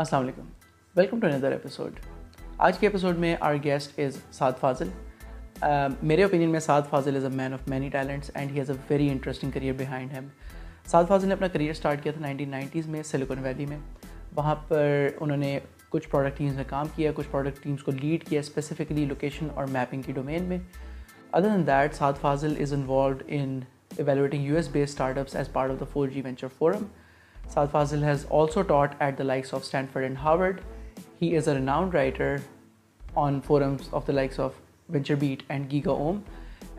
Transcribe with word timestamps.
السلام 0.00 0.22
علیکم 0.22 0.42
welcome 0.96 1.18
to 1.20 1.26
another 1.26 1.52
episode 1.52 1.98
آج 2.68 2.78
کے 2.78 2.86
ایپیسوڈ 2.86 3.18
میں 3.20 3.34
our 3.48 3.54
guest 3.64 3.98
is 4.00 4.16
Saad 4.34 4.52
Fazil 4.60 4.88
میرے 6.08 6.22
اوپینین 6.22 6.50
میں 6.50 6.60
Saad 6.60 6.82
Fazil 6.90 7.16
is 7.16 7.24
a 7.24 7.30
man 7.34 7.54
of 7.54 7.66
many 7.70 7.88
talents 7.92 8.30
and 8.34 8.50
he 8.50 8.58
has 8.58 8.70
a 8.70 8.76
very 8.90 9.08
interesting 9.10 9.50
career 9.54 9.72
behind 9.78 10.12
him 10.12 10.28
Saad 10.90 11.04
Fazil 11.08 11.28
نے 11.28 11.34
اپنا 11.34 11.48
career 11.52 11.70
start 11.70 12.02
کیا 12.02 12.12
تھا 12.12 12.20
نائنٹین 12.20 12.50
نائنٹیز 12.50 12.86
میں 12.94 13.02
سلیکون 13.10 13.38
ویلی 13.42 13.66
میں 13.68 13.78
وہاں 14.36 14.54
پر 14.68 15.06
انہوں 15.20 15.36
نے 15.36 15.58
کچھ 15.88 16.08
پروڈکٹ 16.10 16.38
ٹیمس 16.38 16.54
میں 16.56 16.64
کام 16.68 16.86
کیا 16.94 17.12
کچھ 17.16 17.28
پروڈکٹ 17.30 17.62
ٹیمس 17.64 17.82
کو 17.82 17.92
لیڈ 18.00 18.24
کیا 18.28 18.40
اسپیسیفکلی 18.40 19.04
لوکیشن 19.12 19.48
اور 19.54 19.66
میپنگ 19.72 20.02
کی 20.06 20.12
ڈومین 20.20 20.44
میں 20.48 20.58
other 21.32 21.48
than 21.48 21.66
that 21.66 21.94
Saad 21.98 22.20
Fazil 22.20 22.54
is 22.62 22.72
involved 22.72 23.22
in 23.40 23.58
evaluating 23.96 24.46
U 24.46 24.56
S 24.56 24.68
based 24.72 24.88
start 24.90 25.18
ups 25.18 25.36
as 25.36 25.52
part 25.52 25.70
of 25.70 25.80
the 25.80 25.84
four 25.92 26.08
G 26.14 26.22
venture 26.24 26.48
forum 26.58 26.84
Saad 27.52 27.66
Fazil 27.70 28.04
has 28.04 28.24
also 28.36 28.62
taught 28.68 28.94
at 29.02 29.16
the 29.18 29.22
likes 29.24 29.52
of 29.54 29.62
Stanford 29.62 30.02
and 30.02 30.16
Harvard 30.22 30.60
he 31.22 31.36
is 31.36 31.48
a 31.48 31.56
known 31.58 31.94
writer 31.94 32.36
on 33.22 33.40
forums 33.46 33.88
of 33.94 34.06
the 34.06 34.12
likes 34.12 34.38
of 34.40 34.52
VentureBeat 35.20 35.42
and 35.52 35.70
GigaOm 36.04 36.20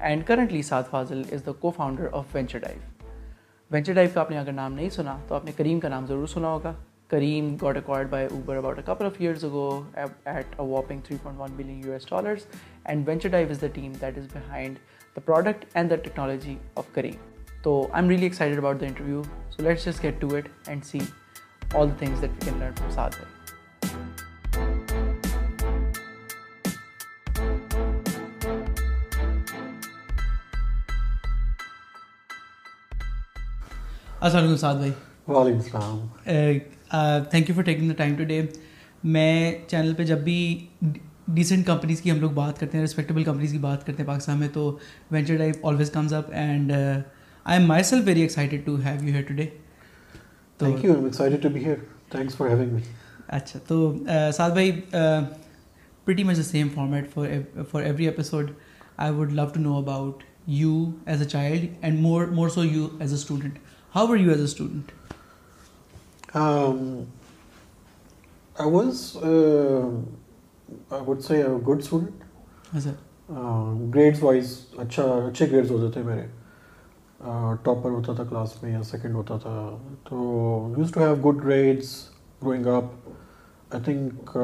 and 0.09 0.23
currently 0.28 0.62
Saad 0.70 0.84
Fazil 0.91 1.22
is 1.31 1.45
the 1.45 1.52
cofounder 1.76 2.08
of 2.20 2.36
VentureDive 2.64 3.05
VentureDive 3.94 4.09
کا 4.14 4.22
آپ 4.22 4.31
نے 4.31 4.40
اگر 4.40 4.52
نام 4.52 4.73
نہیں 4.73 4.90
سنا 4.98 5.17
تو 5.28 5.36
آپ 5.36 5.45
نے 5.45 5.52
کریم 5.58 5.80
کا 5.80 5.90
نام 5.95 6.05
ضرور 6.08 6.28
سنا 6.34 6.52
ہوگا 6.54 6.73
Careem 7.09 7.55
got 7.62 7.78
acquired 7.78 8.09
by 8.09 8.28
Uber 8.31 8.58
about 8.58 8.90
Uppal 8.90 9.05
of 9.05 9.22
یئرسو 9.22 9.84
billion 11.55 11.81
U 11.86 11.94
S 11.94 12.09
dollars 12.09 12.45
and 12.84 13.08
venture 13.08 13.30
dive 13.38 13.48
is 13.52 13.62
the 13.64 13.73
team 13.76 13.92
that 14.02 14.17
is 14.17 14.28
behind 14.34 14.78
the 15.16 15.22
product 15.26 15.66
and 15.73 15.92
the 15.92 16.03
technology 16.03 16.55
of 16.81 16.94
Careem 16.95 17.31
تو 17.63 17.72
I 17.91 18.02
am 18.02 18.08
really 18.09 18.23
excited 18.26 18.58
about 18.58 18.80
the 18.80 18.85
interview 18.85 19.22
so 19.49 19.62
let's 19.63 19.85
just 19.85 20.03
get 20.03 20.20
to 20.22 20.27
it 20.35 20.48
and 20.70 20.84
see 20.85 20.99
all 21.80 21.89
things 21.99 22.22
that 22.22 22.44
can 22.45 22.58
learn 22.59 22.72
from 22.77 22.89
ساتھ 22.91 23.16
السلام 34.20 34.44
علیکم 34.44 34.55
سعد 34.58 34.75
بھائی 34.75 34.92
وعلیکم 35.27 35.58
السلام 36.23 36.59
thank 37.31 37.50
you 37.50 37.55
for 37.55 37.64
taking 37.64 37.88
the 37.89 37.94
time 38.03 38.16
today 38.33 38.42
میں 39.17 39.52
channel 39.67 39.94
پہ 39.98 40.03
جب 40.11 40.23
بھی 40.23 40.38
ڈیسنٹ 41.36 41.66
کمپنیز 41.67 42.02
کی 42.02 42.11
ہم 42.11 42.20
لوگ 42.20 42.31
بات 42.44 42.59
کرتے 42.59 42.77
ہیں 42.77 42.83
ریسپیکٹیبل 42.83 43.23
کمپنیز 43.23 43.52
کی 43.52 43.58
بات 43.70 43.86
کرتے 43.86 44.02
ہیں 44.03 44.08
پاکستان 44.09 44.39
میں 44.39 44.48
تو 44.53 44.72
venture 45.11 45.50
always 45.64 45.92
comes 45.92 46.14
up 46.14 46.31
and 46.45 46.72
I 47.45 47.58
am 47.59 47.66
my 47.67 47.83
self 47.83 48.03
very 48.08 48.22
excited 48.22 48.66
to 48.66 48.75
have 48.83 49.08
you 49.08 49.13
here 49.13 49.23
today 49.27 49.45
thank 50.59 50.83
you 50.86 50.91
excited 51.05 51.41
to 51.44 51.49
be 51.53 51.63
here 51.63 51.75
thanks 52.11 52.36
for 52.36 52.47
having 52.49 52.73
me 52.73 52.80
اچھا 53.38 53.59
تو 53.67 53.80
سعد 54.36 54.52
بھائی 54.52 54.72
pretty 56.05 56.23
much 56.23 56.38
the 56.38 56.44
same 56.44 56.67
format 56.75 57.09
for 57.14 57.25
for 57.71 57.81
every 57.81 58.05
episode 58.08 58.52
I 58.97 59.11
would 59.14 59.31
love 59.31 59.45
to 59.53 59.59
know 59.61 59.75
about 59.77 60.23
you 60.47 60.83
as 61.05 61.21
a 61.21 61.27
child 61.30 61.67
and 61.81 61.99
more 62.02 62.25
more 62.38 62.49
so 62.53 62.64
you 62.66 62.88
as 62.99 63.09
a 63.11 63.16
student 63.17 63.58
how 63.95 64.08
are 64.11 64.17
you 64.17 64.30
as 64.31 64.39
a 64.39 64.45
student 64.45 64.91
I 68.59 68.71
was 68.71 69.02
I 69.23 71.02
would 71.08 71.23
say 71.27 71.41
good 71.67 71.81
student 71.81 73.03
grades 73.95 74.23
wise 74.23 74.58
اچھا 74.81 75.03
اچھے 75.27 75.49
grades 75.52 75.71
ہوتے 75.71 75.91
تھے 75.94 76.02
میرے 76.09 76.25
topper 77.64 77.90
ہوتا 77.92 78.14
تھا 78.14 78.24
class 78.30 78.62
میں 78.64 78.72
یا 78.72 78.82
second 78.84 79.16
ہوتا 79.16 79.38
تھا 79.42 79.52
تو 80.10 80.74
used 80.78 80.92
to 80.92 81.00
have 81.00 81.16
good 81.30 81.44
grades 81.44 81.94
growing 82.42 82.66
up 82.68 83.74
I 83.76 83.84
think 83.84 84.38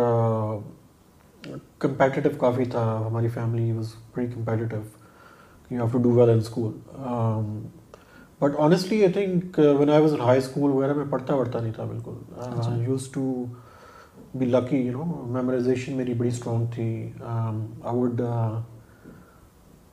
competitive 1.81 2.31
کافی 2.39 2.65
تھا 2.71 2.83
ہماری 3.05 3.27
family 3.33 3.71
was 3.71 3.93
very 4.15 4.71
you 4.71 5.77
have 5.77 5.87
to 5.91 5.97
do 6.03 6.11
well 6.19 6.29
in 6.29 6.37
school 6.37 6.71
but 8.41 8.59
honestly 8.63 9.03
I 9.03 9.05
I 9.05 9.13
think 9.29 9.59
when 9.79 9.89
was 9.89 10.13
high 10.19 10.37
school 10.39 10.71
وغیرہ 10.71 10.93
میں 10.97 11.05
پڑھتا 11.11 11.35
وڑھتا 11.35 11.59
نہیں 11.61 11.73
تھا 11.75 11.83
بالکل 11.89 12.81
used 12.87 13.07
to 13.13 13.43
be 14.37 14.45
lucky 14.45 14.77
you 14.85 14.91
know 15.03 15.25
memorisation 15.33 15.95
میری 15.97 16.13
بڑی 16.17 16.29
اسٹرانگ 16.29 16.65
تھی 16.73 16.87
I 17.21 17.89
um, 17.91 17.99
would 17.99 18.21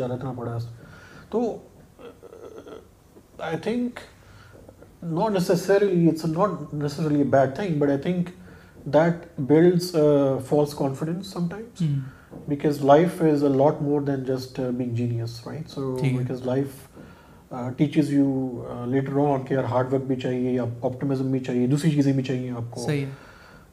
hard 19.64 19.92
work 19.92 20.04
بھی 20.06 20.16
چاہیے 20.20 21.66
دوسری 21.66 21.90
چیزیں 21.90 22.12
بھی 22.12 22.22
چاہیے 22.22 22.50
آپ 22.50 22.70
کو 22.70 22.86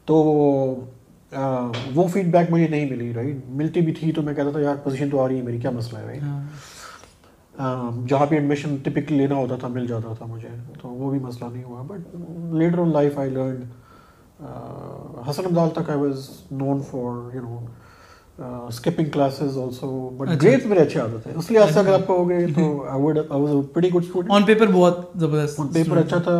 تو 0.05 0.17
وہ 1.95 2.07
فیڈ 2.13 2.31
بیک 2.31 2.51
مجھے 2.51 2.67
نہیں 2.69 2.89
ملی 2.89 3.13
رائٹ 3.13 3.35
ملتی 3.61 3.81
بھی 3.81 3.93
تھی 3.99 4.11
تو 4.15 4.21
میں 4.21 4.33
کہتا 4.33 4.51
تھا 4.51 4.59
یار 4.59 4.75
پوزیشن 4.83 5.09
تو 5.09 5.19
آ 5.23 5.27
رہی 5.27 5.37
ہے 5.37 5.41
میری 5.43 5.57
کیا 5.59 5.69
مسئلہ 5.71 5.99
ہے 5.99 6.05
رائٹ 6.05 6.23
ہاں۔ 6.23 6.41
جہاں 8.09 8.25
پہ 8.25 8.35
ایڈمیشن 8.35 8.75
ٹپکلی 8.83 9.17
لینا 9.17 9.35
ہوتا 9.35 9.55
تھا 9.61 9.67
مل 9.67 9.85
جاتا 9.87 10.13
تھا 10.17 10.25
مجھے 10.25 10.49
تو 10.81 10.89
وہ 10.89 11.09
بھی 11.11 11.19
مسئلہ 11.19 11.49
نہیں 11.51 11.63
ہوا 11.63 11.81
but 11.87 12.15
later 12.57 12.79
on 12.81 12.91
life 12.93 13.17
I 13.19 13.29
learn 13.29 13.61
Hasan 15.29 15.45
Abdal 15.45 15.69
تک 15.73 15.89
I 15.89 15.99
was 15.99 16.29
known 16.51 16.81
for 16.91 17.35
you 17.35 17.41
know 17.41 17.59
skipping 18.67 19.09
classes 19.13 19.57
also 19.63 20.09
but 20.17 20.29
grade 20.41 20.65
میرے 20.69 20.79
اچھے 20.81 20.99
آتے 20.99 21.17
تھے 21.23 21.31
اس 21.39 21.51
لحاظ 21.51 21.73
سے 21.73 21.79
اگر 21.79 21.93
آپ 21.93 22.07
کہو 22.07 22.27
گے 22.29 22.43
ہاں۔ 22.43 22.51
تو 22.55 22.85
I 22.89 23.01
would 23.01 23.17
I 23.17 23.41
was 23.41 23.53
a 23.55 23.61
pretty 23.73 23.93
good 23.95 24.03
student 24.03 24.31
on 24.35 24.45
paper 24.45 24.71
بہت 24.73 25.09
زبردست 25.19 25.59
آن 25.59 25.67
پیپر 25.73 25.97
اچھا 25.97 26.17
تھا 26.27 26.39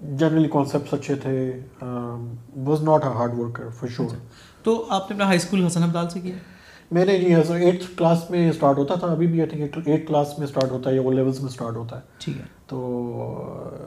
جنرلی 0.00 0.48
کانسیپٹس 0.52 0.94
اچھے 0.94 1.14
تھے 1.22 1.38
was 2.66 2.82
not 2.88 3.04
a 3.04 3.10
hard 3.14 3.38
worker 3.38 3.68
for 3.78 3.88
sure 3.96 4.16
تو 4.62 4.74
آپ 4.88 5.10
نے 5.10 5.14
اپنا 5.14 5.26
ہائی 5.26 5.36
اسکول 5.38 5.64
حسن 5.64 5.82
ابدال 5.82 6.08
سے 6.10 6.20
کیا 6.20 6.34
میں 6.96 7.04
نے 7.04 7.16
جی 7.18 7.34
حسن 7.34 7.56
ایٹتھ 7.62 7.86
کلاس 7.96 8.28
میں 8.30 8.48
اسٹارٹ 8.50 8.78
ہوتا 8.78 8.94
تھا 9.00 9.06
ابھی 9.12 9.26
بھی 9.26 9.40
آئی 9.40 9.48
تھنک 9.70 9.88
ایٹ 9.88 10.06
کلاس 10.08 10.38
میں 10.38 10.46
اسٹارٹ 10.46 10.70
ہوتا 10.72 10.90
ہے 10.90 10.94
یا 10.94 11.00
وہ 11.04 11.12
لیولس 11.12 11.40
میں 11.42 11.48
اسٹارٹ 11.50 11.76
ہوتا 11.76 11.96
ہے 11.96 12.00
ٹھیک 12.24 12.36
ہے 12.36 12.44
تو 12.66 12.80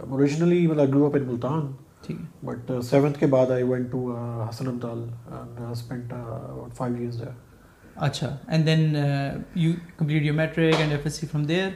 اوریجنلی 0.09 0.65
مطلب 0.67 0.93
grow 0.95 1.05
up 1.05 1.15
in 1.15 1.23
Multan 1.27 1.69
but 2.45 2.71
seventh 2.89 3.19
کے 3.19 3.25
بعد 3.35 3.51
I 3.51 3.63
went 3.69 3.91
to 3.91 4.05
Hasan 4.49 4.67
Abdal 4.67 5.03
spend 5.71 6.13
five 6.77 6.95
years 6.95 7.21
اچھا 8.05 8.35
and 8.47 8.65
then 8.65 8.95
you 9.55 9.71
complete 9.97 10.23
your 10.25 10.35
matric 10.35 10.79
and 10.79 10.91
F 10.91 11.01
S 11.05 11.13
C 11.19 11.27
from 11.31 11.43
there 11.45 11.69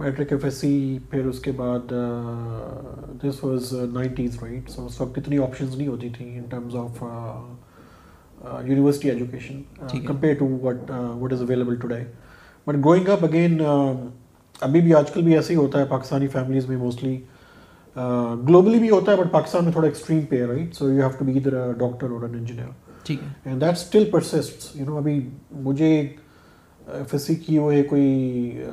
matric 0.00 0.32
F 0.32 0.44
S 0.44 0.54
C 0.60 0.68
پھر 1.10 1.26
اس 1.26 1.38
کے 1.44 1.52
بعد 1.56 1.92
this 3.22 3.42
was 3.44 3.72
nineties 3.92 4.36
right 4.42 4.68
so 4.70 4.84
اس 4.86 5.00
وقت 5.00 5.18
اتنی 5.18 5.38
options 5.44 5.74
نہیں 5.76 5.88
ہوتی 5.88 6.08
تھیں 6.16 6.28
in 6.38 6.44
terms 6.50 6.76
of 6.76 7.02
university 8.66 9.10
education 9.10 9.60
compare 10.06 10.34
to 10.38 10.46
what 10.62 10.90
what 11.20 11.32
is 11.32 11.40
available 11.42 11.74
today 11.80 12.02
but 12.66 12.76
growing 12.84 13.08
up 13.16 13.24
again 13.24 13.60
ابھی 14.66 14.80
بھی 14.86 14.94
آج 15.00 15.10
کل 15.14 15.22
بھی 15.24 15.34
ایسے 15.36 15.52
ہی 15.52 15.58
ہوتا 15.58 15.80
ہے 15.80 15.84
پاکستانی 15.90 16.28
فیملیز 16.38 16.68
میں 16.68 16.76
موسٹلی 16.76 17.16
گلوبلی 18.48 18.78
بھی 18.78 18.90
ہوتا 18.90 19.12
ہے 19.12 19.16
بٹ 19.22 19.32
پاکستان 19.32 19.64
میں 19.64 19.72
تھوڑا 19.72 19.86
ایکسٹریم 19.88 20.20
پہ 20.30 20.44
right 20.52 20.74
so 20.76 20.88
you 20.90 21.00
have 21.02 21.10
to 21.18 21.24
be 21.24 21.36
either 21.38 21.72
doctor 21.82 22.10
اور 22.12 22.22
an 22.28 22.34
engineer 22.38 23.08
and 23.48 23.60
that 23.60 23.76
still 23.76 24.04
persist 24.12 24.64
you 24.76 24.84
know 24.86 24.96
ابھی 24.98 25.18
مجھے 25.68 25.92
ایف 27.00 27.12
ایس 27.14 27.26
سی 27.26 27.34
کی 27.46 27.58
ہوئے 27.58 27.82
کوئی 27.90 28.64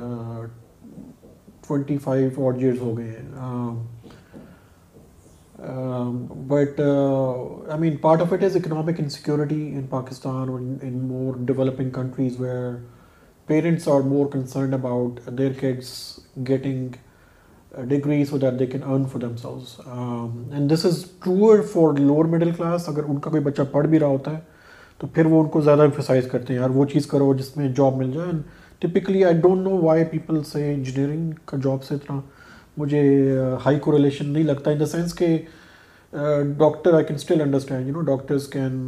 ٹوینٹی 1.68 1.96
فائیو 2.04 2.46
آڈ 2.48 2.58
ایئرس 2.62 2.80
ہو 2.80 2.96
گئے 2.98 3.08
ہیں 3.08 3.64
but 6.48 6.80
I 6.80 7.78
mean 7.80 7.96
part 8.00 8.20
of 8.22 8.32
it 8.32 8.44
is 8.44 8.56
economic 8.56 9.00
insecurity 9.00 9.60
in 9.76 9.86
Pakistan 9.90 10.48
in 10.82 10.98
more 11.08 11.34
developing 11.46 11.90
countries 11.94 12.40
where 12.40 12.74
parents 13.46 13.88
are 13.88 14.00
more 14.14 14.26
concerned 14.32 14.74
about 14.74 15.20
their 15.38 15.52
kids 15.60 15.88
getting 16.48 16.88
degree 17.88 18.24
so 18.30 18.38
that 18.42 18.58
they 18.58 18.66
can 18.66 18.82
earn 18.82 19.04
for 19.12 19.20
themselves 19.42 19.74
and 20.52 20.70
this 20.72 20.84
is 20.86 21.04
truer 21.24 21.62
for 21.72 21.92
lower 21.98 22.24
middle 22.36 22.50
class 22.56 22.88
اگر 22.88 23.04
ان 23.08 23.18
کا 23.20 23.30
کوئی 23.30 23.42
بچہ 23.42 23.62
پڑھ 23.72 23.86
بھی 23.88 23.98
رہا 24.00 24.06
ہوتا 24.16 24.32
ہے 24.36 24.40
تو 24.98 25.06
پھر 25.14 25.26
وہ 25.32 25.42
ان 25.42 25.48
کو 25.56 25.60
زیادہ 25.68 25.82
امفیسائز 25.82 26.28
کرتے 26.30 26.52
ہیں 26.54 26.60
یار 26.60 26.70
وہ 26.76 26.84
چیز 26.92 27.06
کرو 27.06 27.32
جس 27.38 27.56
میں 27.56 27.68
جاب 27.76 27.96
مل 27.96 28.10
جائے 28.12 28.26
and 28.26 28.42
typically 28.80 29.24
I 29.24 29.34
don't 29.42 29.62
know 29.66 29.70
why 29.82 30.04
people 30.10 30.42
سے 30.52 30.72
انجینئرنگ 30.74 31.30
کا 31.46 31.56
جاب 31.64 31.84
سے 31.84 31.94
اتنا 31.94 32.20
مجھے 32.76 33.00
ہائی 33.64 33.78
کوریلیشن 33.86 34.28
نہیں 34.32 34.44
لگتا 34.44 34.70
ان 34.70 34.80
دا 34.80 34.86
سینس 34.86 35.14
کہ 35.18 35.26
doctor 36.58 36.94
I 36.94 37.04
can 37.04 37.14
still 37.16 37.40
understand 37.40 37.86
you 37.88 37.94
know 37.94 38.00
doctors 38.14 38.46
can 38.52 38.78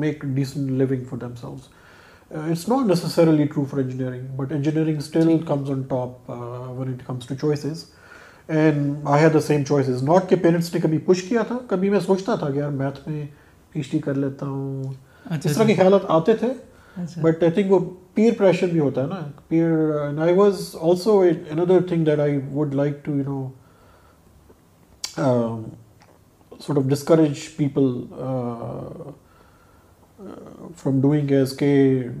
make 0.00 0.22
decent 0.34 0.70
living 0.70 1.04
for 1.10 1.18
themselves 1.40 1.68
it's 2.50 2.68
not 2.68 2.86
necessarily 2.86 3.44
true 3.52 3.64
for 3.70 3.78
engineering 3.80 4.40
engineering 4.50 4.96
but 4.96 5.00
still 5.02 5.22
comes 5.28 5.46
comes 5.48 5.70
on 5.70 5.82
top 5.88 6.30
one 6.78 6.94
it 7.08 7.40
two 7.40 7.52
and 8.48 8.94
I 9.04 9.22
have 9.22 9.30
the 9.34 9.40
same 9.46 9.62
not 10.10 10.28
کہ 10.28 10.36
parents 10.42 10.74
نے 10.74 10.80
کبھی 10.80 10.98
پوچھ 11.06 11.24
کیا 11.28 11.42
تھا 11.48 11.58
کبھی 11.68 11.90
میں 11.90 12.00
سوچتا 12.06 12.34
تھا 12.44 12.50
کہ 12.50 12.58
یار 12.58 12.70
میتھ 12.84 13.08
میں 13.08 13.24
پی 13.72 13.78
ایچ 13.80 13.90
ڈی 13.90 13.98
کر 14.04 14.14
لیتا 14.14 14.46
ہوں 14.46 14.82
اس 15.44 15.54
طرح 15.56 15.66
کے 15.66 15.74
خیالات 15.74 16.02
آتے 16.10 16.34
تھے 16.40 16.46
بٹ 17.22 17.42
آئی 17.42 17.52
تھنک 17.52 17.70
وہ 17.72 17.78
پیئر 18.14 18.32
پریشر 18.38 18.66
بھی 18.72 18.80
ہوتا 18.80 19.02
ہے 19.02 19.06
نا 19.06 19.18
peer 19.48 19.90
and 20.04 20.20
I 20.20 20.34
was 20.34 20.60
also 20.80 21.20
under 21.50 21.82
thing 21.88 22.04
that 22.04 22.20
I 22.20 22.38
would 22.52 22.74
like 22.74 23.04
to 23.04 23.14
you 23.16 23.22
know 23.42 23.48
sort 26.66 26.78
of 26.78 26.84
discourage 26.90 27.46
people 27.56 27.92
from 30.76 31.00
doing 31.00 31.30
as 31.32 31.56
کہ 31.58 31.66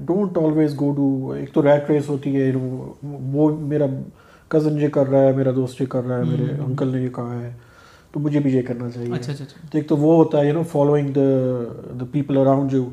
ڈونٹ 0.06 0.38
آلویز 0.38 0.74
گو 0.80 0.92
ٹو 0.96 1.32
ایک 1.36 1.52
تو 1.54 1.62
ریٹ 1.62 1.90
ریس 1.90 2.08
ہوتی 2.08 2.36
ہے 2.36 2.50
وہ 3.32 3.48
میرا 3.72 3.86
کزن 4.54 4.80
یہ 4.80 4.88
کر 4.88 5.08
رہا 5.08 5.22
ہے 5.26 5.32
میرا 5.36 5.50
دوست 5.56 5.80
یہ 5.80 5.86
کر 5.94 6.02
رہا 6.06 6.18
ہے 6.18 6.24
میرے 6.30 6.52
انکل 6.66 6.92
نے 6.96 7.00
یہ 7.02 7.08
کہا 7.14 7.40
ہے 7.40 7.52
تو 8.12 8.20
مجھے 8.20 8.40
بھی 8.40 8.54
یہ 8.56 8.62
کرنا 8.66 8.90
چاہیے 8.90 9.12
اچھا، 9.14 9.32
اچھا، 9.32 9.44
اچھا۔ 9.44 9.66
تو 9.70 9.78
ایک 9.78 9.88
تو 9.88 9.96
وہ 9.96 10.14
ہوتا 10.16 10.38
ہے 10.40 10.46
you 10.46 10.52
know 10.54 10.62
following 10.70 11.08
the 11.16 11.26
the 12.00 12.04
people 12.12 12.38
around 12.38 12.72
you 12.72 12.88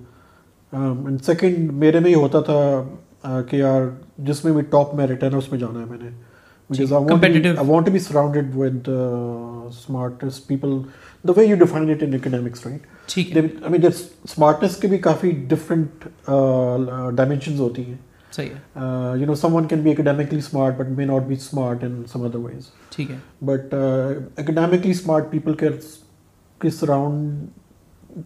and 0.72 1.08
um, 1.10 1.16
second 1.26 1.72
میرے 1.84 2.00
میں 2.00 2.10
ہی 2.10 2.14
ہوتا 2.14 2.40
تھا 2.50 3.42
کہ 3.50 3.56
یار 3.56 3.82
جس 4.28 4.44
میں 4.46 4.54
بھی 4.54 4.62
ٹاپ 4.72 5.00
ریٹرن 5.10 5.32
ہے 5.34 5.38
اس 5.38 5.52
میں 5.52 5.60
جانا 5.60 5.80
ہے 5.80 5.86
میں 5.90 5.98
نے 6.02 6.10
اکیمکلی 6.96 7.42
جی, 7.42 8.44
اسمارٹ 24.90 25.54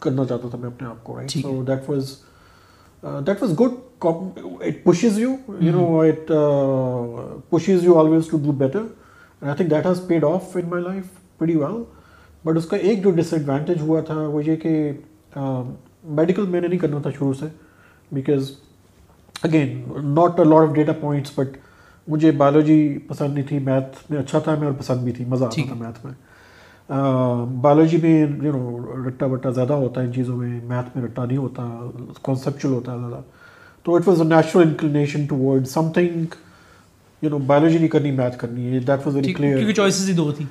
کرنا 0.01 0.25
چاہتا 0.27 0.47
تھا 0.49 0.57
میں 0.57 0.69
اپنے 0.69 0.87
آپ 0.87 1.03
کو 1.03 1.95
that 3.03 3.41
was 3.43 3.51
good 3.59 4.05
it 4.05 4.83
pushes 4.83 5.19
you 5.19 5.35
you 5.59 5.71
know 5.71 5.99
it 5.99 6.31
pushes 7.49 7.83
you 7.85 7.97
always 7.99 8.27
to 8.31 8.37
do 8.45 8.51
better 8.61 8.79
and 8.79 9.43
I 9.49 9.55
think 9.57 9.69
that 9.71 9.85
has 9.85 10.01
paid 10.07 10.23
off 10.25 10.55
in 10.57 10.67
my 10.69 10.83
life 10.83 11.05
would 11.41 11.49
you 11.49 11.65
L 11.65 11.81
but 12.45 12.57
اس 12.57 12.65
کا 12.69 12.77
ایک 12.77 13.03
جو 13.03 13.11
ڈس 13.19 13.33
ایڈوانٹیج 13.33 13.81
ہوا 13.81 14.01
تھا 14.07 14.15
وہ 14.19 14.43
یہ 14.45 14.55
کہ 14.63 14.75
میڈیکل 15.37 16.45
میں 16.49 16.61
نے 16.61 16.67
نہیں 16.67 16.79
کرنا 16.79 16.99
تھا 17.03 17.09
شروع 17.17 17.33
سے 17.39 17.45
because 18.11 18.51
again 19.47 19.81
not 20.15 20.39
a 20.39 20.45
lot 20.45 20.67
of 20.69 20.73
data 20.75 20.93
points 21.01 21.31
but 21.39 21.57
مجھے 22.07 22.31
بایولوجی 22.37 22.97
پسند 23.07 23.33
نہیں 23.33 23.47
تھی 23.47 23.59
میتھ 23.65 23.97
میں 24.09 24.19
اچھا 24.19 24.39
تھا 24.45 24.55
میں 24.59 24.67
اور 24.67 24.75
پسند 24.79 25.03
بھی 25.03 25.11
تھی 25.13 25.25
مزہ 25.29 25.45
آتا 25.45 25.63
تھا 25.67 25.75
میتھ 25.85 26.05
میں 26.05 26.13
بایولوجی 26.89 27.97
میں 28.03 28.11
یو 28.43 28.51
نو 28.51 28.93
رٹا 29.07 29.25
وٹا 29.31 29.49
زیادہ 29.57 29.73
ہوتا 29.81 30.01
ہے 30.01 30.05
ان 30.05 30.13
چیزوں 30.13 30.35
میں 30.37 30.59
میتھ 30.69 30.95
میں 30.97 31.03
رٹا 31.05 31.25
نہیں 31.25 31.37
ہوتا 31.37 31.63
کانسیپچل 32.23 32.71
ہوتا 32.73 32.93
ہے 32.93 32.99
زیادہ 32.99 33.19
تو 33.83 33.95
it 33.95 34.07
was 34.07 34.21
a 34.21 34.27
natural 34.27 34.61
inclination 34.67 35.25
toward 35.41 35.67
something 35.93 36.25
you 37.21 37.29
know 37.29 37.37
biology 37.51 37.77
نہیں 37.77 37.87
کرنی 37.97 38.11
میتھ 38.21 38.37
کرنی 38.39 38.67
ہے 38.73 38.79
that 38.87 39.05
was 39.05 39.15
very 39.15 39.33
clear 39.33 39.71
choices 39.71 40.09
ہی 40.09 40.15
دو 40.15 40.31
تھی 40.37 40.45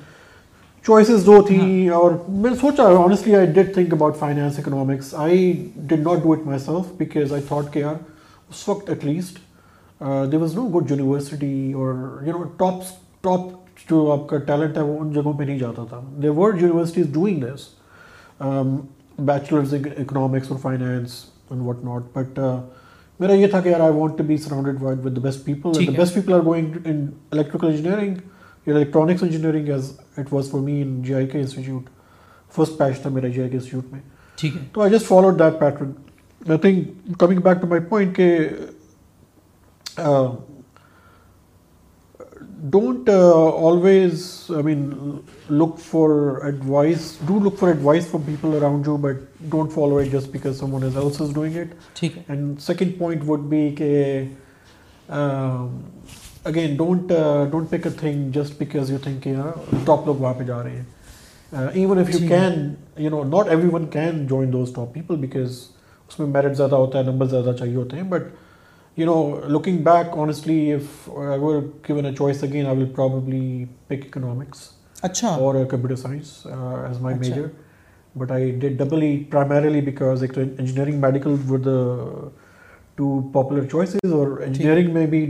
چوائسیز 0.85 1.25
دو 1.25 1.41
تھی 1.47 1.59
ہاں۔ 1.89 1.97
اور 1.97 2.11
میں 2.29 2.51
نے 3.09 3.93
finance 4.19 4.59
economics 4.59 5.13
I 5.25 5.51
not 5.91 6.21
do 6.23 6.31
it 6.31 6.45
myself 6.65 6.93
because 6.99 7.33
I 7.33 7.41
thought 7.47 7.77
اس 7.77 8.67
وقت 8.69 8.89
at 8.89 9.05
least 9.05 9.39
there 10.31 10.39
was 10.41 10.55
no 10.55 10.67
good 10.79 10.91
university 10.91 11.71
اور 11.77 11.93
یو 12.27 12.37
نو 12.37 12.43
ٹاپ 12.59 12.79
ٹاپ 13.23 13.47
جو 13.89 13.99
آپ 14.11 14.27
کا 14.29 14.37
ٹیلنٹ 14.49 14.77
ہے 14.77 14.81
وہ 14.83 14.99
ان 14.99 15.11
جگہوں 15.11 15.33
پہ 15.37 15.43
نہیں 15.43 15.59
جاتا 15.59 15.83
تھا 15.89 15.99
they 16.23 16.29
world 16.39 16.61
universities 16.61 17.05
doing 17.13 17.43
this 17.45 17.67
bachelors 19.25 19.73
economics 19.97 20.51
اور 20.51 20.59
finance 20.61 21.13
and 21.51 21.61
what 21.67 21.83
not 21.85 22.15
but 22.17 22.39
میرا 23.19 23.33
یہ 23.33 23.47
تھا 23.53 23.59
کہ 23.61 23.69
یار 23.69 23.79
I 23.81 23.91
want 23.93 24.17
to 24.17 24.23
be 24.27 24.37
surrounded 24.37 24.81
with 24.83 25.05
with 25.05 25.15
the 25.15 25.21
best 25.21 25.45
people 25.45 25.85
the 25.87 25.91
best 25.97 26.15
people 26.15 26.33
are 26.33 26.43
going 26.45 26.75
in 26.83 27.05
electrical 27.31 27.67
engineering 27.67 28.15
یا 28.65 28.75
electronics 28.75 29.23
engineering 29.23 29.69
as 29.73 29.91
it 30.17 30.33
was 30.33 30.49
for 30.51 30.59
me 30.61 30.81
in 30.81 31.01
G 31.03 31.13
I 31.13 31.27
K 31.27 31.39
institute 31.39 31.89
first 32.55 32.77
پیچ 32.79 33.01
تھا 33.01 33.09
میرا 33.13 33.27
G 33.27 33.41
I 33.41 33.49
K 33.49 33.55
institute 33.57 33.91
میں 33.93 33.99
ٹھیک 34.39 34.55
ہے 34.57 34.61
تو 34.73 34.81
I 34.81 34.91
just 34.93 35.05
follow 35.07 35.31
that 35.39 35.59
pattern 35.59 35.91
I 36.51 36.57
think 36.67 37.19
coming 37.19 37.39
back 37.43 37.61
to 37.61 37.67
my 37.67 37.81
point 37.89 38.15
کہ 38.15 38.35
uh, 40.01 40.29
don't 42.71 43.09
always 43.09 44.25
I 44.55 44.63
mean 44.63 44.89
look 45.59 45.77
for 45.79 46.09
advice 46.45 47.11
do 47.27 47.39
look 47.43 47.57
for 47.59 47.69
advice 47.69 48.07
for 48.07 48.21
people 48.25 48.55
around 48.57 48.87
you 48.87 48.95
but 49.07 49.19
don't 49.51 49.71
follow 49.73 49.97
it 49.97 50.11
just 50.11 50.31
because 50.35 50.57
some 50.59 50.73
one 50.73 50.83
is 50.83 50.97
also 51.03 51.23
is 51.23 51.33
doing 51.33 51.57
it 51.57 52.03
and 52.27 52.59
second 52.61 52.97
point 52.97 53.21
would 53.27 53.43
be 53.49 53.69
کہ 53.77 54.23
again 56.49 56.75
don't 56.77 57.11
don't 57.51 57.69
pick 57.69 57.87
a 57.87 57.91
think 57.99 58.33
just 58.35 58.59
because 58.59 58.91
you 58.91 58.97
think 59.03 59.27
top 59.85 60.05
لوگ 60.07 60.15
وہاں 60.21 60.33
پہ 60.37 60.43
جا 60.43 60.61
رہے 60.63 60.75
ہیں 60.77 61.67
even 61.73 61.99
if 61.99 62.09
you 62.15 62.27
can 62.29 62.73
you 63.03 63.09
know 63.09 63.23
not 63.23 63.49
everyone 63.73 63.85
can 63.93 64.25
join 64.27 64.53
those 64.53 64.73
top 64.75 64.93
people 64.93 65.15
because 65.25 65.57
اس 66.09 66.19
میں 66.19 66.27
merit 66.27 66.57
زیادہ 66.57 66.75
ہوتا 66.75 66.99
ہے 66.99 67.03
نمبر 67.11 67.25
زیادہ 67.35 67.55
چاہیے 67.59 67.75
ہوتے 67.75 67.97
ہیں 67.97 68.03
بٹ 68.09 68.31
انجینئر 69.07 70.27
بھی 85.07 85.25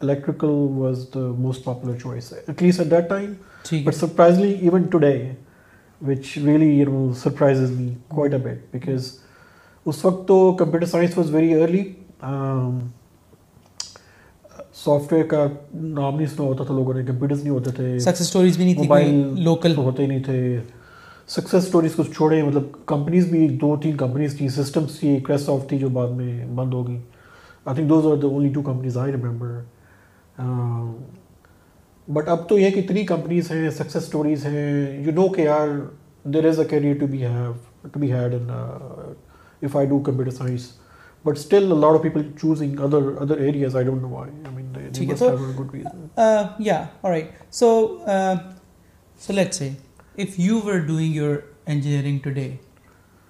electrical 0.00 0.48
was 0.78 1.04
the 1.14 1.20
most 1.38 1.64
popular 1.64 1.96
choice 1.98 2.72
even 4.44 4.82
today 4.90 5.18
اس 9.90 10.04
وقت 10.04 10.26
تو 10.28 10.36
کمپیوٹر 10.58 11.04
سافٹ 14.84 15.12
ویئر 15.12 15.24
کا 15.26 15.44
نام 15.80 16.16
نہیں 16.16 16.26
سنا 16.26 16.46
ہوتا 16.46 16.64
تھا 16.64 16.74
لوگوں 16.74 16.94
نے 16.94 17.02
کمپیوٹرز 17.06 17.42
نہیں 17.42 17.52
ہوتے 17.52 17.70
تھے 17.76 17.86
بھی 18.32 18.64
نہیں 18.64 18.74
موبائل 18.78 19.14
لوکل 19.44 19.74
ہوتے 19.76 19.84
ہوتے 19.84 20.06
نہیں 20.06 20.22
تھے 20.24 20.40
سکسیز 21.34 21.64
اسٹوریز 21.64 21.94
کچھ 21.96 22.10
چھوڑے 22.16 22.42
مطلب 22.42 22.62
کمپنیز 22.86 23.26
بھی 23.30 23.48
دو 23.60 23.74
تین 23.82 23.96
کمپنیز 24.02 24.36
تھیں 24.38 24.48
سسٹمس 24.62 24.98
تھی 24.98 25.16
کریس 25.26 25.48
آف 25.50 25.66
تھی 25.68 25.78
جو 25.78 25.88
بعد 25.96 26.08
میں 26.16 26.46
بند 26.56 26.74
ہو 26.74 26.86
گئی 26.88 26.98
I 27.64 27.74
think 27.76 27.88
those 27.90 28.06
are 28.06 28.16
the 28.22 28.26
only 28.26 28.48
two 28.54 28.62
companies 28.62 28.98
I 29.04 29.12
remember 29.12 29.60
but 32.16 32.28
اب 32.36 32.48
تو 32.48 32.58
یہ 32.58 32.70
کہ 32.70 32.80
اتنی 32.80 33.04
کمپنیز 33.06 33.50
ہیں 33.52 33.68
سکسیز 33.76 34.02
اسٹوریز 34.02 34.46
ہیں 34.46 34.66
یو 35.04 35.12
نو 35.14 35.28
کے 35.36 35.48
are 35.58 35.76
there 36.34 36.48
is 36.48 36.58
a 36.60 36.64
career 36.70 36.94
to 37.00 37.06
to 37.06 37.12
be 37.12 37.18
be 38.06 38.12
have 38.12 38.20
had 38.22 38.34
in 38.34 39.70
I 39.76 39.86
do 39.86 39.98
computer 40.06 40.30
science 40.36 40.72
but 41.24 41.38
still 41.38 41.72
of 41.84 42.02
people 42.02 42.22
choosing 42.40 42.80
other 42.84 43.08
other 43.22 43.36
areas 43.44 43.76
I 43.76 43.86
don't 43.86 44.02
know 44.02 44.24
اسٹلے 51.66 52.20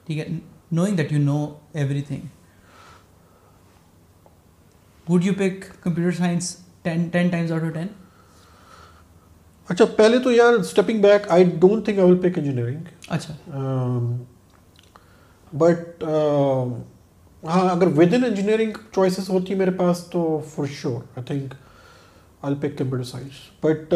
ٹھیک 0.04 0.18
ہے 0.18 0.34
ہاں 17.48 17.68
اگر 17.70 17.86
with 17.96 18.14
in 18.14 18.24
engineering 18.24 18.76
choices 18.94 19.28
ہوتی 19.30 19.54
میرے 19.62 19.70
پاس 19.82 20.02
تو 20.12 20.22
for 20.54 20.66
sure 20.80 21.00
I 21.18 21.24
think 21.26 21.54
I 22.46 22.54
pick 22.60 22.76
computer 22.78 23.04
science 23.10 23.38
but 23.64 23.94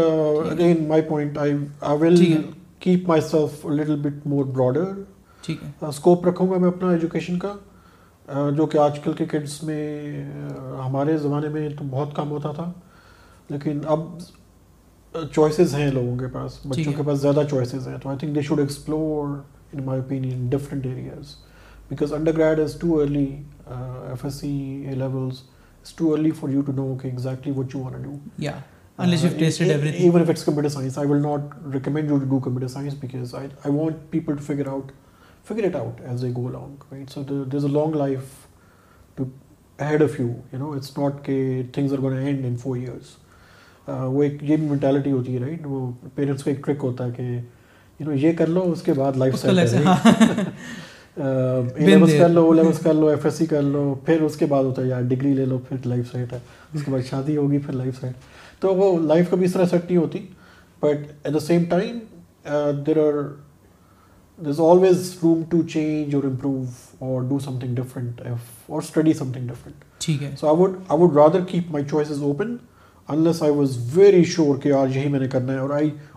again 0.51 0.87
my 0.89 1.03
point 1.09 1.39
I 1.39 1.55
will 2.01 2.21
keep 2.87 3.09
myself 3.31 3.65
little 3.67 3.97
bit 4.03 4.27
more 4.33 4.45
broader 4.45 4.93
ٹھیک 5.45 5.63
ہے 5.63 5.87
اسکوپ 5.89 6.25
uh, 6.25 6.29
رکھوں 6.33 6.51
گا 6.51 6.59
میں 6.65 6.69
اپنا 6.69 6.91
ایجوکیشن 6.91 7.39
کا 7.39 7.53
uh, 7.53 8.55
جو 8.57 8.67
کہ 8.73 8.79
آج 8.79 8.99
کل 9.05 9.13
کے 9.19 9.25
کڈس 9.31 9.63
میں 9.65 9.83
uh, 10.47 10.87
ہمارے 10.87 11.17
زمانے 11.23 11.49
میں 11.59 11.69
تو 11.79 11.85
بہت 11.91 12.15
کم 12.17 12.31
ہوتا 12.31 12.53
تھا 12.57 12.71
لیکن 13.51 13.81
اب 13.97 14.01
چوائسیز 15.35 15.75
ہیں 15.75 15.91
لوگوں 15.93 16.17
کے 16.19 16.27
پاس 16.33 16.59
بچوں 16.67 16.93
کے 16.97 17.03
پاس 17.07 17.21
زیادہ 17.21 17.43
چوائسیز 17.51 17.87
ہیں 17.89 17.97
تو 18.03 18.09
I 18.09 18.19
think 18.19 18.35
they 18.35 18.43
should 18.49 18.61
explore 18.61 19.37
in 19.73 19.85
my 19.85 20.01
opinion 20.01 20.49
different 20.51 20.87
areas 20.87 21.35
because 21.91 22.13
undergrad 22.39 22.61
is 22.61 22.75
too 22.81 22.99
early 23.01 23.25
F 23.69 24.25
S 24.25 24.35
C 24.41 24.49
A 24.89 24.95
levels 24.97 25.39
is 25.85 25.93
too 25.97 26.13
early 26.13 26.31
for 26.41 26.49
you 26.51 26.61
to 26.67 26.73
know 26.73 26.95
کہ 27.03 27.09
exactly 27.09 27.53
what 27.57 27.75
you 27.75 27.81
want 27.85 28.03
do 28.03 28.13
یا 28.45 28.59
unless 29.03 29.23
you've 29.25 29.37
tested 29.41 29.71
everything 29.73 30.03
even 30.07 30.23
if 30.23 30.31
it's 30.33 30.43
computer 30.47 30.71
science 30.73 30.97
i 31.03 31.03
will 31.11 31.21
not 31.27 31.53
recommend 31.75 32.11
you 32.13 32.17
to 32.25 32.27
do 32.33 32.39
computer 32.47 32.69
science 32.73 32.97
because 33.05 33.31
i 33.39 33.41
i 33.69 33.71
want 33.77 34.03
people 34.15 34.37
to 34.41 34.45
figure 34.49 34.67
out 34.73 34.91
figure 35.51 35.65
it 35.69 35.79
out 35.83 36.03
as 36.15 36.25
they 36.25 36.31
go 36.39 36.43
along 36.49 36.75
right 36.91 37.15
so 37.17 37.23
the, 37.31 37.39
there's 37.55 37.67
a 37.69 37.71
long 37.77 37.97
life 38.01 38.35
to 39.21 39.29
ahead 39.87 40.05
of 40.09 40.19
you 40.23 40.27
you 40.53 40.61
know 40.65 40.69
it's 40.81 40.93
not 40.99 41.23
ke 41.31 41.39
things 41.79 41.97
are 41.99 42.03
going 42.05 42.21
to 42.27 42.35
end 42.35 42.47
in 42.51 42.61
4 42.67 42.77
years 42.83 43.15
uh 43.95 43.99
wo 44.19 44.29
ek 44.29 44.45
ye 44.53 44.61
mentality 44.67 45.17
hoti 45.17 45.39
hai 45.39 45.43
right 45.47 45.71
wo 45.77 45.81
parents 46.21 46.47
ka 46.51 46.55
ek 46.57 46.63
trick 46.69 46.87
hota 46.89 47.09
hai 47.09 47.17
ke 47.21 47.27
you 47.33 48.11
know 48.11 48.21
ye 48.27 48.37
kar 48.43 48.51
lo 48.59 48.67
uske 48.77 48.93
baad 49.03 49.23
life 49.27 49.41
set 49.45 49.65
hai 49.79 50.51
کر 51.15 51.99
کر 51.99 52.07
کر 52.19 52.29
لو 52.29 52.53
لو 52.53 52.63
لو 52.63 52.63
levels 52.63 52.87
F 52.87 53.25
S 53.27 53.35
C 53.35 53.47
پھر 54.07 54.21
اس 54.23 54.37
کے 54.39 54.47
بعد 54.47 54.65
ہوتا 54.65 54.83
ہے 54.83 54.87
یار 54.89 55.03
ڈگری 55.09 55.33
لے 55.35 55.45
لو 55.47 55.59
پھر 55.69 55.77
لائف 55.87 56.15
ہے 56.15 56.25
اس 56.75 56.85
کے 56.85 56.91
بعد 56.91 57.01
شادی 57.11 57.37
ہوگی 57.37 57.59
پھر 57.67 57.73
لائف 57.75 58.01
سائٹ 58.01 58.61
تو 58.63 58.75
وہ 58.75 58.97
لائف 59.07 59.31
کبھی 59.31 59.45
اس 59.45 59.53
طرح 59.53 59.65
سیٹ 59.71 59.85
نہیں 59.89 59.99
ہوتی 59.99 60.19
but 60.83 61.11
at 61.23 61.35
the 61.35 61.41
same 61.47 61.65
time 61.71 61.99
there 62.87 62.97
are 63.07 63.21
there 64.47 64.49
is 64.49 64.61
always 64.67 65.13
room 65.23 65.43
to 65.51 65.63
change 65.73 66.15
or 66.15 66.25
improve 66.25 66.59
or 66.61 67.09
or 67.09 67.13
or 67.13 67.29
do 67.29 67.39
some 67.39 67.51
something 67.59 67.75
thing 67.75 67.83
different 67.85 68.19
different 68.19 69.09
study 69.09 69.71
ٹھیک 70.05 70.23
ہے 70.23 70.29
ہے 70.31 70.37
so 70.41 70.47
I 70.49 70.57
I 70.57 70.73
I 70.75 70.83
I 70.89 71.07
I 71.07 71.17
rather 71.17 71.45
keep 71.51 71.71
my 71.73 71.85
choices 71.91 72.23
open 72.23 72.57
unless 73.15 73.43
was 73.43 73.77
very 73.97 74.23
sure 74.37 74.59
کہ 74.63 74.69
یار 74.69 74.89
یہی 74.95 75.09
میں 75.09 75.21
نے 75.21 75.29
کرنا 75.29 75.61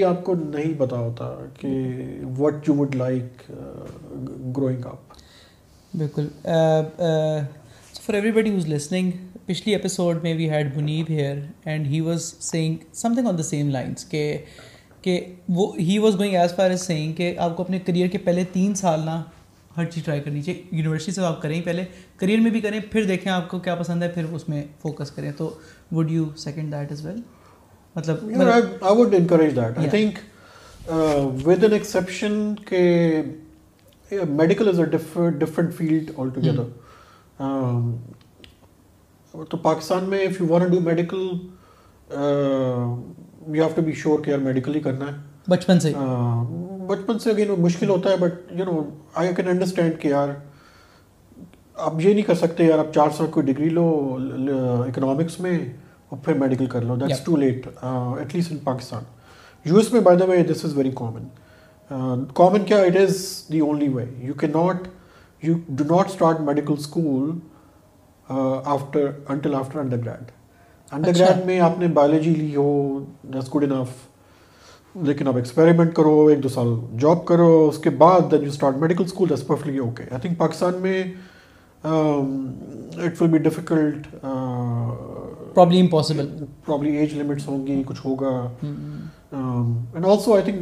آپ 0.05 0.23
کو 0.23 0.33
نہیں 0.35 0.73
پتا 0.77 0.97
ہوتا 0.97 1.33
کہ 1.59 1.67
یو 1.67 2.75
وڈ 2.77 2.95
لائک 2.95 3.41
اپ 4.85 5.12
بالکل 6.00 6.27
for 8.05 8.13
every 8.13 8.31
body 8.31 8.51
was 8.51 8.67
listening 8.67 9.12
پچھلی 9.45 9.73
اپیسوڈ 9.75 10.23
میں 10.23 10.33
we 10.35 10.50
had 10.50 10.75
Muneeb 10.77 11.09
here 11.09 11.38
and 11.65 11.88
he 11.88 12.00
was 12.01 12.33
saying 12.51 12.77
something 13.17 13.27
on 13.27 13.38
the 13.38 13.43
same 13.43 13.69
lines 13.69 14.05
کہ 14.09 14.38
کہ 15.01 15.19
وہ 15.57 15.71
he 15.79 15.97
was 16.00 16.17
going 16.19 16.35
as 16.39 16.53
far 16.55 16.71
as 16.71 16.85
seeing 16.88 17.13
کہ 17.13 17.33
آپ 17.45 17.55
کو 17.57 17.63
اپنے 17.63 17.79
کریئر 17.88 18.07
کے 18.12 18.17
پہلے 18.27 18.43
تین 18.53 18.73
سال 18.75 19.05
نا 19.05 19.21
ہر 19.77 19.85
چیز 19.91 20.03
ٹرائی 20.03 20.19
کرنی 20.21 20.41
چاہیے 20.41 20.62
یونیورسٹی 20.75 21.12
سے 21.12 21.21
آپ 21.25 21.41
کریں 21.41 21.59
پہلے 21.65 21.83
کریئر 22.19 22.39
میں 22.39 22.51
بھی 22.51 22.59
کریں 22.62 22.79
پھر 22.91 23.03
دیکھیں 23.07 23.31
آپ 23.33 23.47
کو 23.51 23.59
کیا 23.67 23.75
پسند 23.75 24.03
ہے 24.03 24.09
پھر 24.13 24.25
اس 24.33 24.47
میں 24.50 24.63
فوکس 24.81 25.12
کریں 25.12 25.31
تو 25.38 25.50
would 25.91 26.12
you 26.12 26.25
second 26.43 26.73
that 26.73 26.91
is 26.91 27.05
well 27.05 27.21
مطلب 27.95 29.09
with 31.57 31.63
exception 31.73 32.33
medical 34.41 34.67
is 34.70 34.79
a 34.79 34.86
different 35.32 35.74
field 35.77 36.12
altogether 36.34 37.43
تو 39.50 39.58
پاکستان 39.62 40.10
میں 40.10 40.20
if 40.25 40.39
you 40.41 40.48
want 40.50 40.70
do 40.72 40.79
medical 40.84 41.27
you 42.17 43.53
have 43.55 43.67
to 43.75 43.82
be 43.86 43.93
sure 44.01 44.20
کہ 44.25 44.29
یار 44.32 44.39
میڈیکل 44.39 44.75
ہی 44.75 44.79
کرنا 44.82 45.05
ہے 45.08 45.22
بچپن 45.50 45.79
سے 45.79 45.91
uh, 45.93 46.46
بچپن 46.88 47.20
سے 47.20 47.29
اگین 47.32 47.48
مشکل 47.62 47.89
ہوتا 47.89 48.10
ہے 48.12 48.17
but 48.20 48.51
you 48.60 48.65
know 48.65 48.82
I 49.22 49.34
can 49.36 49.48
understand 49.48 50.00
کہ 50.01 50.08
یار 50.08 50.27
آپ 51.86 51.93
یہ 52.01 52.13
نہیں 52.13 52.24
کر 52.24 52.36
سکتے 52.36 52.65
یار 52.65 52.79
آپ 52.79 52.93
چار 52.93 53.10
سال 53.17 53.27
کوئی 53.32 53.46
ڈگری 53.53 53.70
لو 53.70 53.88
اکنامکس 54.88 55.39
میں 55.39 55.58
اور 56.10 56.17
پھر 56.25 56.34
میڈیکل 56.39 56.65
کر 56.75 56.82
لو 56.91 56.96
that's 56.96 57.22
too 57.25 57.36
late 57.38 57.67
at 57.84 58.36
least 58.36 58.51
in 58.51 58.58
Pakistan 58.63 59.03
U 59.65 59.77
S 59.77 59.91
میں 59.93 60.01
by 60.08 60.17
the 60.17 60.25
way 60.29 60.43
this 60.51 60.63
is 60.65 60.77
very 60.77 60.91
common 60.96 61.24
common 62.35 62.63
care 62.65 62.85
it 62.85 62.95
is 63.01 63.15
the 63.51 63.59
only 63.65 63.88
way 63.93 64.05
you 64.27 64.33
کی 64.41 64.47
not 64.53 64.88
you 65.43 65.53
do 65.69 65.83
not 65.95 66.07
start 66.12 66.39
medical 66.41 66.73
school 66.79 67.29
after 68.73 69.09
until 69.33 69.55
after 69.55 69.79
undergrad 70.05 70.31
undergrad 71.19 71.45
میں 71.45 71.59
آپ 71.67 71.77
نے 71.79 71.88
biology 72.00 72.33
لی 72.35 72.55
ہو 72.55 72.69
this 73.35 73.53
good 73.55 73.71
enough 73.71 73.89
لیکن 75.07 75.27
آپ 75.27 75.35
experiment 75.38 75.93
کرو 75.95 76.25
ایک 76.29 76.41
دو 76.43 76.50
سال 76.55 76.73
جاب 77.00 77.25
کرو 77.25 77.51
اس 77.69 77.77
کے 77.83 77.89
بعد 78.05 78.31
then 78.31 78.43
you 78.43 78.50
start 78.50 78.75
medical 78.81 79.03
school 79.03 79.29
this 79.29 79.45
perfectly 79.47 79.77
okay 79.85 80.03
I 80.09 80.21
think 80.21 80.38
Pakistan 80.38 80.75
میں 80.81 81.01
it 83.05 83.21
will 83.21 83.29
be 83.29 83.38
difficult 83.47 84.07
probably 84.21 85.79
impossible 85.81 86.29
probably 86.65 86.95
age 86.97 87.13
limits 87.19 87.47
ہوں 87.47 87.65
گی 87.67 87.81
کچھ 87.88 88.05
ہوگا 88.05 88.29
جو 89.33 90.21
ہوتے 90.27 90.53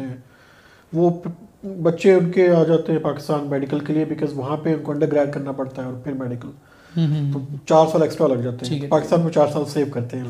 ہیں 0.00 0.08
وہ 0.94 1.08
بچے 1.82 2.12
ان 2.12 2.24
کے 2.30 2.44
آ 2.50 2.62
جاتے 2.68 2.92
ہیں 2.92 2.98
پاکستان 3.00 3.46
میڈیکل 3.50 3.80
کے 3.84 3.92
لیے 3.92 4.04
انڈر 4.84 5.08
گریڈ 5.12 5.30
کرنا 5.34 5.52
پڑتا 5.58 5.82
ہے 5.82 5.86
اور 5.86 5.94
چار 7.68 7.86
سال 7.92 8.02
ایکسٹرا 8.02 8.26
لگ 8.26 8.40
جاتے 8.42 8.58
ہیں 8.64 8.70
پاکستان 8.88 9.20
میں 9.20 9.30
چار 9.32 9.46
سال 9.52 9.64
سیو 9.74 9.86
کرتے 9.94 10.16
ہیں 10.18 10.26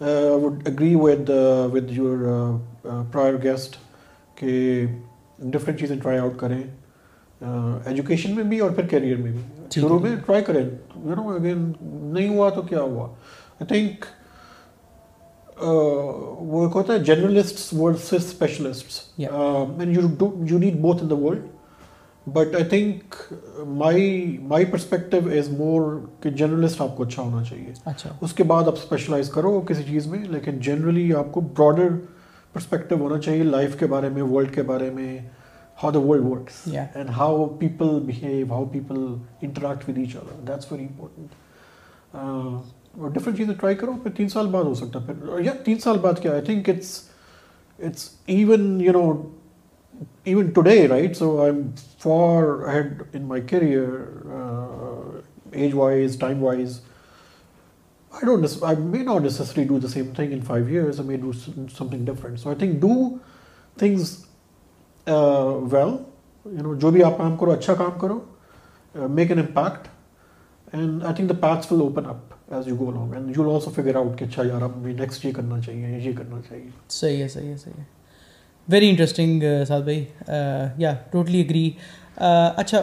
would 0.00 0.66
agree 0.68 0.94
with 1.00 1.30
with 1.72 1.90
your 1.92 2.20
prior 3.12 3.34
guest 3.42 3.76
کہ 4.36 4.52
ڈفرینٹ 5.52 5.78
چیزیں 5.80 5.96
ٹرائی 6.02 6.18
آؤٹ 6.18 6.38
کریں 6.40 6.60
ایجوکیشن 7.42 8.34
میں 8.36 8.44
بھی 8.52 8.58
اور 8.60 8.70
پھر 8.76 8.86
کیریئر 8.90 9.16
میں 9.22 9.32
بھی 9.32 9.40
شروع 9.74 9.98
میں 10.02 10.14
ٹرائی 10.26 10.44
کریں 10.44 10.60
یو 10.62 11.14
نو 11.14 11.28
اگین 11.34 11.72
نہیں 11.82 12.28
ہوا 12.36 12.48
تو 12.56 12.62
کیا 12.70 12.80
ہوا 12.80 13.06
آئی 13.60 13.66
تھنک 13.74 14.04
وہ 15.66 16.62
ایک 16.66 16.76
ہوتا 16.76 16.92
ہے 16.92 16.98
journalist 17.04 17.72
specialist 18.14 19.20
you 19.20 20.58
need 20.58 20.80
both 20.80 21.02
in 21.02 21.10
the 21.10 21.14
world 21.24 21.44
but 22.32 22.54
I 22.56 22.64
think 22.70 23.14
my 23.82 24.36
my 24.50 24.64
perspective 24.70 25.18
is 25.38 25.48
more 25.58 25.90
کہ 26.22 26.30
جرنلسٹ 26.40 26.80
آپ 26.80 26.96
کو 26.96 27.02
اچھا 27.04 27.22
ہونا 27.22 27.42
چاہیے 27.48 27.72
اچھا 27.92 28.10
اس 28.26 28.32
کے 28.40 28.44
بعد 28.52 28.68
آپ 28.70 28.74
اسپیشلائز 28.82 29.28
کرو 29.34 29.60
کسی 29.68 29.82
چیز 29.88 30.06
میں 30.12 30.18
لیکن 30.30 30.58
جنرلی 30.68 31.12
آپ 31.18 31.32
کو 31.32 31.40
براڈر 31.40 31.96
پرسپیکٹو 32.52 32.96
ہونا 33.00 33.18
چاہیے 33.26 33.42
لائف 33.56 33.78
کے 33.78 33.86
بارے 33.94 34.08
میں 34.18 34.22
ورلڈ 34.30 34.54
کے 34.54 34.62
بارے 34.70 34.90
میں 34.94 35.18
how 35.82 35.90
the 35.90 35.98
world 36.06 36.24
works 36.26 36.62
and 36.76 37.10
how 37.16 37.44
people 37.60 37.98
behave 38.06 38.52
how 38.52 38.64
people 38.72 39.04
interact 39.48 39.88
with 39.88 39.98
each 39.98 40.16
other 40.16 40.40
that's 40.52 40.72
very 40.72 40.84
important 40.84 42.14
اور 42.16 43.10
ڈفرینٹ 43.18 43.36
چیزیں 43.38 43.54
ٹرائی 43.60 43.74
کرو 43.82 43.92
پھر 44.02 44.10
تین 44.16 44.28
سال 44.28 44.46
بعد 44.54 44.64
ہو 44.68 44.74
سکتا 44.84 45.00
ہے 45.06 45.12
پھر 45.12 45.44
یا 45.44 45.52
تین 45.64 45.78
سال 45.84 45.98
بعد 46.06 46.22
کیا 46.22 46.30
I 46.32 46.40
I 46.40 46.46
think 46.46 46.68
it's 46.76 46.98
it's 47.88 48.08
even 48.38 48.70
even 48.80 49.20
you 50.26 50.36
know 50.42 50.50
today 50.54 50.86
right 50.88 51.16
so 51.16 51.40
am 51.42 51.60
far 52.02 52.44
ahead 52.72 53.02
in 53.14 53.22
my 53.28 53.42
career 53.48 53.88
age 55.62 55.74
wise 55.74 56.16
time 56.20 56.42
wise 56.44 56.78
I 58.12 58.26
don 58.26 58.44
I 58.68 58.76
may 58.84 59.02
not 59.04 59.20
necessarily 59.22 59.96
well 65.72 65.96
you 66.44 66.62
know 66.62 66.74
جو 66.82 66.90
بھی 66.90 67.02
آپ 67.04 67.18
کام 67.18 67.36
کرو 67.40 67.50
اچھا 67.52 67.74
کام 67.78 67.98
کرو 68.00 69.08
make 69.16 69.30
an 69.30 69.38
impact 69.38 69.88
and 70.74 71.04
I 71.04 71.14
think 71.14 71.28
the 71.30 71.34
picks 71.46 71.70
will 71.72 71.80
open 71.80 72.06
up 72.10 72.52
as 72.54 72.68
you 72.68 72.76
go 72.78 72.86
along 72.90 73.12
and 73.14 73.36
you 73.36 73.50
also 73.54 73.70
figure 73.74 73.96
out 73.96 74.18
کہ 74.18 74.24
اچھا 74.24 74.42
یار 74.46 74.62
آپ 74.62 74.76
مجھے 74.76 74.92
نیکسٹ 75.02 75.24
یہ 75.26 75.32
کرنا 75.36 75.60
چاہیے 75.66 75.98
یہ 76.04 76.12
کرنا 76.18 76.40
چاہیے 76.48 76.68
صحیح 77.00 77.22
ہے 77.22 77.28
صحیح 77.38 77.48
ہے 77.50 77.56
صحیح 77.64 77.78
ہے 77.78 77.84
ویری 78.68 78.88
انٹرسٹنگ 78.90 79.42
سعد 79.68 79.80
بھائی 79.82 80.04
یا 80.78 80.92
ٹوٹلی 81.12 81.40
اگری 81.42 81.70
اچھا 82.62 82.82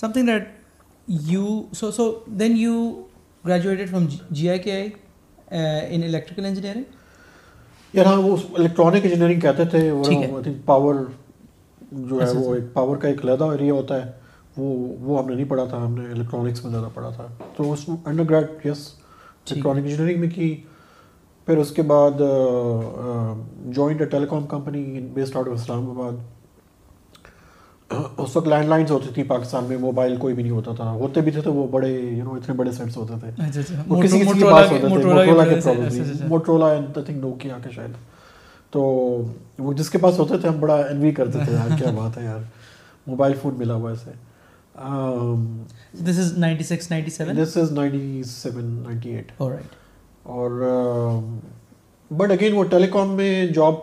something 0.12 0.26
that 0.26 0.48
you 1.32 1.62
so 1.78 1.90
so 1.92 2.10
then 2.40 2.56
you 2.56 2.72
graduated 3.46 3.90
from 3.90 4.06
G 4.30 4.48
I 4.50 4.58
K 4.58 4.72
I 4.72 4.88
in 5.94 6.02
electrical 6.04 6.44
engineering 6.46 6.96
یار 7.96 8.06
ہاں 8.06 8.16
وہ 8.22 8.36
الیکٹرانک 8.58 9.04
انجینئرنگ 9.04 9.40
کہتے 9.40 9.64
تھے 9.70 10.52
پاور 10.64 11.04
جو 11.92 12.20
ہے 12.22 12.30
وہ 12.38 12.54
ایک 12.54 12.72
پاور 12.74 12.96
کا 12.96 13.08
ایک 13.08 13.24
علیحدہ 13.24 13.44
ایریا 13.52 13.72
ہوتا 13.72 14.02
ہے 14.04 14.10
وہ 14.56 14.70
وہ 15.00 15.18
ہم 15.18 15.28
نے 15.28 15.34
نہیں 15.34 15.48
پڑھا 15.48 15.64
تھا 15.70 15.84
ہم 15.84 15.94
نے 15.98 16.10
الیکٹرانکس 16.12 16.62
میں 16.64 16.70
زیادہ 16.72 16.88
پڑھا 16.94 17.10
تھا 17.16 17.26
تو 17.56 17.72
اس 17.72 17.88
under 18.04 18.24
grade 18.30 18.66
yes 18.66 18.88
electronic 19.50 19.84
engineering 19.84 20.20
میں 20.20 20.28
کی 20.30 20.54
پھر 21.46 21.56
اس 21.58 21.70
کے 21.76 21.82
بعد 21.92 22.20
joint 23.76 24.02
telecom 24.30 24.44
company 24.50 24.82
based 25.14 25.36
out 25.36 25.46
of 25.48 25.52
Islamabad 25.90 26.20
اس 27.94 28.36
وقت 28.36 28.48
لینڈ 28.48 28.68
لائنز 28.68 28.90
ہوتی 28.90 29.08
تھیں 29.14 29.24
پاکستان 29.28 29.64
میں 29.68 29.76
موبائل 29.78 30.16
کوئی 30.16 30.34
بھی 30.34 30.42
نہیں 30.42 30.52
ہوتا 30.52 30.72
تھا 30.76 30.90
ہوتے 30.90 31.20
بھی 31.20 31.32
تھے 31.32 31.40
تو 31.44 31.52
وہ 31.54 31.66
بڑے 31.70 31.88
یو 31.90 32.24
نو 32.24 32.34
اتنے 32.34 32.54
بڑے 32.56 32.72
سیٹس 32.72 32.96
ہوتے 32.96 33.14
تھے 33.20 33.28
اچھا، 33.46 33.60
اچھا، 33.60 33.82
وہ 33.88 34.00
کسی 34.02 34.20
کسی 34.20 34.38
کے 34.38 34.44
پاس 34.52 34.70
ہوتے 34.72 34.78
تھے 34.80 34.88
موٹرولا 34.94 35.44
کے 35.48 35.54
problem 35.64 36.26
Motorola 36.28 36.68
and 36.72 36.96
I 36.96 37.04
think 37.04 37.16
Nokia 37.24 37.58
کے 37.64 37.70
شاید 37.74 37.96
تو 38.72 38.80
وہ 39.58 39.72
جس 39.82 39.90
کے 39.90 39.98
پاس 40.06 40.18
ہوتے 40.18 40.38
تھے 40.38 40.48
ہم 40.48 40.60
بڑا 40.60 40.76
انوی 40.90 41.10
کرتے 41.20 41.38
تھے 41.44 41.52
یار 41.52 41.76
کیا 41.78 41.90
بات 42.00 42.18
ہے 42.18 42.24
یار 42.24 42.40
موبائل 43.06 43.34
فون 43.42 43.58
ملا 43.58 43.74
ہوا 43.74 43.90
اسے 43.92 44.10
this 46.04 46.18
is 46.18 46.32
ninety 46.48 46.64
six 46.64 46.90
ninety 46.90 47.10
seven 47.10 47.36
this 47.44 47.56
is 47.62 47.72
ninety 47.72 48.22
seven 48.26 48.72
ninety 48.82 49.10
eight 49.14 49.32
اور 50.30 50.50
بٹ 52.16 52.30
اگین 52.30 52.54
وہ 52.56 52.64
ٹیلی 52.70 52.86
کام 52.92 53.14
میں 53.16 53.46
جاب 53.54 53.74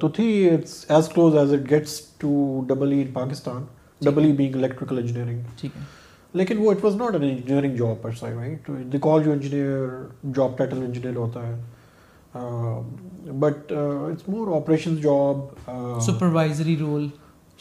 تو 0.00 0.08
تھی 0.16 0.28
it's 0.50 0.84
as 0.94 1.08
close 1.14 1.36
as 1.38 1.52
it 1.52 1.70
gets 1.70 1.98
to 2.20 2.60
double 2.68 2.92
E 2.92 3.00
in 3.02 3.10
Pakistan 3.12 3.64
double 4.04 4.24
E 4.24 4.32
being 4.36 4.54
electrical 4.56 4.98
engineering 4.98 5.66
لیکن 6.38 6.58
وہ 6.58 6.70
it 6.70 6.84
was 6.84 6.96
not 6.96 7.14
an 7.14 7.22
engineering 7.30 7.76
job 7.76 8.00
per 8.02 8.12
se 8.20 8.34
right 8.34 8.68
they 8.92 8.98
call 9.02 9.22
جو 9.24 9.32
engineer 9.32 9.86
job 10.36 10.56
title 10.58 10.82
engineer 10.86 11.16
ہوتا 11.16 11.46
ہے 11.48 13.30
but 13.40 13.72
it's 13.72 14.28
more 14.28 14.54
operation 14.56 14.96
job 15.02 15.70
supervisory 16.06 16.76
role 16.80 17.08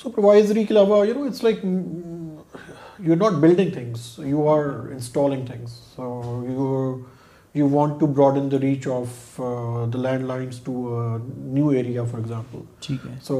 supervisory 0.04 0.64
کے 0.64 0.74
علاوہ 0.74 1.06
you 1.08 1.14
know 1.20 1.24
it's 1.26 1.44
like 1.44 1.66
you 1.66 3.12
are 3.14 3.18
not 3.18 3.40
building 3.42 3.70
things 3.74 4.10
you 4.26 4.48
are 4.50 4.66
installing 4.92 5.46
things 5.46 5.78
you 6.00 6.98
you 7.58 7.68
want 7.72 8.00
to 8.00 8.06
broaden 8.38 8.52
the 8.52 8.58
reach 8.62 8.88
of 8.94 9.40
the 9.94 10.00
land 10.02 10.24
lines 10.28 10.60
to 10.64 10.90
new 11.38 11.70
area 11.78 12.04
for 12.12 12.20
example 12.20 12.94
so 13.28 13.40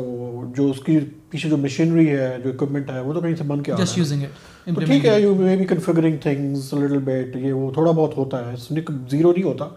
جو 0.58 0.66
اس 0.70 0.80
کی 0.86 0.98
پیچھے 1.30 1.50
جو 1.50 1.58
machinery 1.58 2.08
ہے 2.10 2.30
جو 2.44 2.50
equipment 2.50 2.90
ہے 2.92 3.00
وہ 3.10 3.14
تو 3.14 3.22
کہیں 3.22 3.36
سے 3.36 3.44
بن 3.48 3.62
کے 3.64 3.72
آ 3.72 3.76
رہا 3.78 4.02
ہے 4.12 4.74
تو 4.76 4.86
ٹھیک 4.86 5.06
ہے 5.06 5.20
you 5.22 5.34
may 5.40 5.56
be 5.58 5.66
configuring 5.66 6.18
things 6.22 6.74
little 6.74 6.98
bit 7.12 7.36
یہ 7.42 7.54
وہ 7.54 7.70
تھوڑا 7.74 7.92
بہت 7.92 8.18
ہوتا 8.18 8.50
ہے 8.52 8.56
زیرو 9.10 9.32
نہیں 9.32 9.44
ہوتا 9.44 9.68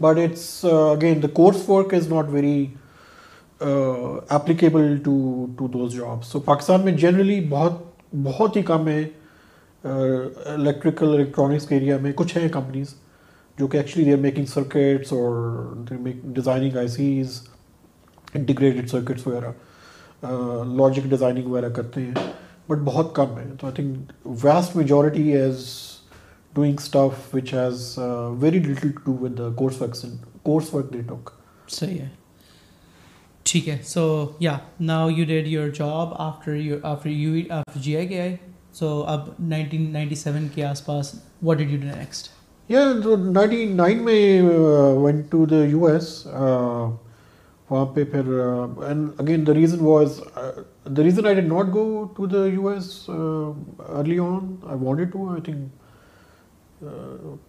but 0.00 0.18
it's 0.18 0.48
again 0.72 1.22
the 1.22 1.28
course 1.40 1.68
work 1.68 1.94
is 1.94 2.08
not 2.12 2.30
very 2.32 2.64
applicable 4.38 4.96
to 5.04 5.46
to 5.56 5.66
those 5.72 5.96
jobs 5.96 6.26
so 6.32 6.40
Pakistan 6.52 6.84
میں 6.84 6.92
جنرلی 7.06 7.40
بہت 7.48 7.82
بہت 8.24 8.56
ہی 8.56 8.62
کم 8.72 8.88
ہے 8.88 9.02
الیکٹریکل 9.82 11.06
uh, 11.06 11.12
الیکٹرانکس 11.14 11.66
کے 11.68 11.74
ایریا 11.74 11.96
میں 12.02 12.12
کچھ 12.16 12.36
ہیں 12.36 12.48
کمپنیز 12.52 12.94
جو 13.60 13.66
کہ 13.68 13.76
actually 13.76 14.04
they 14.04 14.12
are 14.12 14.18
making 14.18 14.44
circuits 14.50 15.12
اور 15.12 15.74
designing 16.34 16.76
I 16.78 16.86
Cs 16.88 17.40
integrated 18.34 18.88
circuits 18.90 19.26
وغیرہ 19.26 19.50
لاجک 20.76 21.08
ڈیزائننگ 21.10 21.50
وغیرہ 21.50 21.68
کرتے 21.78 22.00
ہیں 22.02 22.12
بٹ 22.68 22.78
بہت 22.84 23.14
کم 23.16 23.36
ہے 23.38 23.44
تو 23.60 23.66
I 23.66 23.74
think 23.76 24.12
vast 24.44 24.76
majority 24.76 25.28
is 25.36 25.66
doing 26.54 26.76
stuff 26.82 27.34
which 27.34 27.52
has 27.54 27.94
very 28.44 28.58
little 28.68 28.90
to 28.90 29.10
do 29.12 29.16
with 29.24 29.36
the 29.38 29.48
course 29.58 29.82
work 29.82 29.96
course 30.44 30.72
work 30.74 30.92
they 30.94 31.00
talk 31.08 31.30
صحیح 31.80 31.98
ہے 32.00 32.08
ٹھیک 33.52 33.68
ہے 33.68 33.78
so 33.94 34.06
yeah 34.48 34.56
now 34.94 35.08
you 35.16 35.24
did 35.34 35.48
your 35.58 35.68
job 35.82 36.14
after 36.28 36.56
after 36.82 37.10
you 37.10 37.44
after 37.58 37.80
G 37.82 37.96
I 37.96 38.08
K 38.08 38.20
I 38.20 38.34
so 38.80 38.98
اب 39.16 39.28
nineteen 39.54 39.90
ninety 39.92 40.14
seven 40.24 40.48
کے 40.54 40.64
آس 40.64 40.84
پاس 40.86 41.14
what 41.42 41.58
did 41.58 41.70
you 41.72 41.80
do 41.80 41.96
next 41.96 42.34
یار 42.72 43.06
ninety 43.36 43.64
nine 43.74 44.02
میں 44.04 44.42
went 44.98 45.34
U 45.70 45.86
S 45.86 46.04
وہاں 46.34 47.84
پہ 47.94 48.04
پھر 48.12 48.30
and 48.86 49.20
again 49.20 49.46
the 49.46 49.54
reason 49.54 49.80
was 49.84 50.20
the 50.96 51.02
reason 51.02 51.26
I 51.26 51.40
not 51.46 51.72
go 51.74 51.82
to 52.16 52.26
the 52.34 52.44
U 52.46 52.68
S 52.68 52.86
early 53.08 54.18
on 54.26 54.54
I 54.74 55.04
to 55.12 55.28
I 55.32 55.40
think 55.50 56.84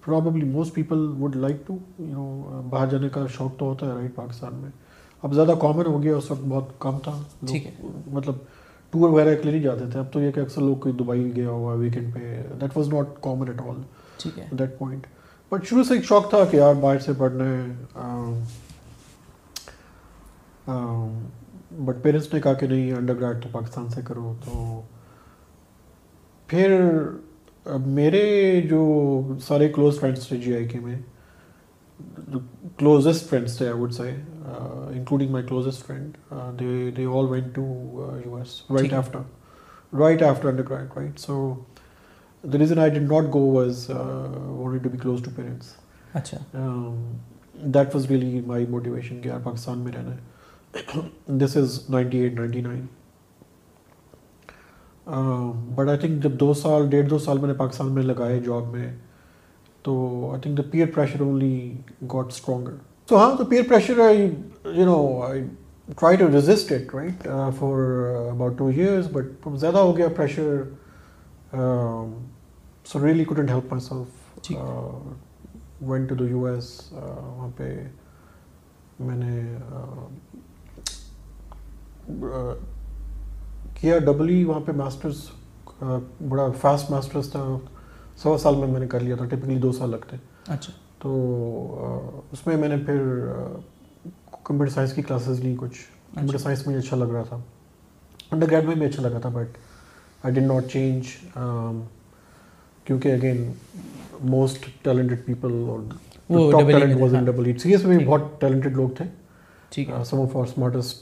probably 0.05 0.45
most 0.57 0.73
people 0.75 1.07
would 1.19 1.35
like 1.45 1.65
to 1.67 1.77
you 1.99 2.11
know 2.13 2.61
باہر 2.69 2.87
جانے 2.91 3.09
کا 3.15 3.25
شوق 3.37 3.55
تو 3.59 3.65
ہوتا 3.69 3.87
ہے 3.87 3.93
رائٹ 3.99 4.15
پاکستان 4.15 4.55
میں 4.61 4.69
اب 5.27 5.33
زیادہ 5.35 5.53
کامن 5.61 5.85
ہو 5.93 6.03
گیا 6.03 6.15
اس 6.15 6.31
وقت 6.31 6.45
بہت 6.47 6.79
کم 6.87 6.97
تھا 7.09 7.17
مطلب 8.13 8.35
ٹور 8.91 9.09
وغیرہ 9.09 9.35
کے 9.35 9.41
لیے 9.51 9.59
نہیں 9.59 9.63
جاتے 9.69 9.89
تھے 9.91 9.99
اب 9.99 10.11
تو 10.13 10.21
یہ 10.21 10.31
کہ 10.35 10.39
اکثر 10.39 10.61
لوگ 10.61 10.75
کوئی 10.87 10.95
دبئی 11.03 11.35
گیا 11.35 11.49
ہوا 11.49 11.73
ویکینڈ 11.85 12.13
پہ 12.13 12.39
that 12.61 12.77
was 12.77 12.93
not 12.93 13.21
common 13.23 13.47
at 13.49 13.61
all 13.69 13.81
ایک 15.51 16.03
شوق 16.05 16.29
تھا 16.29 16.43
کہ 16.51 16.57
یار 16.57 16.73
باہر 16.81 16.99
سے 17.05 17.13
پڑھنا 17.17 17.45
ہے 17.51 18.39
بٹ 21.85 22.01
پیرنٹس 22.03 22.33
نے 22.33 22.39
کہا 22.41 22.53
کہ 22.53 22.67
نہیں 22.67 22.91
انڈر 22.93 23.19
گریڈ 23.19 23.43
تو 23.43 23.49
پاکستان 23.51 23.89
سے 23.89 24.01
کرو 24.07 24.33
تو 24.45 24.81
پھر 26.47 26.79
میرے 27.99 28.25
جو 28.69 28.81
سارے 29.47 29.67
کلوز 29.75 29.99
فرینڈس 29.99 30.27
تھے 30.27 30.37
جی 30.43 30.53
آئی 30.55 30.67
کے 30.67 30.79
میں 30.79 30.97
کلوزسٹ 32.77 33.29
فرینڈس 33.29 33.57
تھے 33.57 33.65
I 33.67 33.79
would 33.79 33.93
say 33.93 34.09
including 34.43 35.31
my 35.31 35.45
closest 35.49 35.85
friend 35.87 36.17
they 36.59 36.89
they 36.97 37.05
all 37.17 37.27
went 37.31 37.53
to 37.55 37.65
U 38.25 38.35
S 38.35 38.61
right 38.71 38.93
right 38.93 39.15
right 39.99 40.21
after 40.23 40.27
after 40.47 40.47
under 40.49 41.09
so 41.25 41.37
the 42.43 42.57
reason 42.59 42.79
I 42.79 42.89
did 42.91 43.11
not 43.11 43.23
go 43.33 43.39
was 43.53 43.89
wanted 43.89 44.83
to 44.83 44.89
be 44.91 44.97
close 44.97 45.21
to 45.23 45.31
parents 45.35 45.73
اچھا 46.19 46.37
that 47.73 47.95
was 47.95 48.05
really 48.09 48.39
my 48.47 48.65
motivation 48.69 49.19
کہ 49.21 49.27
یار 49.29 49.39
پاکستان 49.43 49.79
میں 49.79 49.91
رہنا 49.91 50.15
ہے 50.15 51.37
this 51.39 51.55
is 51.57 51.79
ninety 51.89 52.19
eight 52.19 52.33
ninety 52.39 52.61
nine 52.61 52.85
but 55.75 55.89
I 55.89 55.97
think 55.99 56.21
جب 56.23 56.39
دو 56.39 56.53
سال 56.63 56.87
ڈیڑھ 56.89 57.09
دو 57.09 57.17
سال 57.19 57.37
میں 57.41 57.47
نے 57.47 57.53
پاکستان 57.59 57.91
میں 57.93 58.03
لگائے 58.03 58.39
جاب 58.45 58.71
میں 58.75 58.91
تو 59.83 59.97
I 60.31 60.41
think 60.41 60.57
the 60.57 60.63
peer 60.71 60.87
pressure 60.95 61.21
only 61.25 61.73
got 62.13 62.31
stronger 62.31 62.73
تو 63.09 63.17
ہاں 63.19 63.35
تو 63.37 63.45
peer 63.49 63.63
pressure 63.69 63.99
I 64.05 64.25
you 64.25 64.85
know 64.85 65.01
I 65.29 65.43
try 65.99 66.17
to 66.17 66.27
resist 66.33 66.71
it 66.71 66.95
right 66.95 67.27
for 67.59 67.79
about 68.29 68.57
two 68.57 68.67
years 68.75 69.07
but 69.13 69.47
زیادہ 69.59 69.77
ہو 69.77 69.97
گیا 69.97 70.07
pressure 70.15 70.61
so 72.91 72.99
really 73.03 73.23
couldn't 73.25 73.49
help 73.49 73.71
myself 73.83 74.49
went 75.89 76.05
to 76.05 76.15
the 76.19 76.23
U 76.29 76.45
S 76.45 76.69
وہاں 76.91 77.47
پہ 77.57 77.65
میں 79.09 79.15
نے 79.17 79.35
uh, 79.73 80.03
uh, 82.23 82.55
کیا 83.79 83.99
ڈبل 83.99 84.31
وہاں 84.47 84.59
پہ 84.65 84.71
ماسٹرس 84.81 85.21
uh, 85.83 85.99
بڑا 86.29 86.49
فاسٹ 86.61 86.91
ماسٹرس 86.91 87.29
تھا 87.31 87.45
سوا 88.23 88.37
سال 88.43 88.55
میں 88.55 88.67
میں 88.73 88.79
نے 88.79 88.87
کر 88.95 88.99
لیا 89.07 89.15
تھا 89.21 89.25
ٹپکلی 89.35 89.57
دو 89.67 89.71
سال 89.79 89.89
لگتے 89.91 90.17
اچھا۔ 90.57 90.73
تو 91.03 91.15
اس 92.31 92.45
میں 92.47 92.57
میں 92.57 92.69
نے 92.69 92.77
پھر 92.85 93.07
کمپیوٹر 94.43 94.73
سائنس 94.73 94.93
کی 94.93 95.01
کلاسز 95.01 95.39
لی 95.45 95.55
کچھ 95.59 95.79
کمپیوٹر 96.13 96.29
اچھا۔ 96.35 96.43
سائنس 96.43 96.67
مجھے 96.67 96.79
اچھا 96.79 96.97
لگ 96.97 97.13
رہا 97.15 97.23
تھا 97.29 97.37
انڈر 98.31 98.51
گریڈ 98.51 98.67
میں 98.67 98.75
بھی 98.75 98.85
اچھا 98.85 99.01
لگا 99.07 99.19
تھا 99.19 99.29
but 99.39 99.57
I 100.25 100.33
done 100.33 100.47
not 100.47 100.71
change 100.71 101.15
کیونکہ 102.85 103.11
اگین 103.13 103.51
موسٹ 104.29 104.65
ٹیلنٹڈ 104.83 105.19
پیپل 105.25 105.51
اور 105.69 105.79
بہت 106.29 107.21
ٹیلنٹڈ 108.41 108.73
لوگ 108.77 108.89
تھے 108.97 109.05
some 110.05 110.19
of 110.21 110.35
our 110.37 110.43
smartest 110.43 111.01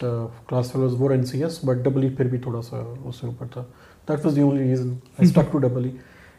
class 0.50 0.72
fellows 0.72 0.94
in 1.12 1.24
C 1.26 1.44
S 1.44 1.60
but 1.66 1.78
double 1.84 2.04
E 2.04 2.10
پھر 2.18 2.28
بھی 2.30 2.38
تھوڑا 2.40 2.62
سا 2.70 2.78
اس 3.10 3.16
سے 3.22 3.26
اوپر 3.28 3.46
تھا 3.54 3.62
that 4.10 4.26
was 4.26 4.34
the 4.36 4.42
only 4.42 4.64
reason 4.70 4.90
to 5.52 5.58
double 5.58 5.86
E 5.86 5.92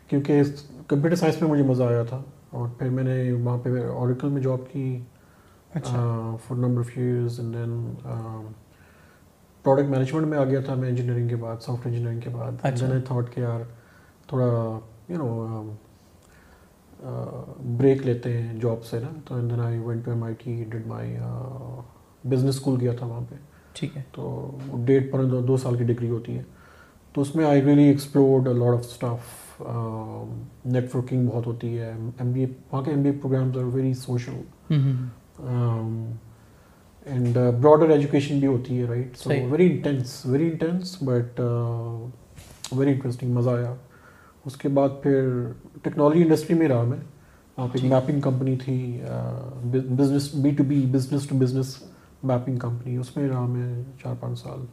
کیونکہ 0.09 0.43
کمپیوٹر 0.89 1.17
سائنس 1.17 1.41
میں 1.43 1.49
مجھے 1.51 1.63
مزہ 1.65 1.83
آیا 1.83 2.03
تھا 2.09 2.23
اور 2.59 2.69
پھر 2.79 2.89
میں 2.91 3.03
نے 3.05 3.31
وہاں 3.33 3.59
پہ 3.63 3.69
اوریکل 3.89 4.29
میں 4.29 4.43
جاب 4.43 4.59
کی 4.73 4.83
number 6.57 6.81
of 6.81 6.97
years 6.99 7.39
and 7.41 7.55
then 7.55 7.95
product 9.63 9.89
management 9.91 10.27
میں 10.27 10.39
آ 10.39 10.45
گیا 10.45 10.61
تھا 10.67 10.75
میں 10.75 10.89
انجینئرنگ 10.89 11.29
کے 11.29 11.37
بعد 11.43 11.57
سافٹ 11.63 11.87
ویئر 11.87 11.97
انجینئرنگ 11.97 12.21
کے 12.21 12.31
بعد 12.37 12.53
تھاٹ 12.63 12.83
اچھا۔ 12.83 13.21
کہ 13.35 13.41
یار 13.41 13.61
تھوڑا 14.29 14.47
یو 15.11 15.19
نو 15.19 15.63
بریک 17.77 18.01
لیتے 18.07 18.33
ہیں 18.41 18.59
جاب 18.61 18.85
سے 18.85 18.99
نا 19.01 19.09
تو 19.27 19.41
then 19.51 19.61
I 19.61 19.79
I 19.89 19.99
to 20.05 20.11
M 20.11 20.25
T 20.43 20.53
did 20.71 20.87
my 20.87 21.15
business 22.31 22.55
school 22.57 22.81
گیا 22.81 22.93
تھا 22.99 23.07
وہاں 23.07 23.21
پہ 23.29 23.37
ٹھیک 23.79 23.97
ہے 23.97 24.03
تو 24.13 24.31
ڈیٹ 24.85 25.11
پر 25.13 25.25
دو 25.51 25.57
سال 25.63 25.77
کی 25.77 25.85
ڈگری 25.93 26.09
ہوتی 26.09 26.37
ہے 26.37 26.43
تو 27.13 27.21
اس 27.21 27.35
میں 27.37 27.45
I 27.45 27.63
really 27.65 27.85
explored 27.89 28.49
lot 28.59 28.75
of 28.75 28.85
stuff 28.87 29.61
networking 30.95 31.27
بہت 31.29 31.47
ہوتی 31.47 31.79
ہے 31.79 31.93
ایم 32.19 32.33
بی 32.33 32.41
اے 32.41 32.47
وہاں 32.73 32.83
کے 32.85 32.91
M 32.91 33.03
B 33.03 33.09
A 33.11 33.15
programs 33.23 33.57
are 33.59 33.65
very 33.77 33.93
social 34.07 34.75
and 37.13 37.37
broader 37.61 37.91
education 37.95 38.39
بھی 38.41 38.49
ہوتی 38.49 38.79
ہے 38.81 38.87
right 38.89 39.17
so 39.19 39.31
very 39.51 39.71
intense 39.73 40.21
very 40.27 40.49
intense 40.51 40.97
but 41.07 41.41
very 42.79 42.93
interesting 42.93 43.35
مزہ 43.35 43.51
آیا 43.51 43.75
اس 44.47 44.57
کے 44.57 44.69
بعد 44.77 44.89
پھر 45.03 45.29
ٹیکنالوجی 45.83 46.23
انڈسٹری 46.23 46.57
میں 46.59 46.69
رہا 46.69 46.83
میں 46.89 46.97
وہاں 47.57 47.67
پہ 47.73 47.79
ایک 47.79 47.93
میپنگ 47.93 48.21
کمپنی 48.21 48.55
تھی 48.65 48.77
business 49.73 50.29
B 50.43 50.51
to 50.59 50.65
B 50.69 50.81
business 50.93 51.27
to 51.29 51.37
business 51.39 51.75
mapping 52.31 52.57
company 52.59 52.97
اس 52.97 53.17
میں 53.17 53.29
رہا 53.29 53.45
میں 53.49 53.73
چار 54.03 54.15
پانچ 54.21 54.39
سال 54.39 54.65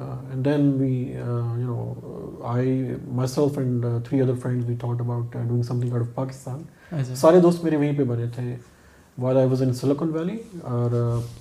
and 0.00 0.44
then 0.44 0.70
we 0.80 0.90
you 0.90 1.66
know 1.66 2.42
I 2.52 2.94
myself 3.34 3.58
and 3.58 3.84
three 4.08 4.20
other 4.20 4.34
friend 4.42 4.68
we 4.68 4.76
thought 4.80 5.00
about 5.00 5.32
doing 5.48 5.62
something 5.80 5.92
out 5.92 6.00
of 6.00 6.14
Pakistan 6.14 6.62
سارے 7.16 7.40
دوست 7.40 7.64
میرے 7.64 7.76
وہیں 7.76 7.96
پہ 7.98 8.04
بنے 8.12 8.26
تھے 8.34 8.54
while 9.22 9.36
I 9.38 9.48
was 9.48 9.62
in 9.62 9.72
Silicon 9.80 10.08
Valley 10.12 10.36
اور 10.72 10.90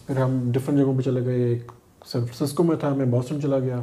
پھر 0.08 0.18
ہم 0.22 0.40
ڈفرینٹ 0.54 0.80
جگہوں 0.80 0.96
پہ 0.98 1.02
چلے 1.02 1.26
گئے 1.26 1.44
ایک 1.46 1.72
سین 2.06 2.26
فرانسسکو 2.26 2.64
میں 2.64 2.76
تھا 2.80 2.94
میں 2.96 3.06
بوسٹن 3.12 3.42
چلا 3.42 3.60
گیا 3.60 3.80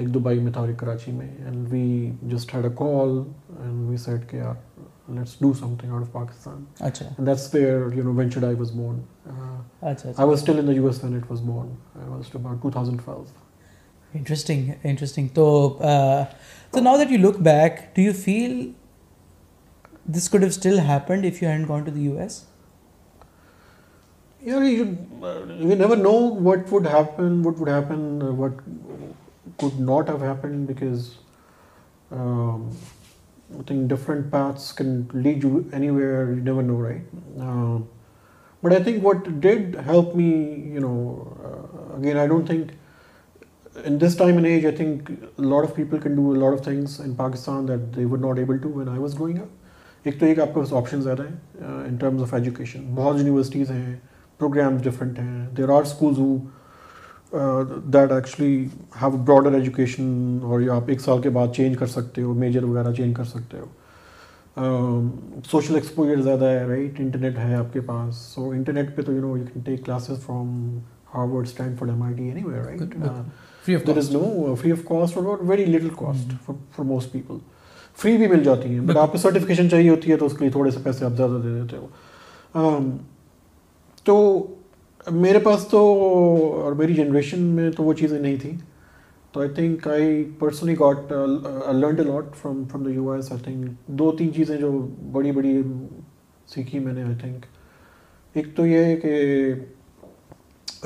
ایک 0.00 0.14
دبئی 0.14 0.38
میں 0.40 0.52
تھا 0.52 0.60
اور 0.60 0.68
ایک 0.68 0.76
کراچی 0.78 1.12
میں 1.12 1.26
and 1.44 1.66
we 1.72 2.10
just 2.34 2.54
had 2.54 2.64
a 2.64 2.70
call 2.76 3.20
and 3.62 3.88
we 3.88 3.96
said 4.04 4.28
کے 4.30 4.40
are 4.40 4.52
let's 5.14 5.36
do 5.40 5.52
something 5.80 5.92
out 5.92 6.02
of 6.02 6.12
Pakistan 6.12 6.62
اچھا 6.88 7.06
that's 7.26 7.50
fair 7.50 7.80
you 7.96 8.04
know 8.04 8.12
venture 8.18 8.46
I 8.46 8.54
was 8.58 8.70
born 8.74 9.00
اچھا 9.80 10.10
I 10.16 10.28
was 10.28 10.38
still 10.38 10.58
in 10.58 10.74
U 10.74 10.86
S 10.86 11.02
when 11.04 11.14
it 11.16 11.30
was 11.30 11.40
born 11.46 11.68
I 11.98 12.08
was 12.10 12.30
about 12.34 12.62
two 12.62 12.70
thousand 12.70 13.00
twelve 13.04 13.30
interesting 14.18 14.70
interesting 14.82 15.28
تو 15.34 15.44
تو 16.70 16.80
now 16.80 16.96
that 16.98 17.10
you 17.12 17.18
look 17.28 17.40
back 17.42 17.80
do 17.96 18.02
you 18.02 18.12
feel 18.24 18.58
this 20.16 20.28
could 20.30 20.42
have 20.42 20.48
still 20.48 20.78
happened 20.88 21.24
if 21.26 21.42
you 21.42 21.48
had 21.48 21.68
gone 21.68 21.82
to 21.84 21.90
the 21.94 22.04
U 22.04 22.16
S 22.20 22.42
you 24.46 24.60
never 24.60 25.96
know 25.96 26.12
what 26.44 26.72
would 26.72 26.86
happen 26.92 27.40
what 27.44 27.60
would 27.60 27.68
happen 27.68 28.02
what 28.38 28.62
could 29.58 29.78
not 29.78 30.08
have 30.08 30.20
happened 30.20 30.66
because 30.66 31.16
um, 32.10 32.76
I 33.58 33.62
think 33.62 33.88
different 33.88 34.30
paths 34.30 34.72
can 34.72 35.08
lead 35.12 35.42
you 35.42 35.68
anywhere. 35.72 36.32
You 36.32 36.40
never 36.40 36.62
know, 36.62 36.74
right? 36.74 37.02
Uh, 37.40 37.82
but 38.62 38.72
I 38.72 38.82
think 38.82 39.02
what 39.02 39.40
did 39.40 39.74
help 39.74 40.14
me, 40.14 40.54
you 40.72 40.80
know, 40.80 41.36
uh, 41.92 41.96
again, 41.96 42.16
I 42.16 42.26
don't 42.26 42.46
think 42.46 42.72
in 43.84 43.98
this 43.98 44.14
time 44.14 44.36
and 44.36 44.46
age, 44.46 44.64
I 44.64 44.70
think 44.70 45.10
a 45.38 45.42
lot 45.42 45.64
of 45.64 45.74
people 45.74 45.98
can 45.98 46.14
do 46.14 46.34
a 46.36 46.38
lot 46.38 46.52
of 46.52 46.60
things 46.60 47.00
in 47.00 47.16
Pakistan 47.16 47.66
that 47.66 47.92
they 47.92 48.04
were 48.04 48.18
not 48.18 48.38
able 48.38 48.58
to 48.58 48.68
when 48.68 48.88
I 48.88 48.98
was 48.98 49.14
growing 49.22 49.40
up. 49.40 49.48
ایک 50.10 50.18
تو 50.20 50.26
ایک 50.26 50.38
آپ 50.40 50.48
کے 50.54 50.60
پاس 50.60 50.72
option 50.74 51.00
زیادہ 51.02 51.22
ہیں 51.22 51.64
in 51.86 51.96
terms 51.96 52.22
of 52.22 52.32
education 52.34 52.84
بہت 52.94 53.16
universities 53.18 53.70
ہیں 53.70 53.94
پروگرامز 54.38 54.82
ڈفرینٹ 54.82 55.18
ہیں 55.18 55.46
there 55.56 55.68
are 55.74 55.82
schools 55.82 56.18
who 56.18 56.36
that 57.92 58.10
actually 58.12 58.64
have 59.02 59.10
broader 59.26 59.54
education 59.54 60.38
اور 60.44 60.60
آپ 60.74 60.88
ایک 60.90 61.00
سال 61.00 61.20
کے 61.22 61.30
بعد 61.36 61.54
چینج 61.56 61.76
کر 61.78 61.86
سکتے 61.86 62.22
ہو 62.22 62.34
میجر 62.42 62.64
وغیرہ 62.64 62.92
چینج 62.96 63.14
کر 63.16 63.24
سکتے 63.24 63.58
ہو 63.58 65.02
سوشل 65.50 65.74
ایکسپوجر 65.74 66.20
زیادہ 66.22 66.44
ہے 66.50 66.64
رائٹ 66.68 67.00
انٹرنیٹ 67.00 67.38
ہے 67.38 67.54
آپ 67.54 67.72
کے 67.72 67.80
پاس 67.86 68.16
سو 68.34 68.48
انٹرنیٹ 68.50 68.94
پہ 68.96 69.02
تو 69.02 69.12
you 69.12 69.18
you 69.18 69.26
know 69.26 69.36
know 69.36 69.44
can 69.52 69.62
take 69.66 69.84
classes 69.86 70.22
from 70.26 70.76
Harvard 71.14 71.48
for 71.78 71.88
M 71.88 72.02
I 72.02 72.14
T 72.14 72.28
anywhere 72.46 72.84
there 73.86 73.96
is 73.98 74.12
free 74.60 74.72
of 74.72 74.84
cost 74.88 75.14
cost 75.14 75.26
or 75.26 75.38
very 75.48 75.64
little 75.64 76.82
most 76.84 77.12
people 77.12 77.36
free 78.02 78.16
بھی 78.16 78.26
مل 78.26 78.42
جاتی 78.44 78.68
ہیں 78.72 78.80
بٹ 78.86 78.96
آپ 78.96 79.12
کو 79.12 79.18
سرٹیفکیشن 79.18 79.68
چاہیے 79.70 79.88
ہوتی 79.88 80.12
ہے 80.12 80.16
تو 80.16 80.26
اس 80.26 80.32
کے 80.32 80.44
لیے 80.44 80.50
تھوڑے 80.52 80.70
سے 80.70 80.80
پیسے 80.84 81.04
آپ 81.04 81.16
زیادہ 81.16 81.40
دے 81.44 81.60
دیتے 81.60 81.76
ہو 82.54 82.78
تو 84.04 84.16
میرے 85.10 85.38
پاس 85.44 85.66
تو 85.70 85.78
اور 86.64 86.72
میری 86.78 86.94
جنریشن 86.94 87.40
میں 87.54 87.70
تو 87.76 87.82
وہ 87.84 87.92
چیزیں 88.00 88.18
نہیں 88.18 88.36
تھیں 88.42 88.56
تو 89.32 89.40
I 89.40 89.48
think 89.54 89.86
I 89.88 90.22
personally 90.38 90.74
got 90.80 91.12
learn 91.12 91.98
a lot 92.00 92.34
from 92.40 92.62
from 92.70 92.82
the 92.84 92.90
U 92.90 93.10
S 93.12 93.30
I 93.32 93.42
think 93.44 93.88
دو 93.98 94.10
تین 94.18 94.32
چیزیں 94.34 94.56
جو 94.58 94.70
بڑی 95.12 95.32
بڑی 95.36 95.56
سیکھی 96.54 96.78
میں 96.78 96.92
نے 96.92 97.02
آئی 97.02 97.14
تھنک 97.20 97.44
ایک 98.36 98.54
تو 98.56 98.66
یہ 98.66 98.84
ہے 98.84 98.96
کہ 98.96 99.18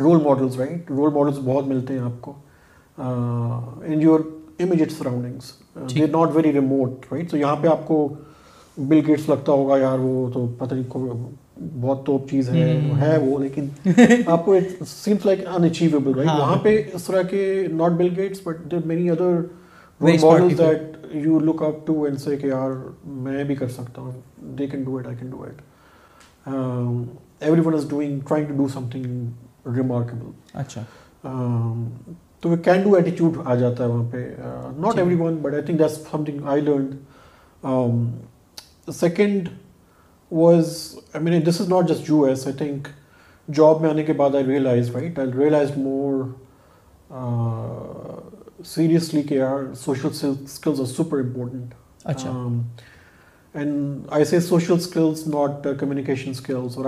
role 0.02 0.20
models 0.24 0.56
right 0.58 0.90
role 0.90 1.12
models 1.12 1.38
بہت 1.44 1.66
ملتے 1.66 1.94
ہیں 1.94 2.00
آپ 2.04 2.20
کو 2.22 2.32
in 3.92 4.02
your 4.02 4.20
immediate 4.62 4.92
surroundings 4.92 5.52
they 5.94 6.06
not 6.12 6.36
very 6.36 6.52
remote 6.52 7.06
right 7.12 7.30
تو 7.30 7.36
یہاں 7.36 7.56
پہ 7.60 7.68
آپ 7.68 7.86
کو 7.88 8.06
بل 8.78 9.00
گیٹس 9.06 9.28
لگتا 9.28 9.52
ہوگا 9.52 9.76
یار 9.78 9.98
وہ 10.02 10.28
تو 10.32 10.46
پتہ 10.58 10.74
نہیں 10.74 10.90
بہت 11.80 12.04
ٹاپ 12.06 12.28
چیز 12.30 12.48
ہے 12.54 12.74
ہے 13.00 13.16
وہ 13.20 13.38
لیکن 13.42 13.68
آپ 14.30 14.44
کو 14.44 14.54
it 14.54 14.82
seems 14.88 15.26
like 15.26 15.40
an 15.54 15.64
achievable 15.64 16.14
right 16.14 16.28
وہاں 16.28 16.56
پہ 16.62 16.76
اس 16.94 17.04
طرح 17.04 17.22
کے 17.30 17.46
not 17.72 17.92
Bill 17.98 18.08
Gates 18.16 18.40
but 18.46 18.70
there 18.70 18.86
many 18.86 19.08
other 19.10 19.40
model 20.00 20.58
that 20.58 20.96
you 21.26 21.38
look 21.40 21.62
up 21.68 21.86
to 21.86 22.02
and 22.04 22.20
سے 22.20 22.36
کہ 22.36 22.46
یار 22.46 22.70
میں 23.24 23.44
بھی 23.44 23.54
کر 23.54 23.68
سکتا 23.76 24.02
ہوں 24.02 24.20
they 24.58 24.66
can 24.70 24.82
do 24.84 24.96
it 24.98 25.06
I 25.06 25.16
can 25.20 25.30
do 25.30 25.42
it 25.44 26.54
everyone 27.64 27.74
is 27.74 27.88
doing 27.90 28.18
trying 28.28 28.46
to 28.48 28.54
do 28.58 28.68
something 28.92 29.68
remarkable 29.76 30.30
اچھا 30.60 30.82
تو 32.40 32.48
وہ 32.50 32.56
کین 32.64 32.82
ڈو 32.82 32.94
ایٹیچیوڈ 32.96 33.38
آ 33.44 33.54
جاتا 33.54 33.84
ہے 33.84 33.88
وہاں 33.88 34.04
پہ 34.10 34.26
not 34.80 34.98
everyone 35.20 35.36
but 35.42 35.54
I 35.54 35.62
think 35.66 35.78
that's 35.78 35.96
something 36.24 36.46
I 36.52 36.60
learn 36.60 38.02
second 39.00 39.48
was 40.32 40.98
I 41.14 41.22
mean 41.24 41.40
this 41.46 41.60
is 41.60 41.68
not 41.70 41.88
just 41.88 42.08
U 42.10 42.22
S 42.24 42.46
I 42.46 42.56
think 42.58 42.88
job 43.56 43.80
میں 43.80 43.90
آنے 43.90 44.02
کے 44.04 44.12
بعد 44.20 44.34
I 44.34 44.44
realize 44.44 44.90
right 44.94 45.18
I 45.18 45.28
realize 45.38 45.70
more 45.76 46.12
seriously 48.66 49.38
are 49.40 49.62
skills 49.72 50.80
are 50.80 50.84
super 50.96 51.18
important 51.20 51.74
اچھا 52.04 52.30
and 53.58 54.06
I 54.12 54.24
see 54.30 54.40
social 54.48 54.72
skills 54.74 55.26
not 55.34 55.66
communication 55.80 56.30
skills 56.30 56.78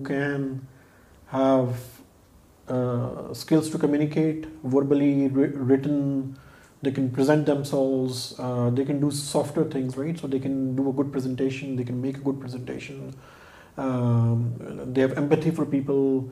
can 0.07 0.55
have 1.33 1.65
Uh, 2.69 3.33
skills 3.33 3.67
to 3.67 3.79
communicate 3.79 4.45
verbally, 4.63 5.27
written, 5.27 6.37
they 6.83 6.91
can 6.91 7.09
present 7.09 7.47
themselves, 7.47 8.35
uh, 8.37 8.69
they 8.69 8.85
can 8.85 8.99
do 8.99 9.09
softer 9.09 9.63
things, 9.63 9.97
right? 9.97 10.19
So 10.19 10.27
they 10.27 10.37
can 10.37 10.75
do 10.75 10.87
a 10.89 10.93
good 10.93 11.11
presentation, 11.11 11.75
they 11.75 11.83
can 11.83 11.99
make 11.99 12.17
a 12.17 12.19
good 12.19 12.39
presentation, 12.39 13.15
um, 13.79 14.53
they 14.93 15.01
have 15.01 15.17
empathy 15.17 15.49
for 15.49 15.65
people, 15.65 16.31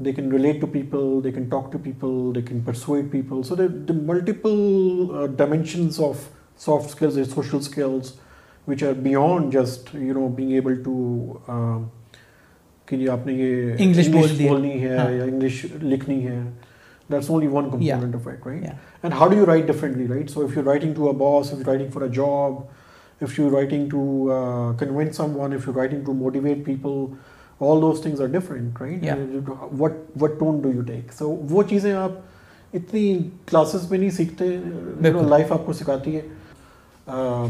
they 0.00 0.12
can 0.12 0.30
relate 0.30 0.60
to 0.62 0.66
people, 0.66 1.20
they 1.20 1.30
can 1.30 1.48
talk 1.48 1.70
to 1.70 1.78
people, 1.78 2.32
they 2.32 2.42
can 2.42 2.60
persuade 2.64 3.12
people. 3.12 3.44
So 3.44 3.54
the 3.54 3.94
multiple 3.94 5.12
uh, 5.12 5.26
dimensions 5.28 6.00
of 6.00 6.28
soft 6.56 6.90
skills, 6.90 7.14
social 7.32 7.62
skills, 7.62 8.16
which 8.64 8.82
are 8.82 8.94
beyond 8.94 9.52
just, 9.52 9.92
being 9.92 10.56
able 10.56 10.76
to 10.82 11.86
جی 12.96 13.08
آپ 13.08 13.26
نے 13.26 13.32
یہ 13.32 13.72
English 13.78 14.08
بولنی 14.46 14.78
ہے 14.82 14.96
ہاں۔ 14.96 15.10
یا 15.10 15.24
English 15.24 15.54
لکھنی 15.82 16.20
ہے 16.26 16.38
آپ 17.16 17.24
اتنی 17.34 17.84
لائف 19.44 20.38
آپ 35.52 35.62
کو 35.66 35.72
سکھاتی 35.72 36.10
ہے 36.14 36.20
um, 37.10 37.46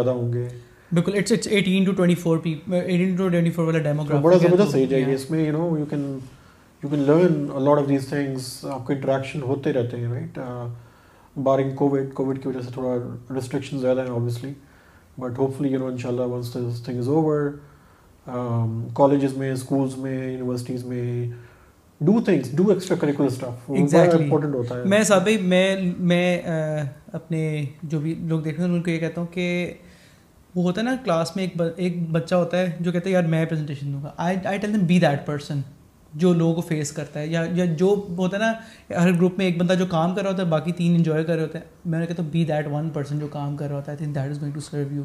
کے 8.87 8.93
انٹریکشن 8.93 9.43
ہوتے 9.43 9.73
رہتے 9.73 9.97
ہیں 9.97 10.27
بارنگ 11.45 11.83
میں 19.37 19.51
اسکولس 19.53 19.97
میں 19.99 20.15
یونیورسٹیز 20.31 20.85
میں 20.87 21.03
do 22.07 22.21
things 22.25 22.51
do 22.57 22.65
extracurricular 23.01 23.29
stuff 23.31 23.71
exactly 23.71 24.23
important 24.25 24.55
ہوتا 24.55 24.77
ہے 24.79 24.83
میں 24.89 25.03
صاحب 25.09 25.29
میں 25.51 25.77
میں 26.13 26.27
اپنے 27.19 27.43
جو 27.93 27.99
بھی 28.01 28.15
لوگ 28.29 28.41
دیکھ 28.41 28.57
رہے 28.61 28.67
ہیں 28.69 28.75
ان 28.75 28.83
کو 28.83 28.91
یہ 28.91 28.99
کہتا 28.99 29.21
ہوں 29.21 29.27
کہ 29.33 29.45
وہ 30.55 30.63
ہوتا 30.63 30.81
ہے 30.81 30.85
نا 30.87 30.95
کلاس 31.05 31.35
میں 31.37 31.45
ایک 31.45 31.61
ایک 31.77 32.03
بچہ 32.13 32.35
ہوتا 32.35 32.59
ہے 32.59 32.73
جو 32.81 32.93
کہتا 32.93 33.09
ہے 33.09 33.13
یار 33.13 33.29
میں 33.35 33.45
پریزنٹیشن 33.51 33.93
دوں 33.93 34.03
گا 34.03 34.13
I 34.25 34.37
I 34.47 34.59
tell 34.59 34.75
them 34.75 34.85
be 34.87 34.99
that 35.05 35.25
person 35.27 35.61
جو 36.23 36.33
لوگوں 36.35 36.55
کو 36.55 36.61
فیس 36.69 36.91
کرتا 36.93 37.21
ہے 37.21 37.27
یا 37.27 37.45
یا 37.55 37.65
جو 37.83 37.95
ہوتا 38.17 38.37
ہے 38.37 38.43
نا 38.43 39.03
ہر 39.03 39.13
گروپ 39.19 39.39
میں 39.39 39.47
ایک 39.47 39.59
بندہ 39.59 39.75
جو 39.79 39.87
کام 39.91 40.15
کر 40.15 40.23
رہا 40.23 40.31
ہوتا 40.31 40.43
ہے 40.43 40.49
باقی 40.49 40.73
تین 40.81 40.95
انجوائے 40.95 41.25
کر 41.25 41.35
رہے 41.35 41.43
ہوتے 41.43 41.59
ہیں 41.59 41.65
میں 41.93 41.99
نے 42.01 42.07
کہتا 42.07 42.23
ہوں 42.23 42.31
بی 42.31 42.45
دیٹ 42.51 42.67
ون 42.73 42.91
پرسن 42.95 43.19
جو 43.19 43.27
کام 43.33 43.57
کر 43.57 43.69
رہا 43.69 43.77
ہوتا 43.77 43.93
ہے 43.93 43.97
think 43.97 44.15
that 44.15 44.31
is 44.31 44.41
going 44.41 44.53
to 44.55 44.61
serve 44.71 44.95
you 44.95 45.03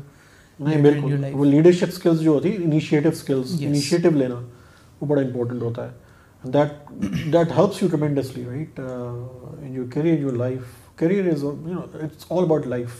نہیں 0.68 0.82
بالکل 0.84 1.18
وہ 1.34 1.46
لیڈرشپ 1.46 1.94
اسکلز 1.96 2.22
جو 2.22 2.32
ہوتی 2.32 2.52
ہے 2.52 2.64
انیشیٹو 2.64 3.10
اسکلز 3.10 3.56
انیشیٹو 3.62 4.10
لینا 4.20 4.36
وہ 5.02 5.08
بڑا 5.08 5.22
امپورٹنٹ 5.22 5.62
ہوتا 5.62 5.86
ہے 5.86 6.06
that 6.54 7.52
helps immensely 7.58 8.44
right 8.46 8.80
in 8.80 9.74
your 9.76 9.86
career 9.94 10.32
life 10.32 10.64
career 11.00 11.30
all 11.44 12.44
about 12.44 12.68
life 12.68 12.96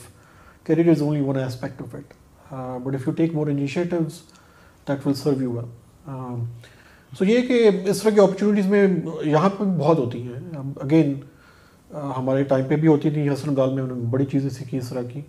career 0.66 0.88
is 0.90 1.02
only 1.02 1.20
one 1.26 1.36
aspect 1.38 1.82
of 1.82 1.94
it 1.94 2.12
but 2.84 2.94
if 2.94 3.06
you 3.06 3.12
take 3.16 3.34
more 3.34 3.46
initiatives 3.50 4.18
that 4.88 5.06
will 5.06 5.14
serve 5.14 5.42
you 5.42 5.58
air 5.58 6.66
so 7.18 7.24
یہ 7.24 7.40
کہ 7.48 7.60
اس 7.90 8.02
طرح 8.02 8.10
کی 8.14 8.20
opportunities 8.20 8.66
میں 8.70 8.86
یہاں 9.24 9.48
پہ 9.58 9.64
بہت 9.76 9.98
ہوتی 9.98 10.22
ہیں 10.22 10.58
اگین 10.82 11.14
ہمارے 12.16 12.42
ٹائم 12.48 12.64
پہ 12.68 12.76
بھی 12.80 12.88
ہوتی 12.88 13.10
تھیں 13.10 13.28
حسن 13.32 13.56
دال 13.56 13.72
میں 13.74 13.82
انہوں 13.82 13.96
نے 13.96 14.06
بڑی 14.10 14.24
چیزیں 14.32 14.50
سیکھی 14.58 14.78
اس 14.78 14.88
طرح 14.88 15.02
کی 15.12 15.20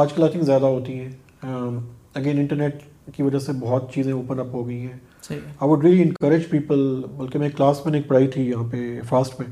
آج 0.00 0.12
کل 0.12 0.22
آئی 0.22 0.30
تھنک 0.32 0.44
زیادہ 0.44 0.64
ہوتی 0.78 0.98
ہیں 0.98 1.08
اگین 2.18 2.38
انٹرنیٹ 2.38 2.82
کی 3.16 3.22
وجہ 3.22 3.38
سے 3.46 3.52
بہت 3.60 3.92
چیزیں 3.94 4.12
اوپن 4.12 4.40
اپ 4.40 4.54
ہو 4.54 4.66
گئی 4.68 4.80
ہیں 4.86 4.98
آئی 5.30 5.68
ووڈ 5.70 5.84
انکریج 5.86 6.46
پیپل 6.50 6.78
بلکہ 7.16 7.38
میں 7.38 7.48
کلاس 7.56 7.80
میں 7.84 7.92
نے 7.92 7.98
ایک 7.98 8.06
پڑھائی 8.08 8.26
تھی 8.34 8.42
یہاں 8.50 8.66
پہ 8.70 8.78
فاسٹ 9.08 9.32
میں 9.40 9.46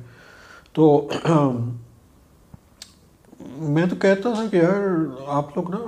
تو 0.72 0.82
میں 3.74 3.84
تو 3.90 3.96
کہتا 4.02 4.32
تھا 4.34 4.44
کہ 4.50 4.56
یار 4.56 4.82
آپ 5.36 5.46
لوگ 5.56 5.64
نا 5.70 5.78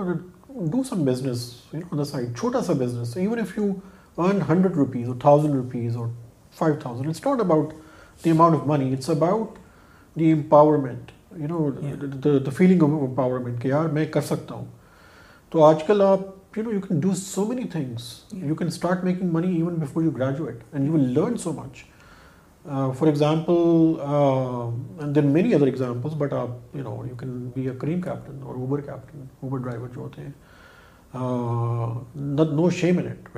ڈو 0.73 0.79
سم 0.89 0.99
بزنس 1.05 1.41
چھوٹا 2.37 2.63
سا 2.67 2.73
business 2.79 3.17
even 3.17 3.39
if 3.41 3.59
you 3.59 3.71
earn 4.23 4.39
hundred 4.49 4.77
rupees 4.77 5.09
اور 5.09 5.17
تھاؤزنڈ 5.21 5.55
روپیز 5.55 5.97
اور 5.97 6.09
five 6.59 6.75
thousand 6.83 7.41
about 7.41 7.73
the 8.25 8.31
amount 8.31 8.55
of 8.57 8.61
money 8.67 8.93
it's 8.93 9.11
about 9.11 9.59
the 10.19 10.33
empowerment 10.33 11.11
you 11.41 11.47
know 11.49 11.71
the 12.25 12.51
feeling 12.57 12.83
of 12.83 12.89
empowerment 13.09 13.57
کہ 13.63 13.69
یار 13.69 13.87
میں 13.99 14.05
کر 14.13 14.21
سکتا 14.35 14.55
ہوں 14.55 14.65
تو 15.51 15.55
آج 15.65 15.81
کل 15.87 15.99
آپ 16.07 16.21
you 16.57 16.63
know 16.65 16.71
you 16.73 16.81
can 16.81 17.01
do 17.01 17.13
so 17.17 17.45
many 17.49 17.63
things 17.73 18.05
you 18.33 18.55
can 18.59 18.67
start 18.69 19.03
making 19.05 19.31
money 19.33 19.49
even 19.57 19.75
before 19.81 20.03
you 20.03 20.11
graduate 20.17 20.63
and 20.73 20.87
you 20.87 20.93
will 20.93 21.09
learn 21.19 21.37
so 21.43 21.53
much 21.57 21.85
for 22.99 23.07
example 23.07 23.53
then 25.15 25.27
many 25.33 25.55
other 25.55 25.67
example 25.67 26.09
but 26.19 26.33
آپ 26.35 26.77
you 26.77 26.83
know 26.83 27.03
you 27.09 27.17
can 27.21 27.39
be 27.55 27.63
a 27.71 27.77
Careem 27.81 28.01
captain 28.01 28.43
اور 28.43 28.55
Uber 28.55 28.81
captain 28.87 29.25
Uber 29.41 29.59
driver 29.69 29.89
جو 29.95 30.01
ہوتے 30.01 30.23
ہیں 30.23 30.33
نو 32.55 32.71
شے 32.81 32.93
minute 32.93 33.29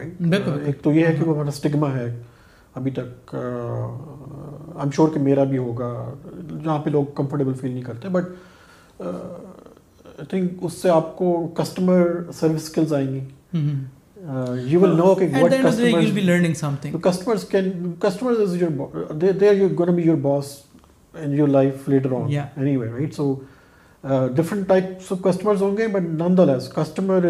ایک 0.65 0.79
تو 0.83 0.91
یہ 0.93 1.07
ہے 1.07 1.15
کہ 1.15 1.23
ہمارا 1.29 1.49
اسٹگما 1.49 1.89
ہے 1.97 2.09
ابھی 2.79 2.91
تک 2.95 3.35
آئی 3.35 4.81
ایم 4.83 4.91
شور 4.97 5.09
کہ 5.15 5.21
میرا 5.21 5.45
بھی 5.51 5.59
ہوگا 5.59 5.91
جہاں 6.49 6.79
پہ 6.85 6.91
لوگ 6.91 7.05
کمفرٹیبل 7.15 7.55
فیل 7.61 7.71
نہیں 7.73 7.85
کرتے 7.85 8.09
بٹ 8.19 8.25
آپ 10.95 11.17
کو 11.19 11.29
کسٹمر 11.57 12.07
سروس 12.41 12.93
آئیں 12.93 13.11
گی 13.17 13.21
but 25.87 26.11
non 26.17 26.33
the 26.37 26.47
customer 26.75 27.27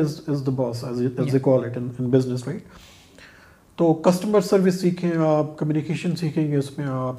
service 4.49 4.77
سیکھیں 4.81 5.11
آپ 5.27 5.53
کمیونیکیشن 5.59 6.11
سیکھیں 6.17 6.47
گے 6.51 6.57
اس 6.57 6.69
میں 6.79 6.87
آپ 6.87 7.17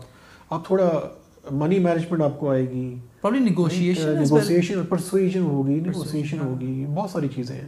آپ 0.54 0.62
تھوڑا 0.66 0.88
منی 1.50 1.80
مینجمنٹ 1.80 2.22
آپ 2.22 2.40
کو 2.40 2.50
آئے 2.52 2.70
گی 2.70 2.96
نیگوشیشن 3.44 4.80
uh, 4.80 4.86
پرسویشن 4.90 5.42
ہوگی 5.42 5.80
نیگوشیشن 5.80 6.40
ہوگی 6.40 6.86
بہت 6.96 7.10
ساری 7.10 7.28
چیزیں 7.36 7.56
ہیں 7.56 7.68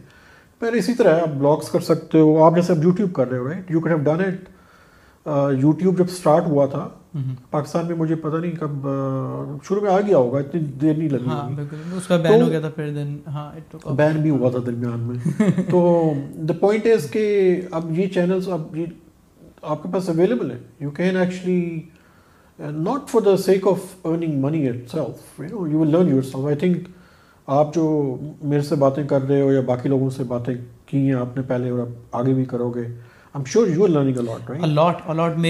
پہلے 0.58 0.78
اسی 0.78 0.94
طرح 0.94 1.20
آپ 1.20 1.34
بلاگس 1.38 1.68
کر 1.70 1.80
سکتے 1.92 2.18
ہو 2.20 2.42
آپ 2.44 2.54
جیسے 2.56 2.72
اب 2.72 2.82
یوٹیوب 2.84 3.12
کر 3.14 3.28
رہے 3.28 3.38
ہو 3.38 3.46
right 3.48 3.70
you 3.70 3.80
can 3.80 3.92
have 3.92 4.00
done 4.04 4.24
it 4.24 5.56
YouTube 5.62 5.98
جب 5.98 6.04
اسٹارٹ 6.08 6.44
ہوا 6.48 6.66
تھا 6.66 6.78
mm-hmm. 7.16 7.34
پاکستان 7.50 7.86
میں 7.86 7.96
مجھے 7.96 8.14
پتہ 8.14 8.36
نہیں 8.36 8.52
کب 8.60 8.86
uh, 8.88 9.56
شروع 9.68 9.80
میں 9.82 9.90
آ 9.90 10.00
گیا 10.06 10.16
ہوگا 10.16 10.38
اتنی 10.38 10.60
دیر 10.80 10.94
نہیں 10.96 11.08
لگی 11.08 11.28
ہاں، 11.28 12.18
بین 12.76 13.24
ہاں، 13.34 14.12
بھی 14.22 14.30
ہوا 14.30 14.50
تھا 14.50 14.58
درمیان 14.66 15.00
میں 15.08 15.50
تو 15.70 16.12
دا 16.48 16.54
پوائنٹ 16.60 16.86
از 16.94 17.10
کہ 17.12 17.26
اب 17.80 17.90
یہ 17.98 18.06
چینلس 18.14 18.48
اب 18.58 18.76
یہ 18.76 18.86
آپ 19.62 19.82
کے 19.82 19.88
پاس 19.92 20.08
اویلیبل 20.08 20.50
ہے 20.50 20.58
you 20.80 20.90
can 20.98 21.16
actually 21.16 21.60
and 22.58 22.76
not 22.88 23.08
for 23.10 23.20
the 23.22 23.36
sake 23.44 23.66
of 23.68 23.86
earning 24.06 24.40
money 24.42 24.66
itself 24.90 25.40
you 25.40 25.46
know 25.60 25.66
you 25.70 25.78
will 25.78 25.90
learn 25.92 26.08
yourself 26.22 26.44
I 26.46 26.56
think 26.56 26.88
آپ 27.58 27.74
جو 27.74 27.84
میرے 28.42 28.60
سے 28.68 28.74
باتیں 28.82 29.02
کر 29.08 29.22
رہے 29.28 29.40
ہو 29.40 29.50
یا 29.52 29.60
باقی 29.70 29.88
لوگوں 29.88 30.10
سے 30.10 30.24
باتیں 30.34 30.54
کی 30.86 30.98
ہیں 31.06 31.14
آپ 31.20 31.36
نے 31.36 31.42
پہلے 31.48 31.70
اور 31.70 31.78
آپ 31.80 32.14
آگے 32.18 32.34
بھی 32.34 32.44
کرو 32.52 32.70
گے 32.76 32.86
میرے 33.34 34.64
لیے 34.64 34.66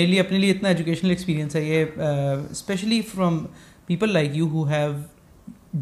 لیے 0.07 0.21
اپنے 0.21 0.51
اتنا 0.51 0.69
ایجوکیشنل 0.69 1.11
ایکسپیرینس 1.11 1.57
ہے 1.57 1.63
یہ 1.65 2.01
especially 2.51 3.01
from 3.15 3.39
people 3.87 4.13
like 4.13 4.37
you 4.37 4.47
who 4.53 4.63
have 4.69 4.93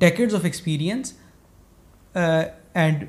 decades 0.05 0.35
of 0.35 0.45
experience 0.45 1.13
and 2.17 3.05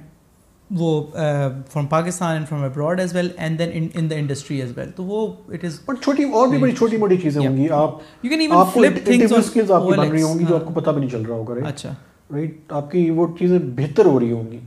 وہ 0.80 0.89
from 1.12 1.86
Pakistan 1.88 2.32
and 2.36 2.47
from 2.49 2.63
abroad 2.63 2.99
as 2.99 3.15
well 3.15 3.28
and 3.45 3.60
then 3.60 3.88
in 3.93 4.10
the 4.10 4.15
industry 4.15 4.60
as 4.62 4.71
well 4.78 4.91
تو 4.95 5.04
وہ 5.06 5.26
اٹ 5.54 5.63
از 5.65 5.80
بٹ 5.88 6.04
چھوٹی 6.04 6.23
اور 6.32 6.47
بھی 6.47 6.58
بڑی 6.58 6.71
چھوٹی 6.78 6.97
موٹی 6.97 7.17
چیزیں 7.23 7.41
ہوں 7.47 7.58
گی 7.58 7.69
آپ 7.80 7.97
you 8.23 8.30
can 8.32 8.41
even 8.41 8.65
flip 8.73 9.04
things 9.06 9.34
اور 9.34 9.41
سکلز 9.49 9.71
آپ 9.71 9.84
کی 9.89 9.97
بن 9.97 10.08
رہی 10.12 10.21
ہوں 10.21 10.39
گی 10.39 10.43
جو 10.49 10.54
ہاں. 10.56 10.65
آپ 10.65 10.73
کو 10.73 10.80
پتہ 10.80 10.89
بھی 10.89 10.99
نہیں 10.99 11.10
چل 11.10 11.21
رہا 11.26 11.36
ہوگا 11.36 11.67
اچھا 11.67 11.93
رائٹ 12.34 12.71
آپ 12.73 12.89
کی 12.91 13.10
وہ 13.15 13.28
چیزیں 13.39 13.58
بہتر 13.76 14.06
ہو 14.06 14.19
رہی 14.19 14.32
ہوں 14.32 14.52
گی 14.52 14.60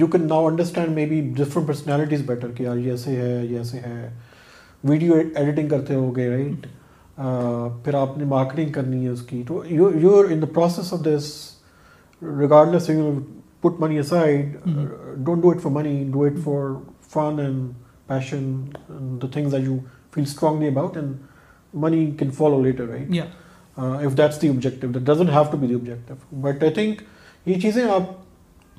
you 0.00 0.06
can 0.12 0.26
now 0.28 0.46
understand 0.46 0.94
maybe 1.10 1.20
different 1.36 1.66
personalities 1.66 2.22
better 2.26 2.50
کہ 2.56 2.62
یار 2.62 2.76
یہ 2.76 2.90
ایسے 2.90 3.16
ہے 3.16 3.44
یہ 3.50 3.56
ایسے 3.58 3.78
ہے 3.86 4.08
ویڈیو 4.88 5.14
ایڈیٹنگ 5.14 5.68
کرتے 5.68 5.94
ہو 5.94 6.10
گے 6.16 6.28
رائٹ 6.30 6.66
پھر 7.84 7.94
آپ 7.98 8.18
نے 8.18 8.24
مارکیٹنگ 8.28 8.72
کرنی 8.72 9.04
ہے 9.04 9.08
اس 9.08 9.22
کی 9.28 9.42
تو 9.48 9.62
you 9.70 9.90
you 10.00 10.18
in 10.30 10.42
the 10.42 10.46
process 10.54 10.92
of 10.94 11.04
this 11.04 11.30
regardless 12.74 12.90
money 13.80 14.00
don't 14.02 15.42
do it 15.42 15.60
for 15.62 15.70
money 15.72 16.04
do 16.12 16.22
it 16.24 16.38
for 16.44 16.70
fun 17.12 17.40
and 17.40 17.70
passion 18.08 18.52
the 19.22 19.26
things 19.32 20.38
about 20.68 20.96
money 21.84 22.04
can 22.18 22.30
follow 22.36 22.62
later 22.62 22.96
یہ 27.46 27.60
چیزیں 27.62 27.82
آپ 27.94 28.02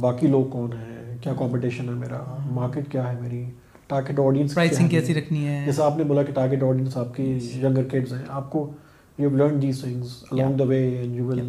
باقی 0.00 0.26
لوگ 0.26 0.44
کون 0.50 0.72
ہیں 0.72 1.16
کیا 1.22 1.32
کمپٹیشن 1.38 1.88
ہے 1.88 1.94
میرا 1.94 2.22
مارکیٹ 2.58 2.90
کیا 2.92 3.10
ہے 3.12 3.20
میری 3.20 3.44
ٹارگیٹ 3.88 4.18
آڈینس 4.20 4.54
پرائسنگ 4.54 4.88
کیسی 4.88 5.14
رکھنی 5.14 5.46
ہے 5.46 5.62
جیسے 5.66 5.82
آپ 5.82 5.98
نے 5.98 6.04
بولا 6.04 6.22
کہ 6.22 6.32
ٹارگیٹ 6.34 6.62
آڈینس 6.62 6.96
آپ 6.96 7.14
کی 7.16 7.24
ینگر 7.62 7.84
کڈز 7.90 8.12
ہیں 8.12 8.24
آپ 8.40 8.50
کو 8.52 8.70
you 9.18 9.30
learn 9.36 9.60
these 9.62 9.80
things 9.80 10.22
along 10.30 10.56
the 10.58 10.64
way 10.68 10.78
and 10.98 11.16
you 11.18 11.26
will 11.26 11.44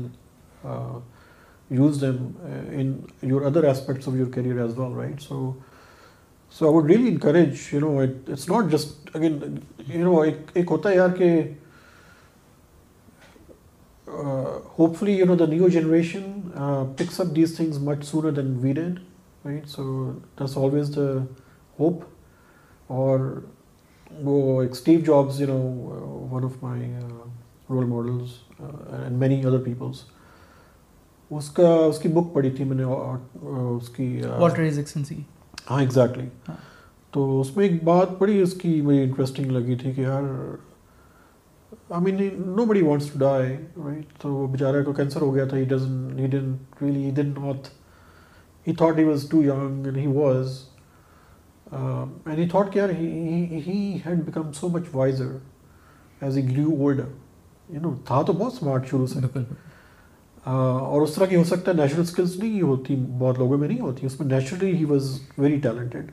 use 1.77 2.01
them 2.01 2.15
in 2.81 2.93
your 3.29 3.45
other 3.45 3.63
aspects 3.69 4.07
of 4.07 4.15
your 4.17 4.31
career 4.33 4.59
as 4.61 4.77
well 4.77 4.93
right 4.97 5.21
so 5.21 5.51
so 6.57 6.65
I 6.65 6.75
would 6.75 6.89
really 6.89 7.07
encourage 7.11 7.53
you 7.73 7.79
know 7.79 7.97
it's 8.01 8.49
not 8.49 8.71
just 8.71 9.15
again 9.15 9.37
you 9.93 10.03
know 10.03 10.19
ایک 10.55 10.71
ہوتا 10.71 10.89
ہے 10.89 10.95
یار 10.95 11.09
کہ 11.17 11.29
hopefully 14.97 15.25
know 15.25 15.35
the 15.39 15.45
new 15.49 15.67
generation 15.73 16.39
hope 21.79 22.03
اور 22.93 23.19
وہ 24.23 24.63
know 25.47 25.57
one 26.31 26.43
of 26.45 26.61
my 26.63 26.91
role 27.69 27.85
model 27.85 29.47
other 29.47 29.57
peoples 29.63 30.03
اس 31.37 31.49
کا 31.53 31.67
اس 31.87 31.99
کی 31.99 32.09
بک 32.13 32.33
پڑھی 32.33 32.49
تھی 32.57 32.63
میں 32.65 32.75
نے 32.77 32.83
ہاں 35.69 35.79
ایگزیکٹلی 35.81 36.27
تو 37.11 37.39
اس 37.39 37.55
میں 37.57 37.67
ایک 37.67 37.83
بات 37.83 38.17
پڑی 38.19 38.39
اس 38.41 38.53
کی 38.61 38.79
مجھے 38.81 39.03
انٹرسٹنگ 39.03 39.51
لگی 39.51 39.75
تھی 39.77 39.91
کہ 39.93 40.01
یار 40.01 40.23
آئی 41.89 42.03
مین 42.11 42.29
نو 42.55 42.63
بڑی 42.67 42.81
وانٹس 42.83 43.05
ٹو 43.11 43.19
ڈائی 43.19 43.51
رائٹ 43.83 44.17
تو 44.21 44.33
وہ 44.33 44.47
بیچارہ 44.51 44.81
کو 44.83 44.93
کینسر 44.93 45.21
ہو 45.21 45.33
گیا 45.35 45.45
تھا 45.47 45.57
he 45.57 45.61
he 45.63 45.67
doesn't 45.67 46.07
done 46.29 46.53
he 46.95 47.11
done 47.15 47.27
not 47.41 47.67
he 48.67 48.73
thought 48.77 48.97
he 48.99 49.03
was 49.03 49.23
to 49.31 49.39
and 49.53 49.97
he 49.97 50.05
was 50.15 50.57
and 51.71 52.37
he 52.39 52.47
thought 52.51 52.71
care 52.73 52.89
he 52.99 53.97
had 54.05 54.23
become 54.25 54.51
so 54.59 54.69
much 54.73 54.89
wiser 54.95 55.31
as 56.23 56.37
a 56.37 56.43
grew 56.49 56.75
older 56.79 57.07
you 57.73 57.81
know 57.81 57.93
تھا 58.05 58.21
تو 58.27 58.33
بہت 58.33 58.53
smart 58.53 58.89
شروع 58.89 59.07
سے 59.13 59.19
اور 60.43 61.01
اس 61.01 61.13
طرح 61.13 61.25
کی 61.29 61.35
ہو 61.35 61.43
سکتا 61.43 61.71
ہے 61.71 61.75
نیچرل 61.77 62.01
اسکلس 62.01 62.37
نہیں 62.39 62.61
ہوتی 62.61 62.95
بہت 63.19 63.39
لوگوں 63.39 63.57
میں 63.57 63.67
نہیں 63.67 63.79
ہوتی 63.81 64.05
اس 64.05 64.19
میں 64.19 64.27
naturally 64.27 64.75
he 64.77 64.85
was 64.91 65.09
very 65.37 65.59
talented 65.63 66.11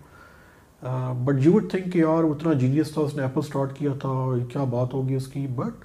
but 1.24 1.44
you 1.44 1.52
would 1.52 1.70
think 1.70 1.92
کہ 1.92 1.98
یار 1.98 2.24
اتنا 2.30 2.52
جینیس 2.60 2.90
تھا 2.92 3.02
اس 3.02 3.14
نے 3.16 3.22
ایپل 3.22 3.40
اسٹارٹ 3.44 3.72
کیا 3.76 3.90
تھا 4.00 4.12
کیا 4.52 4.64
بات 4.70 4.94
ہوگی 4.94 5.14
اس 5.14 5.26
کی 5.32 5.46
but 5.56 5.84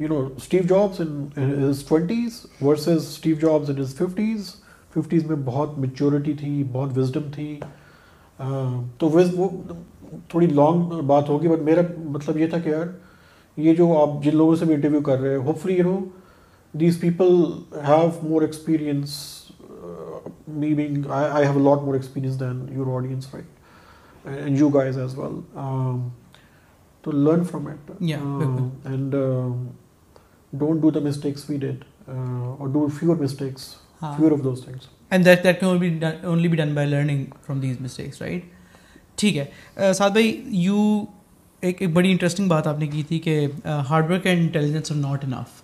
you 0.00 0.08
know 0.08 0.20
Steve 0.36 0.62
Jobs 0.68 1.00
in 1.00 1.24
twenties 1.88 2.40
versus 2.60 2.96
Steve 3.08 3.36
Jobs 3.40 3.70
in 3.70 3.82
fifties 3.84 4.50
fifties 4.94 5.24
میں 5.30 5.36
بہت 5.44 5.78
میچورٹی 5.78 6.32
تھی 6.40 6.62
بہت 6.72 6.98
وزڈم 6.98 7.30
تھی 7.34 7.58
تو 8.98 9.08
وہ 9.12 9.48
تھوڑی 10.28 10.46
لانگ 10.46 11.00
بات 11.06 11.28
ہوگی 11.28 11.48
بٹ 11.48 11.62
میرا 11.64 11.82
مطلب 12.04 12.38
یہ 12.38 12.46
تھا 12.50 12.58
کہ 12.64 12.68
یار 12.70 12.86
یہ 13.66 13.74
جو 13.74 13.92
آپ 14.00 14.22
جن 14.24 14.36
لوگوں 14.36 14.54
سے 14.56 14.64
بھی 14.64 14.74
انٹرویو 14.74 15.00
کر 15.10 15.18
رہے 15.20 15.30
ہیں 15.30 15.42
hopefully 15.62 15.74
you 15.78 15.84
know 15.90 15.98
these 16.80 17.00
people 17.00 17.34
have 17.88 18.08
more 18.28 18.42
experience 18.42 19.18
being 20.60 21.10
I 21.14 21.46
have 21.46 21.58
lot 21.68 21.82
more 21.84 21.94
experience 21.94 22.40
than 22.40 22.64
your 22.76 22.94
audience 22.96 23.34
right 23.34 23.53
and 24.24 24.36
and 24.36 24.46
and 24.46 24.58
you 24.60 24.70
you 24.74 24.80
as 24.80 24.96
well 25.18 25.40
to 27.02 27.10
learn 27.12 27.42
from 27.44 27.64
from 27.64 28.36
it 28.36 29.10
don't 29.10 30.80
do 30.80 30.90
do 30.90 30.90
the 30.90 31.00
mistakes 31.06 31.48
mistakes 31.50 31.50
mistakes 31.50 31.50
we 31.50 31.56
did 31.58 31.84
اور 32.60 32.88
fewer 32.98 33.26
fewer 34.16 34.32
of 34.32 34.42
those 34.44 34.64
things 34.64 35.24
that 35.24 35.42
that 35.44 35.60
can 35.60 36.04
only 36.24 36.48
be 36.48 36.56
done 36.56 36.74
by 36.74 36.88
learning 36.90 37.60
these 37.62 38.00
right 38.20 38.44
ٹھیک 39.22 39.36
ہے 39.36 39.44
بھائی 39.78 40.68
ایک 41.66 41.80
ایک 41.82 41.92
بڑی 41.92 42.10
interesting 42.10 42.48
بات 42.48 42.66
آپ 42.66 42.78
نے 42.78 42.86
کی 42.86 43.02
تھی 43.08 43.18
کہ 43.26 43.38
hard 43.90 44.10
work 44.10 44.26
and 44.26 44.40
intelligence 44.40 44.90
are 44.92 44.96
not 44.96 45.24
enough 45.24 45.62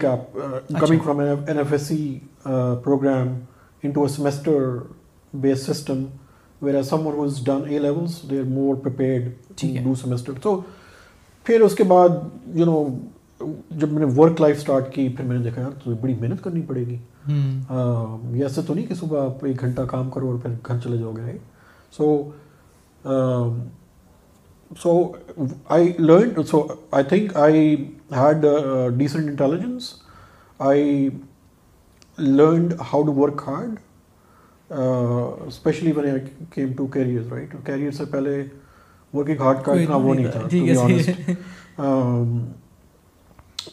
اور 0.00 0.94
to 3.94 4.02
a 4.02 4.08
semester 4.12 4.76
base 5.42 5.66
system 5.66 6.04
where 6.62 6.74
do 7.46 7.54
semester 9.94 10.32
تو 10.42 10.60
پھر 11.44 11.60
اس 11.62 11.74
کے 11.76 11.84
بعد 11.88 12.08
یو 12.58 12.64
نو 12.66 12.82
جب 13.78 13.90
میں 13.92 14.04
نے 14.06 14.12
ورک 14.16 14.40
لائف 14.40 14.56
اسٹارٹ 14.58 14.92
کی 14.94 15.08
پھر 15.16 15.24
میں 15.24 15.36
نے 15.36 15.42
دیکھا 15.44 15.60
یار 15.62 15.70
تو 15.84 15.94
بڑی 16.00 16.14
محنت 16.20 16.42
کرنی 16.44 16.62
پڑے 16.68 16.84
گی 16.86 16.96
یہ 17.28 18.42
ایسا 18.42 18.62
تو 18.66 18.74
نہیں 18.74 18.86
کہ 18.86 18.94
صبح 18.94 19.28
ایک 19.48 19.60
گھنٹہ 19.60 19.82
کام 19.90 20.10
کرو 20.10 20.28
اور 20.30 20.38
پھر 20.42 20.50
گھر 20.66 20.78
چلے 20.84 20.96
جاؤ 20.98 21.12
گے 21.16 21.36
so 21.96 22.12
so 24.82 24.90
I 25.74 25.92
learn 25.98 26.42
so 26.50 26.66
I 26.98 27.04
think 27.08 27.36
I 27.36 27.74
had 28.16 28.46
decent 28.98 29.28
intelligence 29.28 29.92
I 30.68 31.08
learned 32.18 32.72
how 32.92 33.02
to 33.06 33.12
work 33.14 33.42
hard 33.46 33.78
especially 35.46 35.92
when 35.96 36.08
I 36.10 36.20
came 36.54 36.72
to 36.76 36.86
career 36.94 37.30
right 37.32 37.54
career 37.66 37.90
سے 37.98 38.04
پہلے 38.12 38.42
ورکنگ 39.14 39.40
ہارڈ 39.40 39.62
کا 39.64 39.72
اتنا 39.72 39.96
وہ 40.04 40.14
نہیں 40.14 40.30
تھا 40.32 40.40
جی، 40.50 41.34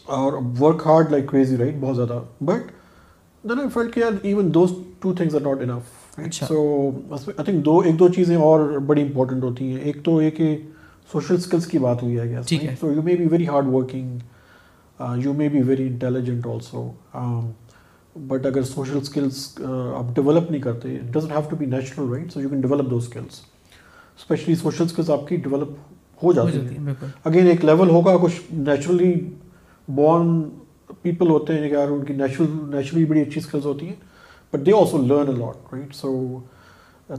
اور 0.15 0.33
work 0.59 0.81
hard 0.85 1.11
like 1.11 1.27
crazy 1.29 1.57
right 1.57 1.75
بہت 1.81 1.95
زیادہ 1.95 2.19
but 2.45 2.71
I 3.51 4.03
I 4.03 4.17
even 4.27 4.47
those 4.53 4.69
two 5.01 5.13
things 5.13 5.36
are 5.36 5.41
not 5.41 5.62
enough 5.62 6.34
so 6.47 6.91
think 7.25 7.65
دو 7.65 7.82
دو 7.99 8.06
ایک 8.06 8.13
چیزیں 8.15 8.36
اور 8.41 8.60
بڑی 8.88 9.01
امپورٹنٹ 9.01 9.43
ہوتی 9.43 9.65
ہیں 9.71 9.79
ایک 9.84 9.97
تو 10.03 10.21
یہ 10.21 10.29
کہ 10.38 10.56
سوشل 11.12 11.36
اسکلس 11.36 11.65
کی 11.67 11.77
بات 11.79 12.03
ہوئی 12.03 12.19
ہے 12.19 12.41
so 12.79 12.91
you 12.91 13.01
may 13.03 13.15
be 13.15 13.25
very 13.32 13.47
hard 13.47 13.67
working 13.73 14.17
you 15.23 15.34
may 15.38 15.49
be 15.53 15.62
very 15.69 15.88
intelligent 15.88 16.47
also 16.53 16.89
but 18.27 18.45
اگر 18.45 18.63
سوشل 18.63 18.97
اسکلس 18.97 19.47
آپ 19.95 20.15
ڈیولپ 20.15 20.49
نہیں 20.51 20.62
کرتے 20.62 20.97
doesn't 21.13 21.32
have 21.32 21.41
to 21.49 21.56
be 21.60 21.65
natural 21.65 22.10
right 22.13 22.32
so 22.34 22.41
you 22.41 22.49
can 22.49 22.62
develop 22.62 22.89
those 22.89 22.97
skills 22.97 23.39
especially 24.17 24.56
social 24.56 24.84
skills 24.84 25.10
آپ 25.17 25.27
کی 25.27 25.36
ڈیولپ 25.47 26.23
ہو 26.23 26.34
جاتی 26.34 26.58
ہیں 26.77 26.93
اگین 27.29 27.47
ایک 27.49 27.65
لیول 27.65 27.89
ہوگا 27.89 28.15
کچھ 28.21 28.39
نیچرلی 28.53 29.13
بورن 29.95 30.32
پیپل 31.01 31.29
ہوتے 31.29 31.53
ہیں 31.60 31.69
یار 31.71 31.91
ان 31.91 32.03
کی 32.06 32.13
نیچرل 32.13 32.49
نیچرلی 32.75 33.06
بڑی 33.06 33.21
اچھی 33.21 33.41
اسکلز 33.43 33.65
ہوتی 33.65 33.88
ہیں 33.88 33.95
but 34.53 34.65
they 34.65 34.71
also 34.79 34.97
learn 35.06 35.29
a 35.29 35.36
lot 35.38 35.73
right 35.73 35.95
so 35.95 36.13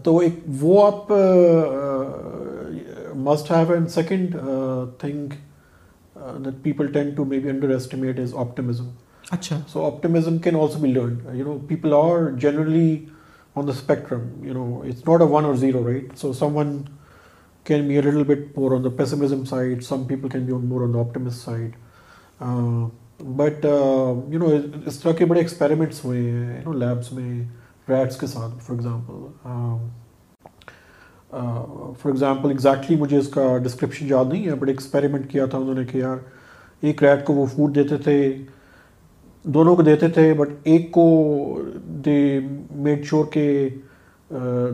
تو 0.03 0.19
ایک 0.19 0.39
وہ 0.61 0.87
آپ 0.87 1.13
must 3.31 3.51
have 3.53 3.73
and 3.73 3.91
second 3.91 4.37
thing 4.99 5.29
that 6.45 6.63
people 6.63 6.93
tend 6.93 7.11
to 7.17 7.25
maybe 7.39 7.49
underestimate 7.71 8.21
is 8.21 8.35
optimism 8.45 8.89
اچھا 9.31 9.61
so 9.73 9.85
optimism 9.87 10.39
can 10.45 10.57
also 10.61 10.79
be 10.81 10.93
learn 10.93 11.17
you 11.37 11.45
know 11.45 11.59
people 11.69 11.93
are 11.95 12.31
generally 12.41 12.91
on 13.57 13.67
the 13.67 13.73
spectrum 13.73 14.29
you 14.47 14.53
know 14.55 14.79
it's 14.85 15.09
not 15.09 15.21
a 15.21 15.27
one 15.31 15.45
or 15.45 15.55
zero 15.55 15.85
right 15.89 16.19
so 16.19 16.33
someone 16.57 16.77
can 17.67 17.87
be 17.89 17.95
a 17.97 18.03
little 18.03 18.23
bit 18.27 18.59
more 18.59 18.77
on 18.77 18.85
the 18.85 18.89
pessimism 18.97 19.45
side 19.51 19.83
some 19.85 20.05
people 20.09 20.29
can 20.29 20.45
be 20.47 20.53
more 20.69 20.83
on 20.87 20.95
the 20.95 21.01
optimist 21.01 21.35
side 21.45 21.77
but 23.37 23.65
you 23.65 24.39
know 24.39 24.47
اس 24.87 24.99
طرح 25.01 25.13
کے 25.19 25.25
بڑے 25.27 25.41
experiments 25.41 26.05
ہوئے 26.05 26.21
ہیں 26.23 26.55
you 26.65 26.71
know 26.71 26.73
labs 26.79 27.13
میں 27.13 27.35
rats 27.89 28.17
کے 28.21 28.27
ساتھ 28.27 28.63
for 28.65 28.75
example 28.75 29.27
for 31.31 32.11
example 32.11 32.51
exactly 32.51 32.97
مجھے 32.97 33.17
اس 33.19 33.29
کا 33.35 33.47
ڈسکرپشن 33.65 34.07
یاد 34.11 34.25
نہیں 34.33 34.47
ہے 34.47 34.55
بٹ 34.59 34.69
ایکسپیریمنٹ 34.69 35.31
کیا 35.31 35.47
تھا 35.51 35.59
انہوں 35.59 35.75
نے 35.75 35.85
کہ 35.93 35.99
یار 35.99 36.17
ایک 36.87 37.03
ریٹ 37.05 37.25
کو 37.27 37.35
وہ 37.35 37.47
فوڈ 37.55 37.75
دیتے 37.75 37.97
تھے 38.05 38.17
دونوں 39.55 39.75
کو 39.77 39.83
دیتے 39.83 40.09
تھے 40.17 40.33
بٹ 40.39 40.49
ایک 40.73 40.91
کو 40.93 41.07
دے 42.05 42.21
میڈ 42.85 43.05
شیور 43.07 43.25
کہ 43.33 43.69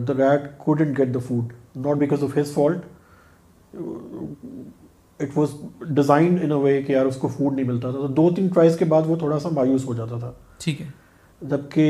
the 0.07 0.13
rat 0.17 0.49
couldn't 0.65 0.97
get 0.97 1.13
the 1.13 1.19
food 1.27 1.53
not 1.87 1.97
because 1.97 2.23
of 2.23 2.37
his 2.37 2.53
fault 2.53 2.85
it 5.23 5.37
was 5.37 5.49
designed 5.97 6.39
in 6.43 6.51
a 6.51 6.57
way 6.63 6.81
کہ 6.87 6.91
یار 6.93 7.05
اس 7.05 7.15
کو 7.21 7.27
فوڈ 7.37 7.53
نہیں 7.53 7.65
ملتا 7.65 7.89
تھا 7.91 7.97
تو 7.99 8.07
دو 8.19 8.29
تین 8.35 8.47
ٹرائز 8.53 8.77
کے 8.77 8.85
بعد 8.93 9.01
وہ 9.07 9.15
تھوڑا 9.23 9.39
سا 9.39 9.49
مایوس 9.55 9.85
ہو 9.85 9.93
جاتا 9.93 10.17
تھا 10.19 10.31
ٹھیک 10.63 10.81
ہے 10.81 10.87
جبکہ 11.51 11.81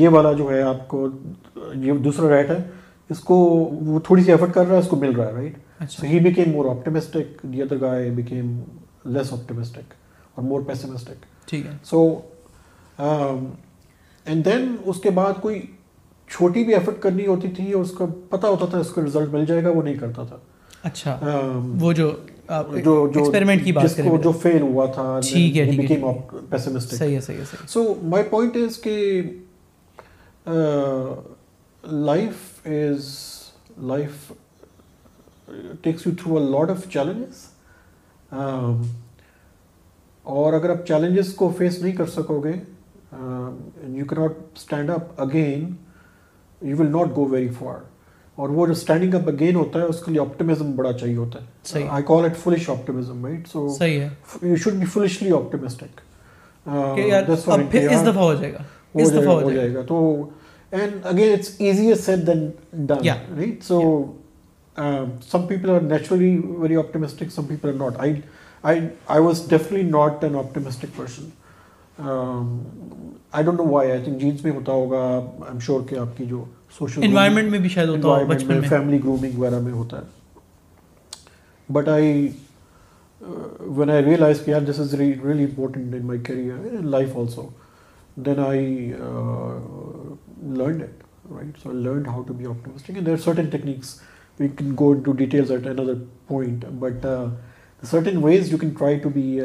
یہ 0.00 0.08
والا 0.16 0.32
جو 0.38 0.50
ہے 0.50 0.60
آپ 0.62 0.86
کو 0.88 1.06
یہ 1.82 1.98
دوسرا 2.06 2.28
ریٹ 2.36 2.50
ہے 2.50 2.58
اس 3.10 3.18
کو 3.30 3.36
وہ 3.86 4.00
تھوڑی 4.06 4.22
سی 4.22 4.30
ایفرٹ 4.32 4.52
کر 4.54 4.66
رہا 4.66 4.74
ہے 4.76 4.80
اس 4.80 4.88
کو 4.88 4.96
مل 5.04 5.14
رہا 5.16 5.26
ہے 5.26 5.32
right 5.32 5.90
so 5.90 6.06
he 6.06 6.18
became 6.28 6.50
more 6.52 6.68
optimistic 6.76 7.42
the 7.52 7.62
other 7.62 7.80
guy 7.80 8.10
became 8.16 8.58
less 9.14 9.32
optimistic 9.32 9.94
اور 10.34 10.44
مور 10.44 10.60
پیسمسٹک 10.66 11.24
ٹھیک 11.48 11.66
ہے 11.66 11.76
سو 11.90 12.04
اینڈ 12.98 14.44
دین 14.44 14.74
اس 14.84 15.00
کے 15.02 15.10
بعد 15.20 15.40
کوئی 15.42 15.60
چھوٹی 16.32 16.64
بھی 16.64 16.74
ایفرٹ 16.74 17.00
کرنی 17.02 17.26
ہوتی 17.26 17.48
تھی 17.56 17.70
اور 17.72 17.82
اس 17.84 17.90
کا 17.98 18.06
پتہ 18.30 18.46
ہوتا 18.46 18.66
تھا 18.70 18.78
اس 18.78 18.90
کا 18.94 19.02
رزلٹ 19.04 19.32
مل 19.34 19.44
جائے 19.46 19.62
گا 19.64 19.70
وہ 19.76 19.82
نہیں 19.82 19.94
کرتا 20.02 20.24
تھا 20.28 20.36
اچھا 20.86 21.16
um, 21.28 21.64
وہ 21.80 21.92
جو 21.92 22.10
جو 22.50 22.80
جو 23.10 23.20
ایکسپیرمنٹ 23.20 23.64
کی 23.64 23.72
بات 23.72 23.84
جس 23.84 23.96
کو 24.10 24.16
جو 24.24 24.30
فیل 24.42 24.60
ہوا 24.62 24.84
تھا 24.92 25.18
ٹھیک 25.28 25.56
ہے 25.58 25.64
ٹھیک 25.70 25.90
ہے 25.90 25.98
پیسمسٹک 26.50 26.94
صحیح 26.98 27.14
ہے 27.14 27.20
صحیح 27.20 27.38
ہے 27.38 27.66
سو 27.68 27.82
مائی 28.10 28.24
پوائنٹ 28.30 28.56
از 28.56 28.78
کہ 28.82 28.94
life 32.06 32.36
is 32.66 33.10
life 33.88 34.30
takes 35.82 36.06
you 36.06 36.12
through 36.22 36.36
a 36.38 36.44
lot 36.50 36.70
of 36.70 36.88
challenges 36.92 37.44
اور 40.36 40.52
اگر 40.52 40.70
آپ 40.70 40.86
چیلنجز 40.86 41.34
کو 41.34 41.52
فیس 41.58 41.78
نہیں 41.82 41.96
کر 41.96 42.06
سکو 42.14 42.40
گے 42.44 42.52
یو 42.52 44.04
کی 44.04 44.14
not 44.20 44.38
stand 44.56 44.90
up 44.90 45.20
again 45.22 45.70
you 46.68 46.76
will 46.80 46.90
not 46.96 47.16
go 47.16 47.24
very 47.30 47.48
far 47.58 47.78
اور 48.42 48.48
وہ 48.56 48.64
جو 48.66 48.72
اسٹینڈنگ 48.72 49.14
اپ 49.14 49.28
اگین 49.28 49.54
ہوتا 49.56 49.80
ہے 49.80 49.84
اس 49.92 50.00
کے 50.04 50.10
لیے 50.10 50.20
آپٹیمزم 50.20 50.52
آپٹیمزم 50.56 50.76
بڑا 50.76 50.92
چاہیے 50.98 51.14
ہوتا 51.16 51.38
ہے 51.74 51.86
I 51.94 52.02
call 52.10 52.24
it 52.24 52.36
foolish 52.42 52.68
you 54.42 54.54
should 54.64 54.74
be 54.80 54.86
foolishly 54.94 55.32
optimistic 55.32 56.00
not 69.50 70.56
person 70.96 71.24
I 71.98 72.58
I 73.34 73.44
don't 73.44 73.58
know 73.60 73.66
why 73.68 73.92
think 74.04 74.20
genius 74.20 74.44
میں 74.44 74.52
ہوتا 74.52 74.72
ہوگا 74.72 74.98
آئی 75.06 75.48
ایم 75.52 75.58
شیور 75.66 75.80
کہ 75.88 75.96
آپ 75.98 76.16
کی 76.16 76.24
جو 76.26 76.44
سوشل 76.78 77.04
انوائرمنٹ 77.04 77.34
میں 77.34 77.42
میں 77.42 77.50
میں 77.50 77.58
بھی 77.60 77.68
شاید 77.68 77.88
ہوتا 77.88 78.08
ہوتا 78.08 78.20
ہوگا 78.22 78.34
بچپن 78.34 78.60
فیملی 78.68 78.98
گرومنگ 79.04 79.38
وغیرہ 79.38 79.60
ہے 79.92 80.02
but 81.72 81.88
I 81.88 82.06
I 82.12 82.28
when 83.76 83.90
realize 84.04 84.40
کہ 84.44 84.50
یار 84.50 84.60
this 84.70 84.78
is 84.80 84.94
really 84.94 85.44
important 85.44 85.94
in 85.94 86.06
my 86.06 86.18
career 86.26 86.76
in 86.78 86.86
life 86.90 87.16
also 87.18 87.48
then 88.26 88.38
I 88.46 88.92
it 90.52 90.82
right 91.36 91.58
so 91.62 91.72
how 92.06 92.22
to 92.22 92.22
to 92.22 92.22
to 92.22 92.22
to 92.26 92.32
be 92.34 92.44
be 92.44 92.50
optimistic 92.50 93.04
there 93.06 93.16
certain 93.16 93.16
certain 93.24 93.48
techniques 93.50 93.94
we 94.40 94.48
can 94.48 94.56
can 94.66 94.74
go 94.78 94.92
details 95.12 95.50
at 95.52 95.66
another 95.66 95.92
point 96.28 96.64
but 96.78 97.06
ways 98.22 98.52
you 98.52 98.58
try 98.78 99.38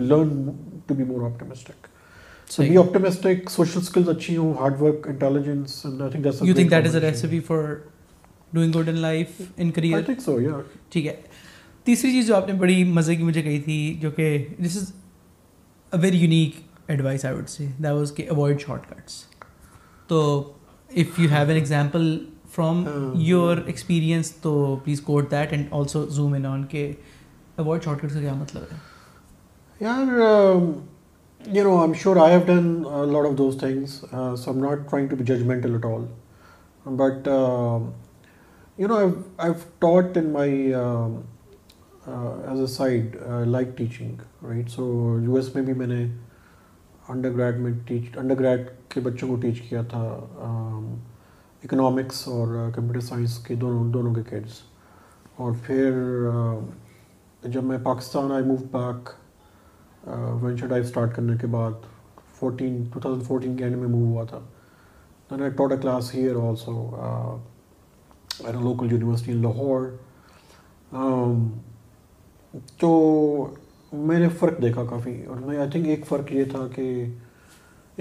learn 0.00 0.50
تیسری 0.90 2.68
چیز 12.12 12.26
جو 14.00 14.10
please 14.20 14.78
and 16.86 17.26
also 25.70 26.00
zoom 26.10 26.36
avoid 27.62 27.82
shortcuts 28.02 28.12
کا 28.22 28.26
یار 29.80 30.08
you 31.56 31.62
know 31.64 31.70
I 31.72 31.82
am 31.86 31.92
sure 32.00 32.16
I 32.22 32.32
have 32.32 32.40
done 32.46 32.64
lot 33.12 33.26
of 33.26 33.36
those 33.36 33.56
things 33.60 33.90
so 34.38 34.50
M 34.50 34.58
not 34.64 34.78
trying 34.90 35.08
to 35.08 35.16
be 35.16 35.24
judgment 35.26 35.66
at 35.66 35.84
all 35.86 36.04
but 36.96 37.28
you 38.78 38.88
no 38.88 38.94
I 39.04 39.52
taught 39.84 40.18
in 40.18 40.28
my 40.32 40.74
as 40.74 42.60
a 42.60 42.66
side 42.74 43.16
like 43.50 43.76
teaching 43.76 44.20
right 44.48 44.70
so 44.70 44.84
U 45.22 45.36
S 45.36 45.54
میں 45.54 45.62
بھی 45.70 45.74
میں 45.78 45.86
نے 45.86 46.04
under 47.14 47.32
grade 47.36 47.60
میں 47.60 47.72
teach 47.88 48.18
under 48.18 48.38
grade 48.40 48.68
کے 48.94 49.00
بچوں 49.08 49.28
کو 49.28 49.36
teach 49.42 49.60
کیا 49.68 49.82
تھا 49.90 50.02
اکنامکس 51.64 52.26
اور 52.28 52.54
کمپیوٹر 52.74 53.06
سائنس 53.06 53.38
کے 53.46 53.54
دونوں 53.64 53.88
دونوں 53.92 54.14
کے 54.14 54.22
کیڈس 54.28 54.60
اور 55.40 55.52
پھر 55.66 56.28
جب 57.52 57.62
میں 57.64 57.78
Pakistan 57.84 58.32
I 58.32 58.44
move 58.44 58.64
back 58.72 59.18
VentureDive 60.66 60.84
start 60.84 61.14
کرنے 61.14 61.36
کے 61.40 61.46
بعد 61.50 61.84
فورٹین 62.38 62.82
ٹو 62.92 63.00
تھاؤزنڈ 63.00 63.24
فورٹین 63.26 63.56
کے 63.56 63.64
اینڈ 63.64 63.76
میں 63.76 63.88
موو 63.88 64.06
ہوا 64.14 64.24
تھا 64.28 65.76
class 65.82 66.14
here 66.14 66.36
also 66.48 66.72
local 68.60 68.92
university 68.92 69.32
Lahore 69.32 69.88
تو 72.80 72.88
میں 73.92 74.18
نے 74.18 74.28
فرق 74.38 74.60
دیکھا 74.62 74.84
کافی 74.90 75.22
اور 75.28 75.36
میں 75.46 75.56
آئی 75.58 75.70
تھنک 75.70 75.86
ایک 75.88 76.06
فرق 76.06 76.32
یہ 76.32 76.44
تھا 76.50 76.66
کہ 76.74 76.84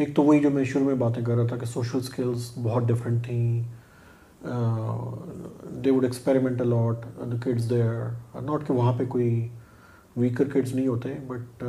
ایک 0.01 0.15
تو 0.15 0.23
وہی 0.23 0.39
جو 0.39 0.49
میں 0.51 0.63
شروع 0.71 0.85
میں 0.85 0.95
باتیں 0.95 1.23
کر 1.25 1.35
رہا 1.35 1.47
تھا 1.47 1.57
کہ 1.57 1.65
سوشل 1.65 1.97
اسکلس 1.97 2.51
بہت 2.63 2.83
ڈفرینٹ 2.87 3.25
تھیں 3.25 4.43
they 5.85 5.91
would 5.91 6.03
experiment 6.03 6.61
a lot 6.61 7.05
the 7.31 7.35
kids 7.43 7.69
they're 7.69 8.41
not 8.45 8.67
کہ 8.67 8.73
وہاں 8.73 8.93
پہ 8.97 9.05
کوئی 9.09 9.29
ویکر 10.17 10.47
کڈس 10.53 10.73
نہیں 10.75 10.87
ہوتے 10.87 11.13
ہیں 11.13 11.19
but 11.27 11.63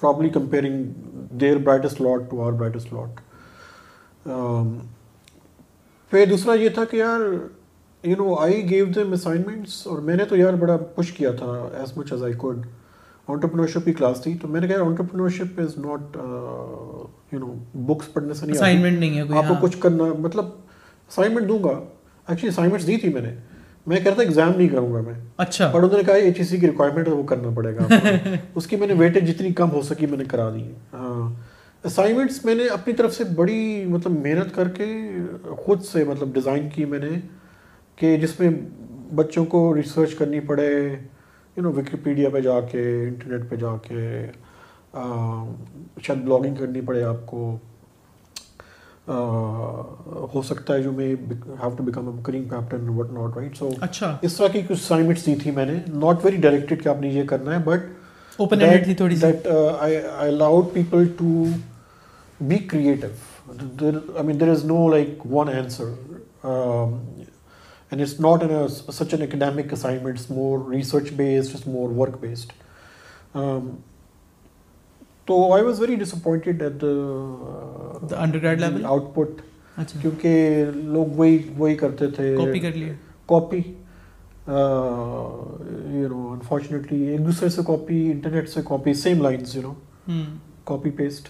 probably 0.00 0.28
comparing 0.30 0.84
their 1.40 1.58
brightest 1.64 2.00
lot 2.00 2.28
to 2.30 2.42
our 2.46 2.52
brightest 2.60 2.92
lot 2.92 3.20
پھر 6.10 6.26
دوسرا 6.30 6.54
یہ 6.62 6.68
تھا 6.74 6.84
کہ 6.90 6.96
یار 6.96 7.20
you 8.08 8.16
know 8.24 8.34
I 8.40 8.62
gave 8.70 8.86
them 8.94 9.12
assignments 9.12 9.86
اور 9.86 9.98
میں 10.06 10.16
نے 10.16 10.24
تو 10.28 10.36
یار 10.36 10.54
بڑا 10.60 10.76
پش 10.94 11.12
کیا 11.16 11.30
تھا 11.38 11.50
as 11.78 11.96
much 11.98 12.12
as 12.12 12.22
I 12.24 12.32
could 12.44 12.66
entrepreneurship 13.28 13.84
کی 13.84 13.92
کلاس 13.92 14.20
تھی 14.22 14.36
تو 14.42 14.48
میں 14.48 14.60
نے 14.60 14.68
کہا 14.68 14.84
entrepreneurship 14.86 15.60
is 15.60 15.76
not 15.84 16.16
you 17.32 17.38
know 17.38 17.52
books 17.92 18.12
پڑھنے 18.12 18.34
سے 18.34 18.46
نہیں 18.46 19.20
آپ 19.20 19.28
کو 19.28 19.36
ہاں. 19.54 19.60
کچھ 19.62 19.76
کرنا 19.80 20.04
مطلب 20.18 20.44
اسائنمنٹ 21.08 21.48
دوں 21.48 21.58
گا 21.64 21.70
ایکچولی 22.28 22.48
اسائنمنٹس 22.48 22.86
دی 22.86 22.96
تھی 23.00 23.08
میں 23.14 23.20
نے 23.22 23.34
میں 23.88 23.96
کہتا 24.04 24.22
ایگزام 24.22 24.52
نہیں 24.56 24.68
کروں 24.68 24.92
گا 24.94 25.00
میں 25.02 25.14
اچھا 25.44 25.66
بٹ 25.70 25.82
انہوں 25.84 25.96
نے 25.98 26.02
کہا 26.06 26.14
ایچ 26.24 26.38
ای 26.38 26.44
سی 26.46 26.58
کی 26.58 26.66
ریکوائرمنٹ 26.66 27.08
ہے 27.08 27.12
وہ 27.12 27.22
کرنا 27.26 27.50
پڑے 27.54 27.74
گا 27.76 27.86
اس 28.56 28.66
کی 28.66 28.76
میں 28.76 28.86
نے 28.86 28.94
ویٹیج 28.98 29.26
جتنی 29.32 29.52
کم 29.60 29.70
ہو 29.72 29.80
سکی 29.82 30.06
میں 30.10 30.18
نے 30.18 30.24
کرا 30.30 30.48
دی 30.54 30.62
ہاں 30.92 31.28
اسائنمنٹس 31.86 32.44
میں 32.44 32.54
نے 32.54 32.66
اپنی 32.72 32.94
طرف 33.00 33.14
سے 33.14 33.24
بڑی 33.40 33.84
مطلب 33.88 34.12
محنت 34.26 34.54
کر 34.54 34.68
کے 34.76 34.84
خود 35.64 35.82
سے 35.84 36.04
مطلب 36.08 36.34
ڈیزائن 36.34 36.68
کی 36.74 36.84
میں 36.92 36.98
نے 36.98 37.08
کہ 37.96 38.16
جس 38.22 38.38
میں 38.40 38.50
بچوں 39.14 39.44
کو 39.54 39.64
ریسرچ 39.76 40.14
کرنی 40.18 40.40
پڑے 40.50 40.68
یو 40.72 41.62
نو 41.62 41.72
وکیپیڈیا 41.76 42.28
پہ 42.32 42.40
جا 42.40 42.60
کے 42.70 42.82
انٹرنیٹ 43.08 43.48
پہ 43.50 43.56
جا 43.62 43.76
کے 43.88 44.00
شاید 44.92 46.24
بلاگنگ 46.24 46.54
کرنی 46.58 46.80
پڑے 46.86 47.02
آپ 47.04 47.26
کو 47.26 47.54
ہو 49.08 50.42
سکتا 50.48 50.74
ہے 50.74 50.82
جو 50.82 50.90
میں 50.92 51.08
have 51.62 51.70
to 51.76 51.84
become 51.84 52.20
Careem 52.26 52.44
captain 52.48 52.88
what 52.98 53.10
not 53.12 53.36
right 53.36 53.56
so 53.58 53.68
اچھا 53.80 54.16
اس 54.26 54.36
طرح 54.36 54.48
کی 54.52 54.60
کچھ 54.68 54.78
اسائنمنٹس 54.80 55.24
دی 55.26 55.34
تھی 55.42 55.50
میں 55.54 55.64
نے 55.66 55.74
ناٹ 55.94 56.24
ویری 56.24 56.36
ڈائریکٹڈ 56.40 56.82
کہ 56.84 56.88
آپ 56.88 57.00
نے 57.00 57.08
یہ 57.12 57.22
کرنا 57.32 57.54
ہے 57.54 57.58
بٹ 57.64 57.90
اوپن 58.40 58.58
تھی 58.84 58.94
تھوڑی 59.00 59.16
that 59.22 59.46
I 59.78 59.96
allowed 60.32 60.72
people 60.72 61.06
to 61.18 61.44
be 62.48 62.58
creative 62.58 63.08
I 63.82 64.26
mean 64.26 64.40
there 64.40 64.48
is 64.50 64.64
no 64.64 64.88
like 64.90 65.26
one 65.32 65.48
answer 65.56 65.92
and 66.44 68.00
it's 68.00 68.18
not 68.20 68.42
an 68.50 68.68
such 68.92 69.14
an 69.14 69.22
academic 69.22 69.72
assignment 69.72 70.30
more 70.30 70.68
research 70.72 71.12
based 71.16 71.68
more 71.68 71.90
work 71.98 72.16
based 72.20 72.52
تو 75.26 75.34
I 75.52 75.62
was 75.64 75.80
very 75.80 75.94
disappointed 76.14 76.84
output 79.14 79.42
کیونکہ 80.00 80.64
لوگ 80.74 81.16
وہی 81.16 81.36
وہی 81.58 81.74
کرتے 81.82 82.06
تھے 82.16 82.34
copy 83.28 83.58
you 84.46 86.08
know 86.08 86.26
unfortunately 86.32 87.02
ایک 87.08 87.24
دوسرے 87.26 87.48
سے 87.56 87.62
کاپی 87.66 88.00
انٹرنیٹ 88.10 88.48
سے 88.48 88.60
copy 88.68 88.94
same 89.04 89.22
lines 89.22 89.54
you 89.56 89.62
know 89.62 90.22
copy 90.70 90.90
paste 90.96 91.28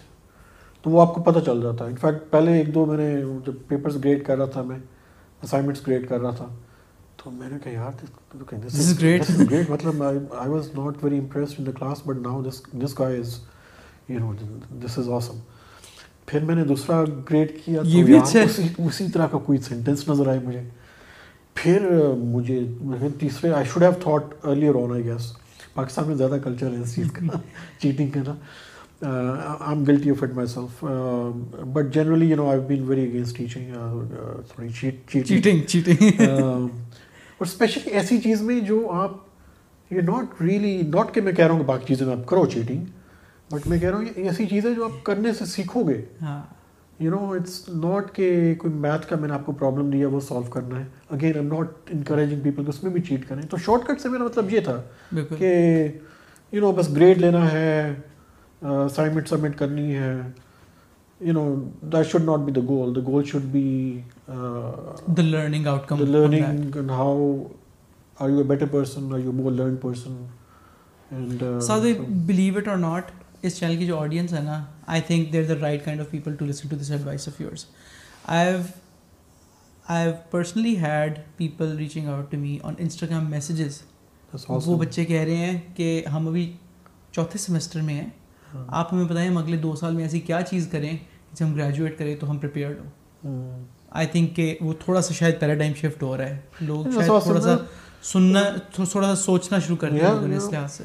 تو 0.84 0.90
وہ 0.90 1.00
آپ 1.00 1.14
کو 1.14 1.22
پتہ 1.30 1.38
چل 1.46 1.60
جاتا 1.62 1.84
ہے 1.84 1.90
انفیکٹ 1.90 2.30
پہلے 2.30 2.52
ایک 2.58 2.74
دو 2.74 2.84
میں 2.86 2.96
نے 2.98 3.10
جب 3.46 3.52
پیپرس 3.68 3.96
گریڈ 4.04 4.24
کر 4.26 4.36
رہا 4.38 4.46
تھا 4.54 4.62
میں 4.70 4.78
اسائنمنٹس 5.42 5.86
گریڈ 5.86 6.08
کر 6.08 6.20
رہا 6.20 6.30
تھا 6.36 6.46
تو 7.22 7.30
میں 7.30 7.48
نے 7.50 7.56
کہا 7.64 7.72
یار 7.72 8.40
گریٹ 9.00 9.70
مطلب 9.70 10.02
I 10.04 10.48
was 10.50 10.70
not 10.78 11.04
very 11.04 11.18
impressed 11.18 11.58
in 11.60 11.66
the 11.66 11.72
class 11.78 12.02
but 12.06 12.22
now 12.26 12.42
this 12.48 12.62
this 12.84 12.94
کا 12.94 13.08
is 13.08 13.38
you 14.14 14.18
know 14.18 14.34
this 14.84 14.98
is 14.98 15.08
awesome 15.18 15.34
پھر 16.26 16.44
میں 16.48 16.54
نے 16.54 16.64
دوسرا 16.72 17.02
گریڈ 17.30 17.52
کیا 17.64 17.82
یہ 17.94 18.04
بھی 18.04 18.16
اچھا 18.18 18.40
اسی 18.88 19.06
طرح 19.14 19.26
کا 19.32 19.38
کوئی 19.46 19.58
سینٹینس 19.68 20.08
نظر 20.08 20.28
آئے 20.32 20.38
مجھے 20.46 20.60
پھر 21.54 21.86
مجھے 22.34 22.58
تیسرے 23.20 23.50
I 23.54 23.64
should 23.72 23.82
have 23.82 23.92
thought 24.02 24.34
earlier 24.50 24.74
on 24.82 24.92
I 24.92 25.04
guess 25.04 25.32
Pakistan 25.74 26.06
میں 26.06 26.14
زیادہ 26.20 26.36
کلچر 26.44 26.72
ہے 26.74 26.78
اس 26.82 26.94
چیز 26.96 27.10
کا 27.14 27.38
چیٹنگ 27.82 28.08
کرنا 28.14 28.34
I 29.58 29.74
am 29.74 29.82
guilty 29.88 30.10
of 30.10 30.22
it 30.22 30.32
my 30.34 30.46
self 30.48 30.84
but 31.74 31.92
generally 31.94 32.26
you 32.30 32.36
know 32.36 32.48
I 32.50 32.60
been 32.68 32.82
very 32.88 33.06
against 33.08 33.36
teaching 33.36 34.68
cheating 35.26 35.62
cheating 35.68 36.20
اور 36.26 37.46
اسپیشلی 37.46 37.90
ایسی 37.98 38.18
چیز 38.24 38.42
میں 38.50 38.58
جو 38.68 38.80
آپ 39.02 39.92
یو 39.92 40.02
ناٹ 40.12 40.40
ریئلی 40.42 40.76
ناٹ 40.94 41.14
کہ 41.14 41.20
میں 41.20 41.32
کہہ 41.32 41.44
رہا 41.46 41.52
ہوں 41.52 41.60
کہ 41.60 41.66
باقی 41.68 41.94
چیزیں 41.94 42.12
آپ 42.12 42.26
کرو 42.28 42.46
چیٹنگ 42.52 42.84
بٹ 43.52 43.66
میں 43.68 43.78
کہہ 43.78 43.88
رہا 43.90 43.96
ہوں 43.98 44.04
یہ 44.16 44.28
ایسی 44.28 44.46
چیزیں 44.48 44.72
جو 44.74 44.84
آپ 44.84 45.02
کرنے 45.06 45.32
سے 45.38 45.44
سیکھو 45.46 45.82
گے 45.88 46.00
یو 46.98 47.10
نو 47.10 47.30
اٹس 47.36 47.62
ناٹ 47.84 48.14
کہ 48.14 48.28
کوئی 48.58 48.72
میتھ 48.80 49.06
کا 49.08 49.16
میں 49.20 49.28
نے 49.28 49.34
آپ 49.34 49.44
کو 49.46 49.52
پرابلم 49.62 49.90
دیا 49.90 50.08
وہ 50.08 50.20
سالو 50.28 50.50
کرنا 50.52 50.78
ہے 50.78 50.84
again 51.16 51.36
am 51.36 51.46
not 51.54 51.90
encouraging 51.92 52.40
people 52.44 52.68
اس 52.68 52.82
میں 52.82 52.90
بھی 52.92 53.00
چیٹ 53.08 53.28
کریں 53.28 53.42
تو 53.50 53.56
شارٹ 53.66 53.86
کٹ 53.88 54.00
سے 54.00 54.08
میرا 54.08 54.24
مطلب 54.24 54.52
یہ 54.54 54.60
تھا 54.64 54.76
کہ 55.38 55.52
یو 56.52 56.60
نو 56.60 56.72
بس 56.78 56.90
گریڈ 56.96 57.18
لینا 57.20 57.50
ہے 57.52 57.72
اسائنمنٹ 58.62 59.28
سبمٹ 59.28 59.58
کرنی 59.58 59.94
ہے 59.96 60.12
you 61.24 61.32
know 61.32 61.46
that 61.92 62.06
should 62.10 62.24
not 62.24 62.38
be 62.46 62.52
the 62.52 62.60
goal 62.68 62.94
the 62.96 63.00
goal 63.06 63.24
should 63.32 63.42
be 63.56 63.62
the 64.28 65.22
learning 65.22 65.66
outcome 65.88 66.04
the 66.04 66.10
learning 66.18 66.78
how 66.90 67.32
are 68.20 68.30
you 68.30 68.38
a 68.38 68.44
better 68.54 68.66
person 68.72 69.12
are 69.14 69.18
you 69.24 69.32
more 69.42 69.52
learn 69.52 69.76
person 69.82 70.24
and 71.14 71.42
believe 72.26 72.56
it 72.58 72.68
اور 72.68 72.76
not 72.78 73.10
اس 73.46 73.56
channel 73.58 73.76
کی 73.76 73.86
جو 73.86 73.96
audience 73.98 74.32
ہے 74.32 74.40
نا 74.42 74.52
I 74.52 74.62
I 74.86 75.00
I 75.00 75.00
think 75.06 75.32
they're 75.32 75.44
the 75.48 75.54
right 75.60 75.84
kind 75.84 76.00
of 76.00 76.06
of 76.06 76.10
people 76.12 76.24
people 76.24 76.36
to 76.38 76.44
to 76.44 76.68
to 76.68 76.76
listen 76.76 76.80
this 76.80 76.90
advice 76.90 77.28
yours 77.40 77.64
personally 80.30 80.76
had 80.82 81.18
reaching 81.78 82.08
out 82.08 82.34
me 82.42 82.58
on 82.64 82.74
Instagram 82.78 83.30
messages 83.30 83.80
وہ 84.48 84.76
بچے 84.84 85.04
کہہ 85.04 85.22
رہے 85.24 85.36
ہیں 85.36 85.58
کہ 85.76 86.02
ہم 86.12 86.28
ابھی 86.28 86.52
چوتھے 87.12 87.38
سیمسٹر 87.38 87.80
میں 87.82 87.94
ہیں 87.94 88.08
ہاں. 88.54 88.64
آپ 88.68 88.92
ہمیں 88.92 89.04
بتائیں 89.04 89.28
ہم 89.28 89.36
اگلے 89.38 89.56
دو 89.66 89.74
سال 89.80 89.94
میں 89.96 90.02
ایسی 90.04 90.20
کیا 90.30 90.40
چیز 90.50 90.68
کریں 90.72 90.92
جسے 91.32 91.44
ہم 91.44 91.54
گریجویٹ 91.54 91.98
کریں 91.98 92.14
تو 92.20 92.30
ہم 92.30 92.38
پریپیئرڈ 92.38 92.78
ہوں 92.78 92.90
آئی 93.26 94.06
ہاں. 94.06 94.12
تھنک 94.12 94.34
کہ 94.36 94.54
وہ 94.60 94.72
تھوڑا 94.84 95.02
سا 95.02 95.14
شاید 95.18 95.40
پیراڈائم 95.40 95.72
ٹائم 95.72 95.90
شفٹ 95.92 96.02
ہو 96.02 96.16
رہا 96.16 96.28
ہے 96.28 96.40
لوگ 96.70 96.84
تھوڑا 97.22 97.40
سا 97.40 97.56
سننا 98.12 98.42
تھوڑا 98.74 99.06
سا 99.06 99.14
سوچنا 99.22 99.58
شروع 99.66 99.76
کر 99.80 99.90
دیا 99.90 100.10
اس 100.36 100.52
لحاظ 100.52 100.72
سے 100.76 100.84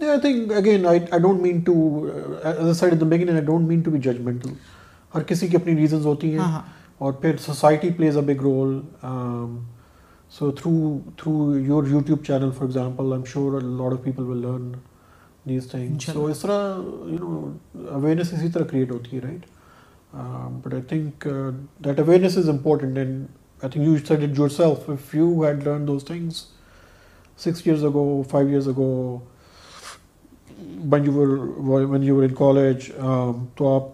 Yeah, 0.00 0.14
I 0.14 0.20
think 0.20 0.52
again, 0.52 0.86
I, 0.86 0.94
I 1.12 1.18
don't 1.18 1.42
mean 1.42 1.64
to, 1.64 2.12
uh, 2.44 2.48
as 2.50 2.66
I 2.68 2.72
said 2.78 2.92
in 2.92 2.98
the 3.00 3.04
beginning, 3.04 3.36
I 3.36 3.40
don't 3.40 3.66
mean 3.72 3.82
to 3.88 3.94
be 3.96 3.98
judgmental. 4.10 4.56
ہر 5.14 5.22
کسی 5.28 5.46
کی 5.48 5.56
اپنی 5.56 5.74
ریزنز 5.76 6.06
ہوتی 6.06 6.30
ہیں 6.30 6.38
ہاں، 6.38 6.50
ہاں۔ 6.52 6.60
اور 7.04 7.12
پھر 7.20 7.36
society 7.44 7.90
plays 7.96 8.16
a 8.16 8.22
big 8.24 8.40
role 8.42 8.78
so 10.38 10.50
through 10.58 10.72
through 11.20 11.32
your 11.58 11.86
YouTube 11.90 12.24
channel 12.26 12.50
for 12.56 12.66
example 12.66 13.04
I 13.04 13.12
am 13.12 13.24
sure 13.32 13.60
lot 13.60 13.92
of 13.92 14.02
people 14.04 14.22
will 14.30 14.40
learn 14.42 14.70
these 15.48 15.68
thing 15.70 15.98
so 16.12 16.24
اس 16.30 16.38
طرح 16.40 16.76
یو 17.10 17.18
نو 17.18 17.88
اویئرنیس 17.94 18.32
اسی 18.32 18.48
طرح 18.54 18.64
کریٹ 18.70 18.90
ہوتی 18.90 19.16
ہے 19.16 19.22
right 19.22 19.46
but 20.66 20.74
I 20.74 20.82
think 20.88 21.28
that 21.84 22.00
awareness 22.00 22.36
is 22.38 22.48
important 22.48 22.98
and 22.98 23.24
I 23.62 23.70
think 23.72 23.82
you 23.86 23.96
set 24.06 24.12
it 24.28 24.38
yourself 24.56 24.88
if 24.90 25.14
you 25.14 25.32
had 25.44 25.66
learn 25.68 25.86
those 25.88 26.04
things 26.06 26.44
six 27.44 27.62
years 27.64 27.84
ago 27.84 28.10
five 28.30 28.48
years 28.48 28.68
ago 28.68 28.90
when 30.58 30.90
when 30.90 31.04
you 31.04 31.12
you 31.12 32.14
were 32.14 32.20
were 32.20 32.28
in 32.30 32.34
college 32.36 32.84
um, 32.98 33.48
آپ 33.58 33.88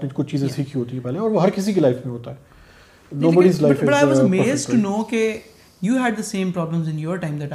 نے 0.00 0.08
کچھ 0.14 0.28
چیزیں 0.30 0.46
سیکھی 0.48 0.80
ہوتی 0.80 0.92
ہیں 0.92 1.02
پہلے 1.04 1.18
اور 1.18 1.30
وہ 1.30 1.42
ہر 1.42 1.50
کسی 1.56 1.72
کی 1.72 1.80
لائف 1.80 1.94
لائف 1.94 2.06
میں 2.06 2.12
ہوتا 2.14 2.30
ہے 2.30 2.36
ہے 3.02 3.10
ہے 3.10 3.18
no 3.22 3.28
no 3.30 3.36
buddies 3.38 3.56
but 3.62 3.66
I 3.66 3.70
I 3.94 4.04
was 4.08 4.20
amazed 4.20 4.70
to 4.82 4.96
کہ 5.10 5.20
you 5.82 5.92
had 5.94 6.02
had 6.04 6.12
the 6.16 6.22
same 6.22 6.46
problems 6.52 6.88
in 6.88 6.98
your 6.98 7.16
time 7.26 7.38
that 7.40 7.52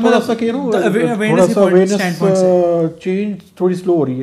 تھوڑا 0.00 0.18
تھوڑا 0.38 1.42
سا 1.46 1.52
سا 1.54 1.60
اویئرنس 1.60 2.20
چینج 3.02 3.42
تھوڑی 3.56 3.74
سلو 3.74 3.94
ہو 3.96 4.04
رہی 4.06 4.22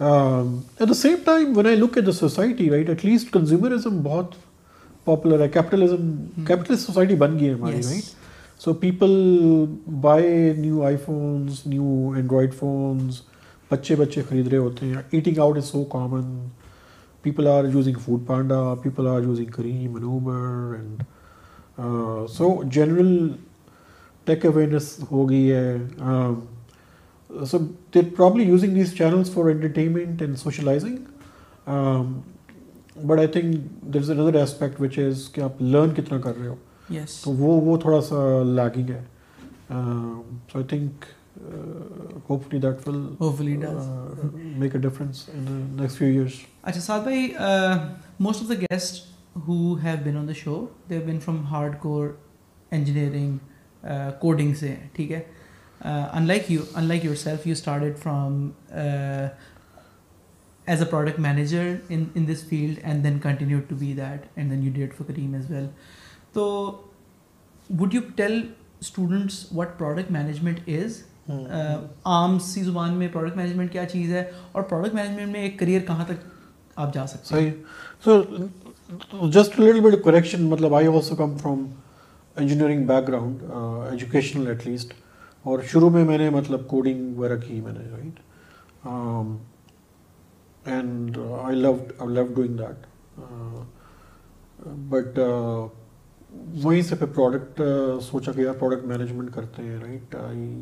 at 0.00 0.88
the 0.88 0.94
same 0.94 1.14
time 1.24 1.52
when 1.56 1.66
I 1.66 1.76
look 1.76 1.96
at 1.96 2.06
the 2.06 2.12
society 2.18 2.68
right 2.70 2.88
at 2.88 3.04
least 3.04 3.32
consumerism 3.32 3.98
بہت 4.02 4.34
popular 5.04 5.40
ہے 5.42 5.48
کیپٹلزم 5.54 6.10
کیپٹلسٹ 6.48 6.86
سوسائٹی 6.86 7.14
بن 7.22 7.38
گئی 7.38 7.48
ہے 7.48 7.52
ہماری 7.54 7.80
right 7.84 8.04
so 8.62 8.72
people 8.84 9.10
buy 10.00 10.52
new 10.58 10.82
iPhones 11.04 11.66
new 11.66 12.10
android 12.16 12.54
phones 12.58 13.20
بچے 13.70 13.96
بچے 13.96 14.22
خرید 14.28 14.48
رہے 14.48 14.58
ہوتے 14.58 14.86
ہیں 14.86 14.94
eating 15.10 15.38
out 15.38 15.56
is 15.56 15.64
so 15.64 15.82
common 15.96 16.34
people 17.22 17.46
are 17.48 17.64
using 17.74 17.98
Foodpanda 18.26 18.62
people 18.82 19.06
are 19.08 19.22
using 19.22 19.50
Careem 19.56 19.96
Uber 20.04 20.74
and 20.76 21.02
so 22.36 22.52
general 22.72 23.28
tech 24.24 24.46
awareness 24.46 24.94
ہو 25.10 25.28
گئی 25.30 25.50
ہے 25.52 25.76
سرزرٹینٹنگ 27.50 28.74
بٹر 33.06 34.40
آپ 35.44 35.62
لرن 35.62 35.90
کتنا 35.94 36.18
کر 36.20 36.34
رہے 36.36 36.48
ہو 36.48 36.54
گیسٹ 36.92 37.26
سے 54.58 54.74
in 55.84 56.26
like 56.26 56.50
you 56.50 56.62
in 56.76 56.84
like 56.84 57.04
yourself 57.16 57.46
you 57.46 57.52
started 57.56 57.96
from 57.98 58.48
as 60.70 60.82
a 60.82 60.88
product 60.90 61.18
manager 61.20 61.74
in 61.94 62.26
this 62.32 62.42
field 62.48 62.78
and 62.82 63.04
then 63.04 63.18
continue 63.22 63.58
to 63.68 63.76
be 63.78 63.92
that 63.98 64.26
and 64.38 64.50
then 64.50 64.62
you 64.62 64.72
date 64.74 64.94
for 64.96 65.06
Careem 65.12 65.34
as 65.34 65.50
well 65.50 65.66
تو 66.32 66.44
would 67.80 67.94
you 67.94 68.00
tell 68.16 68.40
students 68.80 69.44
what 69.54 69.78
product 69.78 70.10
management 70.12 70.68
is 70.78 71.02
عام 72.12 72.38
سی 72.44 72.62
زبان 72.64 72.94
میں 72.98 73.08
product 73.12 73.36
management 73.36 73.72
کیا 73.72 73.84
چیز 73.88 74.12
ہے 74.14 74.22
اور 74.52 74.62
product 74.62 74.94
management 74.94 75.32
میں 75.32 75.40
ایک 75.42 75.58
کریئر 75.58 75.80
کہاں 75.86 76.04
تک 76.08 76.24
آپ 76.80 76.94
جا 76.94 77.06
سکتے 77.06 77.40
ہیں 77.40 77.50
so 78.04 78.20
just 79.32 79.58
little 79.60 79.80
bit 79.90 80.02
correction 80.04 80.42
مطلب 80.50 80.74
I 80.74 80.86
also 80.86 81.16
come 81.16 81.36
from 81.42 81.66
engineering 82.40 82.84
background 83.08 83.42
educational 83.92 84.46
at 84.48 84.66
least 84.66 84.92
اور 85.48 85.58
شروع 85.72 85.88
میں 85.90 86.04
میں 86.04 86.16
نے 86.18 86.28
مطلب 86.30 86.66
کوڈنگ 86.68 87.16
وغیرہ 87.18 87.36
کی 87.46 87.60
میں 87.64 87.72
نے 87.72 87.84
right 87.90 88.18
and 90.74 91.18
I 91.44 91.56
love 91.56 91.70
I 92.06 92.14
love 92.14 92.24
doing 92.34 92.56
that 92.56 92.86
but 94.88 95.18
وہیں 96.64 96.82
سے 96.88 96.96
پھر 96.96 97.06
پروڈکٹ 97.14 97.62
سوچا 98.10 98.32
کہ 98.32 98.40
یار 98.40 98.54
پروڈکٹ 98.58 98.86
مینجمنٹ 98.86 99.32
کرتے 99.34 99.62
ہیں 99.62 99.78
right 99.82 100.14
I 100.26 100.60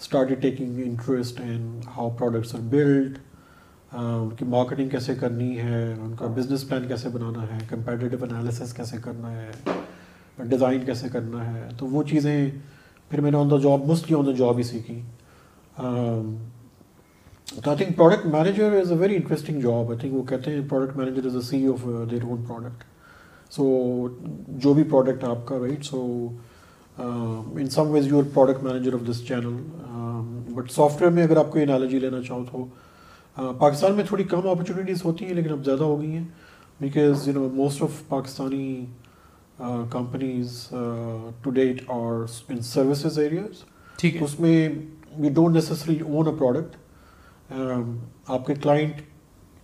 start 0.00 0.32
taking 0.42 0.80
interest 0.84 1.40
in 1.44 1.78
how 1.96 2.10
products 2.18 2.54
are 2.54 2.60
built 2.70 3.18
ان 4.00 4.28
کی 4.38 4.44
مارکیٹنگ 4.44 4.88
کیسے 4.88 5.14
کرنی 5.20 5.58
ہے 5.58 5.82
ان 5.92 6.14
کا 6.18 6.26
بزنس 6.36 6.68
پلان 6.68 6.86
کیسے 6.88 7.08
بنانا 7.12 7.46
ہے 7.54 7.58
کمپیٹیٹیو 7.70 8.24
انالیسس 8.24 8.72
کیسے 8.76 8.96
کرنا 9.04 9.30
ہے 9.40 9.50
ڈیزائن 10.48 10.84
کیسے 10.86 11.08
کرنا 11.12 11.52
ہے 11.52 11.68
تو 11.78 11.86
وہ 11.96 12.02
چیزیں 12.10 12.48
پھر 13.10 13.20
میں 13.24 13.30
نے 13.30 13.36
on 13.38 13.50
the 13.50 13.56
job 13.62 13.86
mostly 13.86 14.16
on 14.18 14.26
the 14.26 14.32
job 14.38 14.58
ہی 14.58 14.62
سیکھی 14.70 15.00
تو 15.76 17.70
I 17.70 17.76
think 17.76 17.96
product 17.96 18.26
manager 18.32 18.72
is 18.80 18.90
a 18.92 18.98
very 18.98 19.14
interesting 19.16 19.60
job 19.60 19.90
I 19.90 19.98
think 20.00 20.14
وہ 20.14 20.22
کہتے 20.32 20.50
ہیں 20.54 20.68
product 20.70 20.96
manager 20.96 21.26
is 21.26 21.36
a 21.36 21.40
CEO 21.42 21.66
of 21.72 21.86
their 22.10 22.24
own 22.24 22.42
product 22.48 22.84
so 23.52 23.66
جو 24.64 24.72
بھی 24.74 24.82
پروڈکٹ 24.90 25.24
آپ 25.24 25.46
کا 25.48 25.58
right 25.60 25.84
so 25.86 26.02
in 26.98 27.68
some 27.70 27.90
ways 27.90 28.06
your 28.08 28.24
product 28.34 28.62
manager 28.64 28.94
of 28.94 29.08
this 29.10 29.24
channel 29.28 30.52
but 30.54 30.70
software 31.02 31.12
میں 31.14 31.24
اگر 31.24 31.36
آپ 31.44 31.50
کو 31.52 31.58
انالوجی 31.58 31.98
لینا 31.98 32.20
چاہو 32.26 32.44
تو 32.52 33.52
پاکستان 33.58 33.94
میں 33.96 34.04
تھوڑی 34.08 34.24
کم 34.30 34.48
اپرچونیٹیز 34.48 35.04
ہوتی 35.04 35.24
ہیں 35.26 35.34
لیکن 35.34 35.52
اب 35.52 35.64
زیادہ 35.64 35.84
ہو 35.84 36.00
گئی 36.00 36.10
ہیں 36.12 36.24
because 36.80 37.26
you 37.28 37.34
know 37.34 37.48
most 37.54 37.82
of 37.82 38.06
Pakistani 38.08 38.68
companies 39.90 40.58
to 41.42 41.50
date 41.54 41.80
اور 41.90 42.24
ان 42.48 42.60
سروسز 42.62 43.18
ایریاز 43.18 43.62
ٹھیک 44.00 44.22
اس 44.22 44.38
میں 44.40 44.52
you 44.58 45.30
don't 45.34 45.54
necessary 45.54 45.98
own 46.04 46.26
a 46.28 46.32
product 46.38 47.52
آپ 48.30 48.46
کے 48.46 48.54
کلائنٹ 48.62 49.00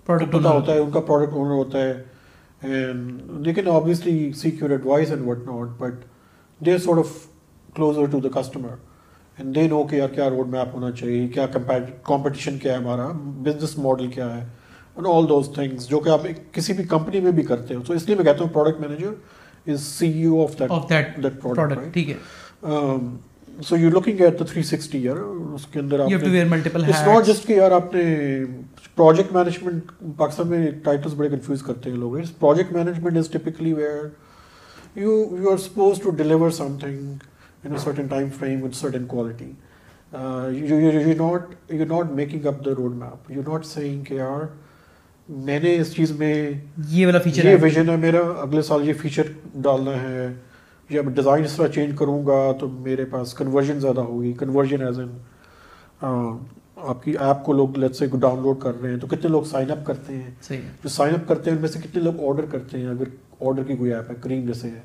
پروڈکٹ 0.06 0.34
ہوتا 0.44 0.72
ہے 0.72 0.78
ان 0.78 0.90
کا 0.94 1.00
پروڈکٹ 1.00 1.32
اونر 1.34 1.54
ہوتا 1.56 1.82
ہے 1.82 1.92
اینڈ 2.70 3.46
لیکن 3.46 3.68
obviously 3.70 4.32
seek 4.42 4.60
your 4.62 4.70
advise 4.70 5.10
and 5.12 5.28
what 5.28 5.46
not 5.46 5.78
but 5.80 6.04
they 6.66 6.72
are 6.72 6.78
sort 6.84 6.98
of 6.98 7.12
closer 7.76 8.06
to 8.10 8.20
the 8.26 8.28
customer 8.40 8.74
and 9.38 9.54
they 9.56 9.66
know 9.68 9.82
کہ 9.88 9.96
یار 9.96 10.08
کیا 10.14 10.28
روڈ 10.30 10.48
میپ 10.48 10.74
ہونا 10.74 10.90
چاہیے 11.00 11.26
کیا 11.34 11.46
کمپٹیشن 12.06 12.58
کیا 12.58 12.72
ہے 12.72 12.76
ہمارا 12.78 13.08
بزنس 13.50 13.78
ماڈل 13.86 14.10
کیا 14.14 14.34
ہے 14.36 14.40
اینڈ 14.94 15.06
آل 15.12 15.28
دوز 15.28 15.48
تھنگس 15.54 15.88
جو 15.88 16.00
کہ 16.00 16.10
آپ 16.10 16.26
کسی 16.54 16.72
بھی 16.80 16.84
کمپنی 16.94 17.20
میں 17.20 17.32
بھی 17.38 17.42
کرتے 17.44 17.74
ہو 17.74 17.80
تو 17.86 17.94
اس 17.94 18.06
لیے 18.06 18.16
میں 18.16 18.24
کہتا 18.24 18.44
ہوں 18.44 18.52
product 18.54 18.80
manager 18.80 19.12
so 23.64 23.76
you 23.78 23.88
looking 23.90 24.16
کرتے 24.18 24.60
ہیں 24.94 25.10
up 41.18 41.76
roadmap 42.96 43.30
you 43.30 43.42
not 43.44 43.64
seeing 43.66 44.02
میں 45.28 45.58
نے 45.62 45.74
اس 45.80 45.92
چیز 45.94 46.10
میں 46.18 46.34
یہ 46.88 47.06
والا 47.06 47.18
فیچر 47.24 47.44
یہ 47.44 47.56
ویژن 47.60 47.88
ہے 47.90 47.94
میرا 47.96 48.18
اگلے 48.40 48.62
سال 48.62 48.88
یہ 48.88 48.92
فیچر 49.00 49.26
ڈالنا 49.66 49.90
ہے 50.02 50.26
یا 50.90 51.02
ڈیزائن 51.14 51.44
اس 51.44 51.54
طرح 51.56 51.66
چینج 51.74 51.94
کروں 51.98 52.18
گا 52.26 52.40
تو 52.60 52.68
میرے 52.88 53.04
پاس 53.10 53.32
کنورژن 53.34 53.80
زیادہ 53.80 54.00
ہوگی 54.08 54.32
کنورژن 54.40 54.82
ایز 54.86 54.98
این 55.00 56.36
آپ 56.86 57.02
کی 57.04 57.10
ایپ 57.18 57.44
کو 57.44 57.52
لوگ 57.52 57.78
سے 57.98 58.06
ڈاؤن 58.20 58.42
لوڈ 58.42 58.60
کر 58.62 58.80
رہے 58.80 58.90
ہیں 58.90 58.96
تو 59.00 59.06
کتنے 59.06 59.28
لوگ 59.30 59.42
سائن 59.50 59.70
اپ 59.70 59.84
کرتے 59.86 60.16
ہیں 60.16 60.58
جو 60.82 60.88
سائن 60.88 61.14
اپ 61.14 61.26
کرتے 61.28 61.50
ہیں 61.50 61.56
ان 61.56 61.60
میں 61.62 61.68
سے 61.72 61.78
کتنے 61.84 62.02
لوگ 62.02 62.20
آڈر 62.28 62.46
کرتے 62.52 62.78
ہیں 62.78 62.86
اگر 62.88 63.14
آڈر 63.48 63.62
کی 63.68 63.76
کوئی 63.76 63.92
ایپ 63.94 64.10
ہے 64.10 64.14
کریم 64.22 64.44
جیسے 64.46 64.70
ہے 64.70 64.80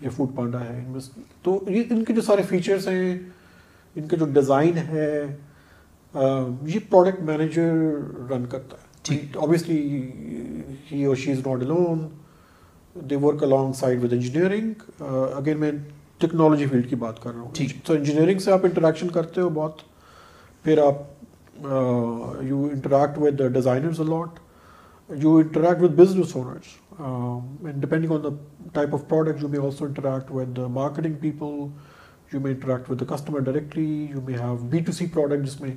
یا 0.00 0.10
فوڈ 0.16 0.34
پانڈا 0.36 0.60
ہے 0.64 0.78
ان 0.78 0.90
میں 0.92 1.00
تو 1.42 1.58
یہ 1.70 1.82
ان 1.90 2.04
کے 2.04 2.14
جو 2.14 2.22
سارے 2.30 2.42
فیچرس 2.48 2.88
ہیں 2.88 3.14
ان 3.96 4.08
کے 4.08 4.16
جو 4.16 4.26
ڈیزائن 4.34 4.78
ہے 4.88 5.10
یہ 6.14 6.78
پروڈکٹ 6.90 7.20
مینیجر 7.28 7.72
رن 8.30 8.46
کرتا 8.50 8.76
ہے 8.76 8.83
ہی 9.10 11.04
اور 11.06 11.14
she 11.16 11.30
is 11.32 11.38
not 11.46 11.62
alone 11.62 11.98
they 13.10 13.16
work 13.22 13.42
alongside 13.78 14.04
with 14.04 14.12
engineering 14.12 15.00
again 15.06 15.58
میں 15.60 15.70
ٹیکنالوجی 16.20 16.66
فیلڈ 16.66 16.88
کی 16.90 16.96
بات 17.04 17.22
کر 17.22 17.32
رہا 17.32 17.40
ہوں 17.40 17.50
ٹھیک 17.54 17.72
تو 17.86 17.94
انجینئرنگ 17.94 18.38
سے 18.44 18.52
آپ 18.52 18.64
انٹریکشن 18.64 19.08
کرتے 19.16 19.40
ہو 19.40 19.48
بہت 19.54 19.80
پھر 20.64 20.78
آپ 20.86 21.02
you 22.48 22.62
interact 22.72 23.18
with 23.22 23.40
designers 23.54 24.00
a lot 24.00 25.18
you 25.22 25.36
interact 25.38 25.82
with 25.82 25.96
business 25.98 26.36
owners 26.36 26.76
depending 27.80 28.10
on 28.12 28.22
the 28.24 28.28
type 28.72 28.94
of 28.94 29.06
product 29.08 29.42
you 29.42 29.48
may 29.48 29.58
also 29.64 29.84
interact 29.84 30.30
with 30.34 30.58
marketing 30.80 31.14
people 31.20 31.56
you 32.32 32.40
may 32.40 32.50
interact 32.50 32.90
with 32.90 33.00
the 33.00 33.14
customer 33.14 33.40
directly 33.50 34.06
you 34.10 34.20
may 34.28 34.36
have 34.40 34.56
B 34.70 34.78
to 34.86 34.92
C 34.92 35.06
product 35.14 35.44
جس 35.46 35.60
میں 35.60 35.74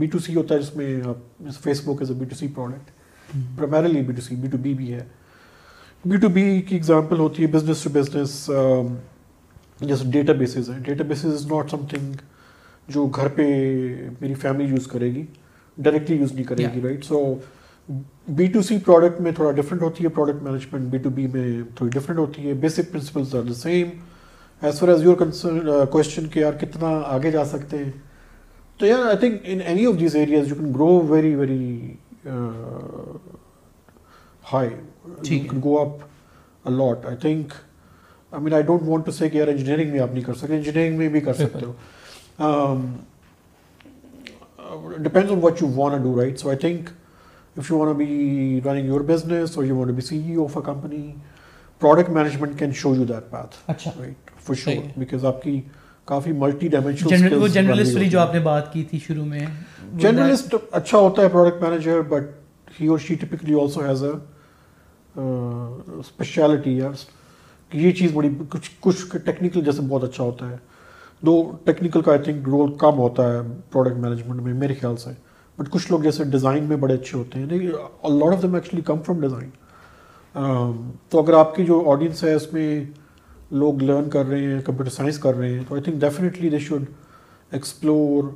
be 0.00 0.06
to 0.12 0.18
C 0.18 0.34
ہوتا 0.34 0.54
ہے 0.54 0.60
جس 0.60 0.74
میں 0.76 1.50
Facebook 1.86 2.02
a 2.02 2.14
B 2.18 2.24
to 2.28 2.34
C 2.38 2.46
product 2.54 3.36
primarily 3.56 4.00
B 4.06 4.12
to 4.14 4.22
C 4.22 4.34
B 4.40 4.48
to 4.52 4.58
B 4.62 4.72
بھی 4.74 4.92
ہے 4.92 5.00
B 6.04 6.16
to 6.20 6.28
B 6.34 6.42
کی 6.68 6.74
example 6.76 7.18
ہوتی 7.18 7.42
ہے 7.42 7.48
بزنس 7.52 7.82
ٹو 7.82 7.90
بزنس 7.92 8.50
جیسے 9.88 10.04
ڈیٹا 10.10 10.32
بیسز 10.38 10.70
ہیں 10.70 10.78
data 10.84 11.04
bases 11.08 11.32
is 11.32 11.46
not 11.52 11.70
some 11.70 11.84
thing 11.90 12.12
جو 12.94 13.06
گھر 13.14 13.28
پہ 13.34 13.42
میری 14.20 14.34
فیملی 14.42 14.64
یوز 14.68 14.86
کرے 14.92 15.10
گی 15.14 15.24
ڈائریکٹلی 15.86 16.16
یوز 16.16 16.32
نہیں 16.32 16.44
کرے 16.44 16.66
گی 16.74 16.80
right 16.84 17.04
so 17.04 17.22
B 18.38 18.46
to 18.52 18.62
C 18.62 18.78
product 18.84 19.20
میں 19.20 19.32
تھوڑا 19.34 19.50
ڈفرینٹ 19.60 19.82
ہوتی 19.82 20.04
ہے 20.04 20.08
product 20.16 20.42
management 20.42 20.90
B 20.90 20.98
to 21.04 21.10
B 21.18 21.26
میں 21.34 21.46
تھوڑی 21.76 21.90
ڈفرینٹ 21.98 22.18
ہوتی 22.18 22.48
ہے 22.48 22.54
basic 22.64 22.90
principles 22.92 23.34
are 23.34 23.42
the 23.48 23.54
same 23.54 23.88
as 24.66 24.78
far 24.80 24.88
as 24.88 25.06
concern 25.18 25.68
question 25.90 26.26
کہ 26.32 26.38
یار 26.40 26.52
کتنا 26.60 26.98
آگے 27.14 27.30
جا 27.30 27.44
سکتے 27.54 27.78
ہیں 27.84 27.90
تو 28.78 28.86
یار 28.86 29.02
I 29.06 29.16
think 29.20 29.40
in 29.52 29.60
any 29.66 29.86
of 29.86 29.98
these 30.00 30.14
areas 30.16 30.48
you 30.48 30.54
can 30.54 30.72
grow 30.74 30.86
very 31.08 31.34
very 31.34 31.92
high 34.52 34.68
can 35.28 35.60
go 35.64 35.78
up 35.80 36.02
a lot 36.70 37.06
I 37.06 37.16
think 37.20 37.52
I 38.32 38.42
mean 38.42 38.54
I 38.54 38.62
don't 38.68 38.82
want 38.88 39.06
to 39.06 39.12
say 39.12 39.28
کہ 39.28 39.38
یار 39.38 39.48
انجینئرنگ 39.48 39.90
میں 39.92 40.00
آپ 40.00 40.12
نہیں 40.12 40.24
کر 40.24 40.34
سکتے 40.34 40.56
انجینئرنگ 40.56 40.96
میں 40.98 41.08
بھی 41.16 41.20
کر 41.20 41.34
سکتے 41.34 41.64
ہو 41.64 42.74
depend 45.02 45.30
on 45.30 45.38
what 45.42 45.62
you 45.62 45.68
want 45.76 46.00
do 46.02 46.16
right 46.20 46.38
so 46.40 46.48
I 46.48 46.58
think 46.66 46.90
if 47.58 47.70
you 47.70 47.78
want 47.78 47.92
be 47.96 48.60
running 48.64 48.86
your 48.88 49.00
business 49.08 49.56
اور 49.56 49.64
you 49.66 49.76
want 49.76 49.92
be 49.94 50.00
C 50.12 50.18
E 50.28 50.36
of 50.44 50.56
a 50.56 50.62
company 50.66 51.10
product 51.80 52.10
management 52.20 52.58
can 52.58 52.72
show 52.82 52.94
you 52.96 53.04
that 53.12 53.30
path 53.30 53.86
right 53.98 54.30
for 54.44 54.54
sure 54.64 54.98
because 54.98 55.24
آپ 55.32 55.42
کی 55.42 55.60
کافی 56.08 56.32
multi 56.42 56.68
dimensional 56.72 57.34
وہ 57.42 57.48
generalist 57.56 57.94
والی 57.94 58.08
جو 58.10 58.20
آپ 58.20 58.34
نے 58.34 58.40
بات 58.44 58.72
کی 58.72 58.82
تھی 58.90 58.98
شروع 59.06 59.24
میں 59.32 59.40
جنرلسٹ 60.04 60.54
اچھا 60.78 60.98
ہوتا 60.98 61.22
ہے 61.22 61.28
product 61.34 61.62
manager 61.62 62.00
but 62.12 62.80
he 62.80 62.86
or 62.94 62.98
she 63.06 63.14
typically 63.24 63.58
also 63.60 63.80
has 63.88 64.04
a 64.04 64.12
speciality 65.98 66.78
کہ 67.70 67.78
یہ 67.78 67.92
چیز 68.00 68.12
بڑی 68.14 68.28
کچھ 68.48 68.70
کچھ 68.86 69.06
ٹیکنیکل 69.24 69.64
جیسے 69.64 69.82
بہت 69.88 70.04
اچھا 70.04 70.24
ہوتا 70.24 70.50
ہے 70.50 70.56
دو 71.26 71.34
ٹیکنیکل 71.64 72.00
کا 72.06 72.12
آئی 72.12 72.22
تھنک 72.24 72.48
رول 72.48 72.72
کم 72.84 72.98
ہوتا 73.06 73.30
ہے 73.32 73.38
پروڈکٹ 73.72 73.96
مینجمنٹ 74.06 74.40
میں 74.42 74.54
میرے 74.62 74.74
خیال 74.80 74.96
سے 75.04 75.10
بٹ 75.58 75.70
کچھ 75.70 75.90
لوگ 75.90 76.02
جیسے 76.08 76.24
ڈیزائن 76.36 76.64
میں 76.72 76.76
بڑے 76.86 76.94
اچھے 76.94 77.18
ہوتے 77.18 77.38
ہیں 77.38 77.58
lot 78.20 78.34
of 78.34 78.42
them 78.42 78.54
actually 78.54 78.82
come 78.92 79.02
from 79.06 79.20
design 79.20 79.50
تو 81.10 81.20
اگر 81.22 81.34
آپ 81.42 81.54
کی 81.54 81.64
جو 81.72 81.82
آڈینس 81.92 82.24
ہے 82.24 82.34
اس 82.34 82.52
میں 82.52 82.68
لوگ 83.60 83.82
لرن 83.84 84.08
کر 84.10 84.26
رہے 84.28 84.40
ہیں 84.54 84.60
کمپیوٹر 84.64 84.90
سائنس 84.92 85.18
کر 85.18 85.34
رہے 85.34 85.48
ہیں 85.52 85.62
تو 85.68 85.74
I 85.74 85.82
think 85.84 86.00
definitely 86.00 86.48
they 86.50 86.58
should 86.68 86.84
explore 87.58 88.28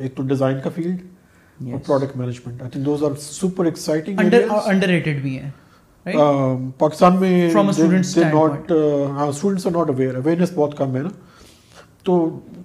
ایک 0.00 0.14
تو 0.16 0.22
ڈیزائن 0.28 0.60
کا 0.64 0.70
فیلڈ 0.74 1.72
اور 1.72 1.78
product 1.86 2.16
management 2.16 2.62
I 2.62 2.70
think 2.70 2.86
those 2.86 3.04
are 3.04 3.14
super 3.20 3.64
exciting 3.64 4.20
underrated 4.88 5.20
بھی 5.22 5.38
ہیں 5.38 5.50
پاکستان 6.78 7.12
um, 7.12 7.20
میں 7.20 7.50
اسٹوڈنٹس 7.98 9.66
ناٹ 9.66 9.90
اویئر 9.90 10.14
اویئرنیس 10.14 10.52
بہت 10.54 10.76
کم 10.78 10.96
ہے 10.96 11.02
نا 11.02 11.08
تو 12.04 12.16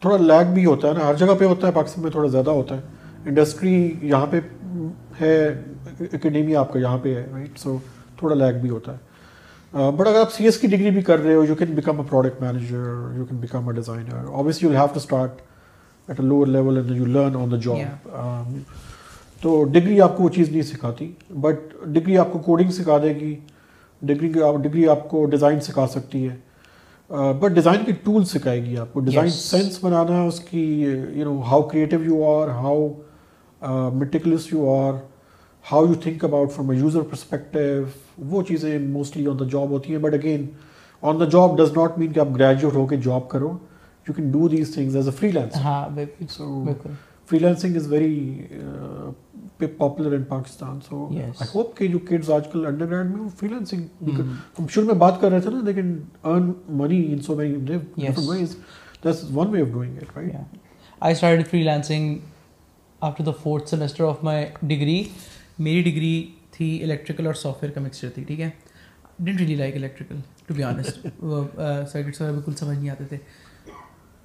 تھوڑا 0.01 0.18
لیگ 0.24 0.53
بھی 0.53 0.66
ہوتا 0.66 0.88
ہے 0.88 0.93
نا 0.93 1.05
ہر 1.07 1.14
جگہ 1.20 1.36
پہ 1.39 1.45
ہوتا 1.45 1.68
ہے 1.68 1.72
پاکستان 1.76 2.03
میں 2.03 2.12
تھوڑا 2.12 2.30
زیادہ 2.30 2.49
ہوتا 2.51 2.76
ہے 2.78 3.10
انڈسٹری 3.30 3.74
یہاں 4.01 4.26
پہ 4.32 4.39
ہے 5.22 5.36
اکیڈیمیا 6.14 6.60
آپ 6.60 6.74
کا 6.74 6.80
یہاں 6.80 6.97
پہ 7.03 7.16
ہے 7.16 7.26
رائٹ 7.34 7.60
سو 7.60 7.78
تھوڑا 8.18 8.36
لیگ 8.45 8.60
بھی 8.62 8.70
ہوتا 8.70 8.93
ہے 8.93 9.07
بٹ 9.72 9.78
uh, 10.02 10.08
اگر 10.10 10.20
آپ 10.20 10.32
سی 10.34 10.44
ایس 10.46 10.58
کی 10.60 10.68
ڈگری 10.68 10.92
بھی 10.92 11.02
کر 11.08 11.20
رہے 11.24 11.34
ہو 11.34 11.44
you 11.48 11.56
can 11.56 11.74
become 11.76 12.00
a 12.00 12.06
product 12.10 12.42
manager 12.42 12.86
you 13.18 13.26
can 13.30 13.38
become 13.40 13.68
a 13.70 13.74
designer 13.76 14.26
obviously 14.28 14.68
you 14.70 14.74
have 14.76 14.86
to 14.94 15.00
start 15.00 15.42
at 16.10 16.20
a 16.20 16.26
lower 16.26 16.48
level 16.48 16.78
and 16.78 16.92
you 16.98 17.06
learn 17.06 17.36
on 17.42 17.52
the 17.52 17.58
job 17.64 18.08
تو 19.42 19.64
degree 19.74 20.00
آپ 20.02 20.16
کو 20.18 20.24
وہ 20.24 20.30
چیز 20.36 20.50
نہیں 20.52 20.62
سکھاتی 20.72 21.12
بٹ 21.42 21.74
ڈگری 21.86 22.18
آپ 22.18 22.32
کو 22.32 22.40
کوڈنگ 22.48 22.72
سکھا 22.80 22.98
دے 23.04 23.14
گی 23.20 23.36
ڈگری 24.06 24.32
ڈگری 24.64 24.88
آپ 24.90 25.08
کو 25.10 25.24
ڈیزائن 25.36 25.60
سکھا 25.62 25.88
سکتی 25.94 26.28
ہے 26.28 26.36
بٹ 27.10 27.44
uh, 27.44 27.54
ڈیزائن 27.54 27.86
کی 27.86 27.92
ٹول 28.04 28.26
سکھائے 28.34 28.64
گی 28.66 28.78
آپ 28.78 28.94
کو 28.94 29.00
ڈیزائن 29.06 29.30
سینس 29.38 29.78
بنانا 29.84 30.22
اس 30.24 30.40
کی 30.50 30.64
you 30.82 31.24
know 31.32 31.40
how 31.52 31.62
creative 31.70 32.04
you 32.06 32.24
are 32.34 32.48
how 32.64 33.90
meticulous 34.00 34.52
you 34.54 34.70
are 34.76 34.94
how 35.72 35.86
you 35.86 35.94
think 36.04 36.24
about 36.26 36.52
from 36.52 36.70
a 36.70 36.78
user 36.78 37.02
perspective 37.10 37.84
وہ 38.30 38.42
چیزیں 38.48 38.78
موسٹلی 38.90 39.26
آن 39.32 39.40
دا 39.40 39.46
جاب 39.52 39.70
ہوتی 39.72 39.94
ہیں 39.96 40.00
but 40.02 40.14
again 40.14 40.46
on 41.10 41.20
the 41.20 41.26
job 41.32 41.58
does 41.58 41.72
not 41.78 41.98
mean 42.00 42.12
کہ 42.14 42.20
آپ 42.20 42.28
graduate 42.38 42.74
ہو 42.76 42.86
کے 42.88 42.98
job 43.06 43.28
کرو 43.30 43.52
you 44.08 44.14
can 44.16 44.30
do 44.32 44.48
these 44.48 44.74
things 44.74 44.96
as 44.96 45.08
a 45.10 45.14
freelance 45.32 46.36
freelancing 47.40 47.76
is 47.76 47.88
very 47.92 48.48
popular 49.78 50.14
in 50.16 50.24
Pakistan 50.28 50.80
so 50.90 51.06
I 51.16 51.22
hope 51.54 51.76
کہ 51.78 51.88
جو 51.88 52.00
kids 52.08 52.30
آج 52.32 52.48
کل 52.52 52.66
انڈر 52.66 52.86
گریڈ 52.90 53.12
میں 53.14 53.20
وہ 53.22 53.28
فری 53.40 53.50
لینسنگ 53.50 54.10
hmm. 54.10 54.32
ہم 54.60 54.68
شروع 54.70 54.86
میں 54.86 54.94
بات 55.06 55.20
کر 55.22 55.32
رہے 55.32 55.40
تھے 55.42 55.50
نا 55.50 55.62
they 55.68 55.74
can 55.74 55.96
earn 56.24 56.52
money 56.80 57.04
in 57.14 57.22
so 57.28 57.36
many 57.36 57.56
different 57.74 58.20
ways 58.30 58.56
that's 59.04 59.24
one 59.34 59.50
way 59.54 59.62
of 59.62 59.68
doing 59.74 59.98
it 60.02 60.18
right 60.18 60.34
I 61.00 61.14
start 61.14 61.48
freelancing 61.64 62.18
after 63.10 63.24
the 63.24 63.32
fourth 63.44 63.70
semester 63.70 64.04
of 64.04 64.24
my 64.24 64.46
degree 64.68 65.02
میری 65.60 65.82
ڈگری 65.92 66.16
تھی 66.60 66.68
الیکٹریکل 66.84 67.26
اور 67.28 67.34
سافٹ 67.41 67.62
ویئر 67.64 67.74
کا 67.74 67.82
مکسچر 67.82 68.10
تھی 68.16 68.24
ٹھیک 68.28 68.39
ہے 68.41 68.49
didn't 69.20 69.39
really 69.39 69.55
like 69.55 69.76
electrical 69.76 70.16
to 70.47 70.53
be 70.53 70.64
honest 70.64 71.05
وہ 71.22 71.43
circuits 71.91 72.22
وغیرہ 72.22 72.34
بالکل 72.34 72.55
سمجھ 72.60 72.78
نہیں 72.78 72.89
آتے 72.89 73.03
تھے 73.10 73.18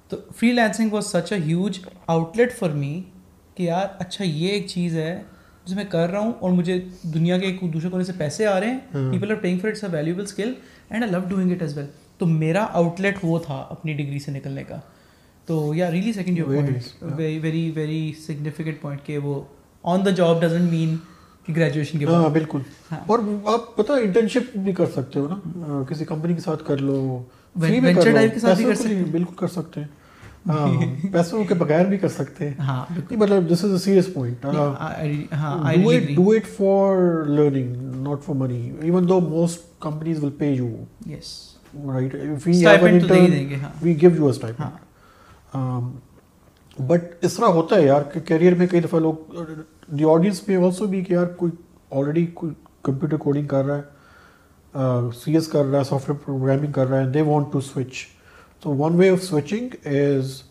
تو 0.09 0.17
freelancing 0.51 0.93
was 0.93 1.05
such 1.11 1.31
a 1.33 1.39
huge 1.45 1.79
outlet 2.37 2.53
for 2.57 2.69
me 2.81 2.91
کہ 3.55 3.63
یار 3.63 3.87
اچھا 4.05 4.23
یہ 4.25 4.47
ایک 4.51 4.67
چیز 4.69 4.97
ہے 4.97 5.21
جسے 5.65 5.75
میں 5.75 5.83
کر 5.91 6.09
رہا 6.09 6.19
ہوں 6.19 6.33
اور 6.39 6.51
مجھے 6.59 6.79
دنیا 7.13 7.37
کے 7.39 7.45
ایک 7.45 7.61
دوسرے 7.73 7.89
کونے 7.89 8.03
سے 8.09 8.13
پیسے 8.17 8.45
آ 8.45 8.59
رہے 8.59 8.69
ہیں 8.73 9.11
people 9.11 9.31
are 9.31 9.37
paying 9.45 9.59
for 9.59 9.69
it's 9.69 9.83
a 9.83 9.89
valuable 9.93 10.23
skill 10.29 10.53
and 10.89 11.03
I 11.03 11.11
love 11.13 11.19
doing 11.29 11.51
it 11.51 11.61
as 11.61 11.77
well 11.77 11.85
تو 12.17 12.25
میرا 12.43 12.65
آؤٹ 12.81 12.99
لیٹ 13.01 13.17
وہ 13.23 13.39
تھا 13.45 13.65
اپنی 13.77 13.93
ڈگری 14.03 14.19
سے 14.25 14.31
نکلنے 14.31 14.63
کا 14.73 14.79
تو 15.45 15.63
یا 15.75 15.91
really 15.91 16.13
second 16.13 16.37
you 16.37 16.47
very 16.47 17.37
very 17.39 17.69
very 17.75 18.11
significant 18.27 18.81
point 18.81 19.05
کہ 19.05 19.17
وہ 19.27 19.41
on 19.95 20.05
the 20.05 20.09
job 20.21 20.41
doesn't 20.41 20.71
mean 20.71 20.95
graduation 21.55 21.99
کے 21.99 22.05
ہاں، 22.05 22.29
بالکل 22.33 22.59
ہاں۔ 22.91 22.99
اور 23.07 23.19
آپ 23.53 23.75
پتا 23.75 23.93
ہاں، 30.49 30.67
پیسوں 31.11 31.43
کے 31.49 31.53
بغیر 31.59 31.85
بھی 31.89 31.97
کر 31.97 32.07
سکتے 32.07 32.49
ہیں 32.49 33.15
most 39.29 39.59
companies 39.83 40.23
will 40.23 40.29
pay 40.37 40.51
but 46.87 47.23
اس 47.25 47.33
طرح 47.33 47.45
ہوتا 47.55 47.75
ہے 47.75 47.85
یار 47.85 48.01
کہ 48.13 48.19
کیریئر 48.27 48.55
میں 48.57 48.65
کئی 48.71 48.79
دفعہ 48.81 48.99
لوگ 48.99 49.35
دی 49.97 50.03
آڈینس 50.11 50.41
میں 50.47 50.55
آلسو 50.57 50.85
بھی 50.87 51.01
کہ 51.03 51.13
یار 51.13 51.25
کوئی 51.37 51.51
آلریڈی 51.97 52.25
کوئی 52.35 52.53
کمپیوٹر 52.83 53.17
کوڈنگ 53.17 53.47
کر 53.47 53.63
رہا 53.65 53.77
ہے 53.77 55.09
سی 55.23 55.33
ایس 55.35 55.47
کر 55.51 55.63
رہا 55.65 55.79
ہے 55.79 55.83
سافٹ 55.89 56.09
ویئر 56.09 56.19
پروگرامنگ 56.25 56.71
کر 56.71 56.87
رہا 56.87 56.99
ہے 57.01 57.09
دے 57.11 57.21
وانٹ 57.27 57.51
ٹو 57.53 57.61
سوئچ 57.69 58.05
تو 58.63 58.75
one 58.77 58.95
way 58.99 59.09
of 59.09 59.23
switching 59.23 59.75
as 59.93 60.41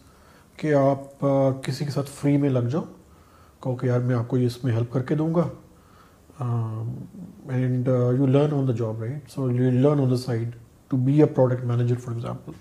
کہ 0.57 0.75
آپ 0.75 1.25
کسی 1.67 1.85
کے 1.85 1.91
ساتھ 1.91 2.11
فری 2.21 2.37
میں 2.37 2.51
لگ 2.51 2.69
جاؤ 2.73 2.83
کہو 3.63 3.75
کہ 3.77 3.87
یار 3.87 4.01
میں 4.01 4.17
آپ 4.17 4.29
کو 4.29 4.37
اس 4.47 4.63
میں 4.65 4.73
ہیلپ 4.75 4.93
کر 4.93 5.03
کے 5.09 5.15
دوں 5.15 5.33
گا 5.35 5.49
and 7.55 7.89
you 7.89 8.27
learn 8.27 8.55
on 8.59 8.69
the 8.69 8.73
job 8.79 9.03
right 9.03 9.31
so 9.31 9.51
you 9.51 9.71
learn 9.81 10.01
on 10.01 10.11
the 10.11 10.17
side 10.25 10.51
to 10.89 10.97
be 11.05 11.21
a 11.21 11.27
product 11.35 11.65
manager 11.65 11.99
for 12.05 12.15
example 12.15 12.53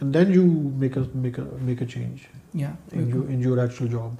and 0.00 0.14
then 0.14 0.32
you 0.34 0.42
make 0.80 0.96
make 1.16 1.38
a 1.82 1.86
change 1.92 2.62
in 2.62 3.40
your 3.42 3.58
actual 3.58 3.90
job 3.90 4.14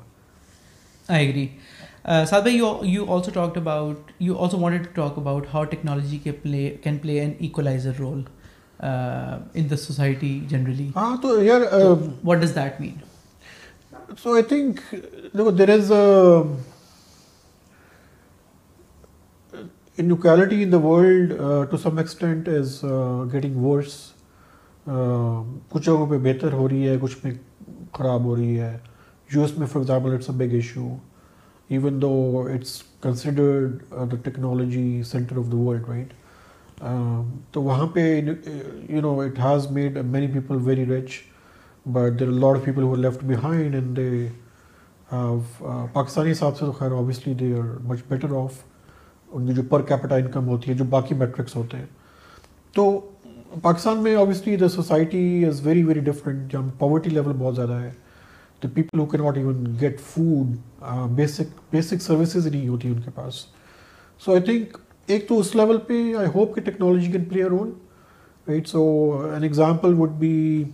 I 1.13 1.27
agree 1.27 1.47
ساتھ 2.29 2.43
بھائی 2.45 2.57
you 2.95 3.05
also 3.15 3.31
talk 3.35 3.57
about 3.59 4.11
you 4.21 4.37
also 4.45 4.59
wanted 4.59 4.85
to 4.87 4.91
talk 5.01 5.19
about 5.19 5.47
how 5.55 5.65
technology 5.71 6.19
کے 6.25 6.33
play 6.43 6.69
can 6.83 6.99
play 7.03 7.19
an 7.21 7.33
equalizer 7.39 7.93
role 8.01 8.23
in 8.89 9.71
the 9.71 9.77
society 9.77 10.39
generally 10.51 10.91
ہاں 10.97 11.15
تو 11.23 11.43
یار 11.45 11.61
what 12.25 12.43
does 12.43 12.55
that 12.57 12.81
mean 12.81 12.95
so 14.23 14.35
I 14.35 14.43
think 14.49 14.81
دیکھو 14.93 15.51
there 15.51 15.69
is 15.79 15.93
inequality 19.99 20.63
in 20.63 20.73
the 20.73 20.79
world 20.91 21.33
to 21.71 21.77
some 21.83 21.99
extent 21.99 22.49
is 22.59 22.81
getting 23.35 23.65
worse 23.65 23.95
کچھ 24.93 25.85
جگہوں 25.87 26.07
پہ 26.11 26.19
بہتر 26.23 26.53
ہو 26.53 26.69
رہی 26.69 26.89
ہے 26.89 26.97
کچھ 27.01 27.17
پہ 27.23 27.29
خراب 27.99 28.25
ہو 28.25 28.35
رہی 28.37 28.59
ہے 28.61 28.77
یو 29.33 29.41
ایس 29.43 29.57
میں 29.59 29.67
for 29.73 29.81
example 29.81 30.13
it's 30.15 30.31
a 30.31 30.37
big 30.39 30.55
issue 30.55 30.87
even 31.75 32.01
though 32.03 32.09
it's 32.55 32.83
considered 33.03 33.77
the 34.13 34.17
technology 34.25 35.03
centre 35.11 35.39
of 35.39 35.53
the 35.53 35.57
world 35.57 35.89
right 35.89 36.15
تو 37.53 37.63
وہاں 37.63 37.87
پہ 37.95 38.03
you 38.09 39.01
know 39.01 39.19
it 39.21 39.39
has 39.45 39.71
made 39.77 39.99
many 40.17 40.27
people 40.33 40.57
very 40.71 40.87
rich 40.87 41.13
but 41.93 42.19
there 42.21 42.31
lot 42.47 42.59
people 42.65 42.83
who 42.83 42.95
left 42.95 43.25
behind 43.25 43.75
and 43.75 43.97
they 43.97 44.27
Pakistani 45.93 46.31
حساب 46.31 46.57
سے 46.59 46.65
تو 46.65 46.73
خیر 46.73 46.91
obviously 46.93 47.35
they 47.41 47.55
are 47.61 47.71
much 47.87 48.03
better 48.09 48.35
off 48.45 48.59
ان 49.33 49.47
کی 49.47 49.53
جو 49.55 49.63
per 49.71 49.83
capita 49.89 50.17
income 50.17 50.49
ہوتی 50.49 50.71
ہے 50.71 50.77
جو 50.77 50.85
باقی 50.91 51.15
میٹرکس 51.15 51.57
ہوتے 51.57 51.77
ہیں 51.77 51.87
تو 52.77 52.91
پاکستان 53.63 54.03
میں 54.03 54.15
obviously 54.17 54.55
the 54.57 54.69
society 54.69 55.45
is 55.47 55.61
very 55.67 55.83
very 55.85 56.01
different 56.09 56.49
جہاں 56.51 56.69
پاورٹی 56.79 57.11
لیول 57.11 57.33
بہت 57.39 57.55
زیادہ 57.55 57.79
ہے 57.81 57.91
the 58.63 58.69
people 58.75 58.99
who 58.99 59.05
can't 59.11 59.37
even 59.39 59.65
get 59.81 60.01
basic 61.21 61.49
basic 61.71 62.03
services 62.03 62.47
نہیں 62.47 62.69
ہوتی 62.69 62.89
ان 62.89 63.01
کے 63.05 63.11
پاس 63.15 63.43
سو 64.25 64.33
آئی 64.33 64.41
تھنک 64.45 64.77
ایک 65.11 65.27
تو 65.29 65.39
اس 65.41 65.55
لیول 65.57 65.79
پہ 65.87 65.95
آئی 66.19 66.29
ہوپ 66.35 66.55
کہ 66.55 66.61
technology 66.71 67.11
can 67.13 67.25
play 67.33 67.45
role 67.51 68.61
so 68.67 68.83
an 69.33 69.43
example 69.43 69.95
would 69.99 70.13
be 70.19 70.65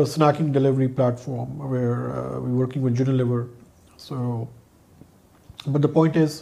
snacking 0.00 0.52
delivery 0.52 0.86
platform 0.96 1.60
we 1.70 2.52
working 2.58 2.84
we were 2.84 3.42
so 3.98 4.44
but 5.66 5.82
the 5.82 5.88
point 5.92 6.16
is 6.16 6.40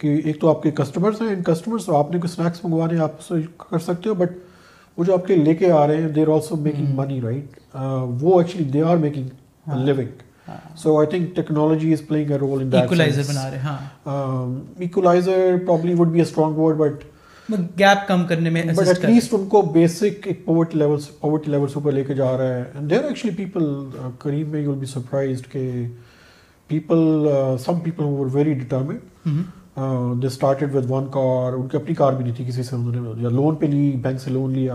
کہ 0.00 0.06
ایک 0.24 0.40
تو 0.40 0.48
آپ 0.48 0.62
کے 0.62 0.70
کسٹمرس 0.76 1.20
ہیں 1.22 1.28
ان 1.34 1.42
کسٹمرس 1.42 1.88
آپ 1.98 2.10
نے 2.12 2.18
کوئی 2.20 2.30
اسنیکس 2.32 2.64
منگوانے 2.64 2.94
ہیں 2.96 3.02
آپ 3.02 3.26
کر 3.70 3.78
سکتے 3.78 4.08
ہو 4.08 4.14
بٹ 4.14 4.32
وہ 4.96 5.04
جو 5.04 5.14
آپ 5.14 5.26
کے 5.26 5.34
لے 5.36 5.54
کے 5.54 5.70
آ 5.70 5.86
رہے 5.86 6.00
ہیں 6.02 6.08
they 6.12 6.22
are 6.22 6.28
also 6.34 6.56
making 6.66 6.94
money 6.96 7.20
right 7.20 7.58
وہ 8.20 8.40
actually 8.40 8.64
they 8.70 8.82
are 8.90 8.96
making 9.02 9.74
living 9.86 10.22
so 10.78 10.98
I 10.98 11.06
think 11.10 11.34
technology 11.36 11.92
is 11.92 12.06
playing 12.08 12.30
a 12.30 12.38
role 12.40 12.62
in 12.62 12.74
equalizer 14.78 15.56
probably 15.66 15.94
would 15.98 16.08
be 16.08 16.18
a 16.18 16.22
strong 16.26 16.58
word 16.58 16.76
but 16.76 17.04
gap 17.78 18.06
کم 18.08 18.24
کرنے 18.28 18.50
میں 18.50 18.62
بٹ 18.76 18.88
ایٹ 18.88 19.04
لیسٹ 19.04 19.34
ان 19.34 19.46
کو 19.48 19.60
basic 19.72 20.26
ایک 20.28 20.44
poverty 20.44 20.78
level 20.78 20.98
poverty 21.20 21.50
level 21.50 21.68
سے 21.68 21.74
اوپر 21.78 21.92
لے 21.92 22.04
کے 22.04 22.14
جا 22.14 22.36
رہا 22.38 22.54
ہے 22.56 22.82
دیر 22.90 23.04
ایکچولی 23.04 23.34
پیپل 23.36 23.72
قریب 24.22 24.48
میں 24.52 24.60
یو 24.60 24.70
ول 24.70 24.78
بی 24.78 24.86
سرپرائزڈ 24.92 25.52
کہ 25.52 25.66
people 26.68 27.28
some 27.64 27.78
people 27.84 28.04
were 28.18 28.26
very 28.36 28.52
determined 28.64 30.22
they 30.22 30.26
started 30.26 30.74
with 30.74 30.90
one 30.90 31.06
car 31.14 31.52
ان 31.58 31.66
کی 31.68 31.76
اپنی 31.76 31.94
کار 31.94 32.12
بھی 32.12 32.24
نہیں 32.24 32.34
تھی 32.36 32.44
کسی 32.48 32.62
سے 32.62 32.76
انہوں 32.76 33.14
نے 33.20 33.28
لون 33.36 33.56
پہ 33.56 33.66
لی 33.66 33.90
بینک 34.02 34.20
سے 34.20 34.30
لون 34.30 34.52
لیا 34.58 34.74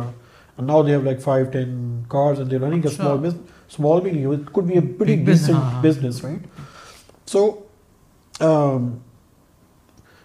now 0.65 0.83
they 0.83 0.91
have 0.91 1.01
like 1.01 1.21
five 1.21 1.45
ten 1.51 2.01
cars 2.09 2.39
and 2.39 2.51
they 2.51 2.57
running 2.65 2.85
small 2.91 3.25
small 3.25 4.01
بھی 4.01 4.11
نہیں 4.11 4.25
اٹ 4.25 4.49
کڈ 4.53 4.63
بی 4.67 4.73
اے 4.73 4.81
بڑی 4.97 5.15
decent 5.25 5.83
business 5.85 6.23
right 6.23 6.47
so 7.29 7.45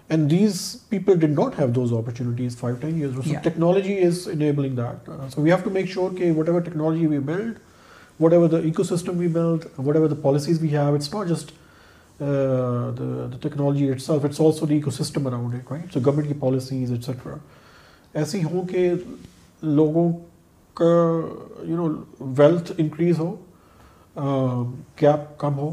and 0.09 0.31
these 0.31 0.61
people 0.89 1.19
done 1.21 1.33
not 1.35 1.59
have 1.61 1.69
those 1.75 1.93
opportunities 1.99 2.57
five 2.59 2.77
ten 2.81 2.95
years 3.03 3.33
technology 3.45 3.99
is 4.07 4.29
enabling 4.33 4.77
that 4.77 5.11
so 5.35 5.43
we 5.43 5.51
have 5.51 5.59
to 5.65 5.71
make 5.75 5.89
sure 5.93 6.17
کہ 6.19 6.31
whatever 6.49 6.61
technology 6.61 7.07
we 7.07 7.19
build 7.33 7.59
whatever 8.33 8.49
the ecosystem 8.83 9.17
بھی 9.19 9.27
بیلتھ 9.33 9.67
what 9.81 9.97
ever 9.97 10.09
the 10.09 10.15
policies 10.23 10.61
بھی 10.61 10.71
ہے 10.73 10.79
it's 10.95 11.13
not 11.15 11.27
just technology 11.29 13.87
also 13.93 14.67
ایک 14.71 14.87
government 15.25 16.27
کی 16.29 16.35
policies 16.41 16.91
etcetera 16.93 17.35
ایسی 18.19 18.39
ہوں 18.45 18.63
کہ 18.69 18.81
لوگوں 19.81 20.07
کا 20.79 20.93
یو 21.67 21.77
نو 21.77 21.89
ویلتھ 22.37 22.71
انکریز 22.79 23.17
ہو 23.19 23.31
گیپ 25.03 25.21
کم 25.41 25.55
ہو 25.59 25.71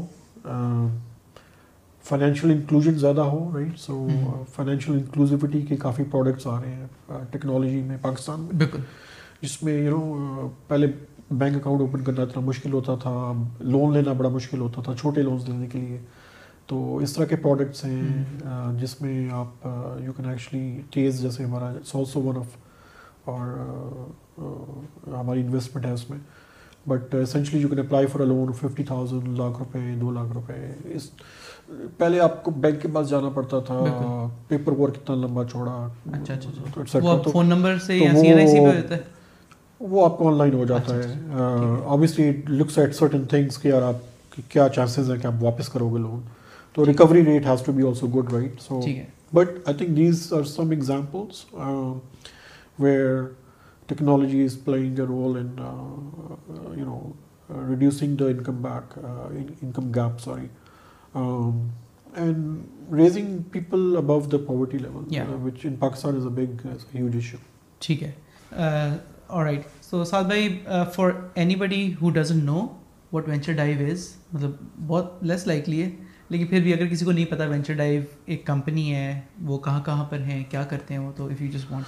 فائنینشیل 2.08 2.50
انکلوژن 2.50 2.94
زیادہ 2.98 3.20
ہو 3.32 3.50
رائٹ 3.54 3.78
سو 3.80 4.06
فائنینشیل 4.54 4.94
انکلوزیوٹی 4.94 5.60
کے 5.68 5.76
کافی 5.84 6.02
پروڈکٹس 6.10 6.46
آ 6.46 6.58
رہے 6.60 6.74
ہیں 6.74 6.86
ٹیکنالوجی 7.30 7.80
میں 7.86 7.96
پاکستان 8.02 8.40
میں 8.44 8.52
بالکل 8.56 8.80
جس 9.42 9.62
میں 9.62 9.76
یو 9.82 9.90
نو 10.00 10.48
پہلے 10.68 10.86
بینک 11.30 11.56
اکاؤنٹ 11.56 11.80
اوپن 11.80 12.02
کرنا 12.04 12.22
اتنا 12.22 12.40
مشکل 12.44 12.72
ہوتا 12.72 12.94
تھا 13.02 13.32
لون 13.60 13.92
لینا 13.92 14.12
بڑا 14.16 14.28
مشکل 14.30 14.60
ہوتا 14.60 14.82
تھا 14.84 14.94
چھوٹے 15.00 15.22
لونز 15.22 15.48
لینے 15.48 15.66
کے 15.72 15.78
لیے 15.78 15.98
تو 16.66 16.96
اس 17.02 17.12
طرح 17.12 17.24
کے 17.26 17.36
پروڈکٹس 17.36 17.84
ہیں 17.84 18.40
جس 18.80 19.00
میں 19.02 19.28
آپ 19.38 19.66
یو 20.04 20.12
کین 20.16 20.28
ایکچولی 20.30 20.80
ٹیز 20.94 21.20
جیسے 21.22 21.44
ہمارا 21.44 21.70
سو 21.90 22.04
سو 22.12 22.22
ون 22.22 22.36
آف 22.38 22.56
اور 23.30 23.56
ہماری 25.14 25.40
انویسٹمنٹ 25.40 25.86
ہے 25.86 25.92
اس 25.92 26.08
میں 26.10 26.18
but 26.88 27.14
essentially 27.14 27.60
you 27.60 27.68
can 27.68 27.78
apply 27.78 28.06
for 28.12 28.20
a 28.20 28.26
loan 28.26 28.52
fifty 28.60 28.84
thousand 28.84 29.28
lakh 29.38 29.58
روپے 29.58 29.78
دو 30.00 30.10
لاکھ 30.12 30.32
روپے 30.34 30.54
اس 30.94 31.10
پہلے 31.98 32.20
آپ 32.20 32.42
کو 32.44 32.50
بینک 32.60 32.80
کے 32.82 32.88
پاس 32.94 33.08
جانا 33.10 33.28
پڑتا 33.34 33.58
تھا 33.66 33.78
پیپر 34.48 34.72
ورک 34.78 34.94
کتنا 35.02 35.16
لمبا 35.26 35.44
چوڑا 35.52 35.86
اچھا 36.12 36.34
اچھا 36.34 36.80
فون 36.80 37.44
اچھا۔ 37.44 37.54
نمبر 37.54 37.78
سے 37.86 37.98
وہ 39.92 40.04
آپ 40.04 40.16
کو 40.18 40.28
آن 40.28 40.36
لائن 40.38 40.52
ہو 40.54 40.64
جاتا 40.64 40.94
اچھا، 40.96 41.12
اچھا، 41.12 41.48
ہے 41.62 41.80
obviously 41.94 42.30
looks 42.48 42.78
at 42.78 42.94
certain 42.94 43.24
things 43.32 43.58
کہ 43.62 43.68
یار 43.68 43.82
آپ 43.82 43.96
کی 44.34 44.42
کیا 44.52 44.66
چانسز 44.74 45.10
ہیں 45.10 45.18
کہ 45.22 45.26
آپ 45.26 45.42
واپس 45.42 45.68
کرو 45.72 45.88
گے 45.94 45.98
لون 46.02 46.20
تو 46.74 46.84
recovery 46.86 47.24
rate 47.24 47.46
has 47.46 47.62
to 47.66 47.72
be 47.72 47.82
also 47.88 48.06
good 48.14 48.32
right 48.32 48.60
so 48.60 48.80
but 49.34 49.48
I 49.64 49.76
think 49.76 49.96
these 49.96 50.32
are 50.36 50.42
some 50.54 50.70
examples 50.76 51.44
where 52.80 53.22
technology 53.86 54.44
is 54.44 54.56
playing 54.64 54.98
a 55.00 55.06
role 55.06 55.38
in 55.38 55.54
you 56.78 56.84
know 56.84 57.00
reducing 57.68 58.16
the 58.20 58.26
income 58.36 58.62
back 58.62 58.98
income 59.04 59.92
gap 59.94 60.20
sorry 60.24 60.46
and 62.22 62.94
raising 62.94 63.38
people 63.52 63.96
above 63.96 64.18
the 64.32 64.38
poverty 64.46 64.78
level 64.78 65.34
which 65.42 65.66
in 65.66 65.74
Pakistan 65.78 66.16
is 66.16 66.26
a 66.26 66.44
big 66.44 66.66
huge 66.94 67.14
issue 67.14 67.36
ٹھیک 67.86 68.02
ہے 68.02 68.10
اور 69.26 69.44
right 69.44 69.62
so 69.90 70.02
Saad 70.04 70.24
بھائی 70.24 70.46
for 70.94 71.10
anybody 71.58 71.80
who 72.00 72.10
doesn't 72.10 72.42
know 72.44 72.60
what 73.12 73.28
VentureDive 73.54 73.76
is 73.92 74.06
مطلب 74.32 74.52
بہت 74.86 75.22
less 75.30 75.46
like 75.46 75.68
لیے 75.68 75.88
لیکن 76.28 76.46
پھر 76.50 76.60
بھی 76.62 76.72
اگر 76.72 76.86
کسی 76.90 77.04
کو 77.04 77.12
نہیں 77.12 77.24
پتا 77.30 77.46
وینچر 77.48 77.74
ڈائیو 77.80 78.00
ایک 78.32 78.46
کمپنی 78.46 78.94
ہے 78.94 79.20
وہ 79.46 79.58
کہاں 79.66 79.80
کہاں 79.86 80.04
پر 80.10 80.18
ہیں 80.28 80.42
کیا 80.50 80.62
کرتے 80.70 80.94
ہیں 80.94 81.00
وہ 81.00 81.10
تو 81.16 81.24
if 81.30 81.42
you 81.42 81.48
just 81.52 81.66
want 81.72 81.84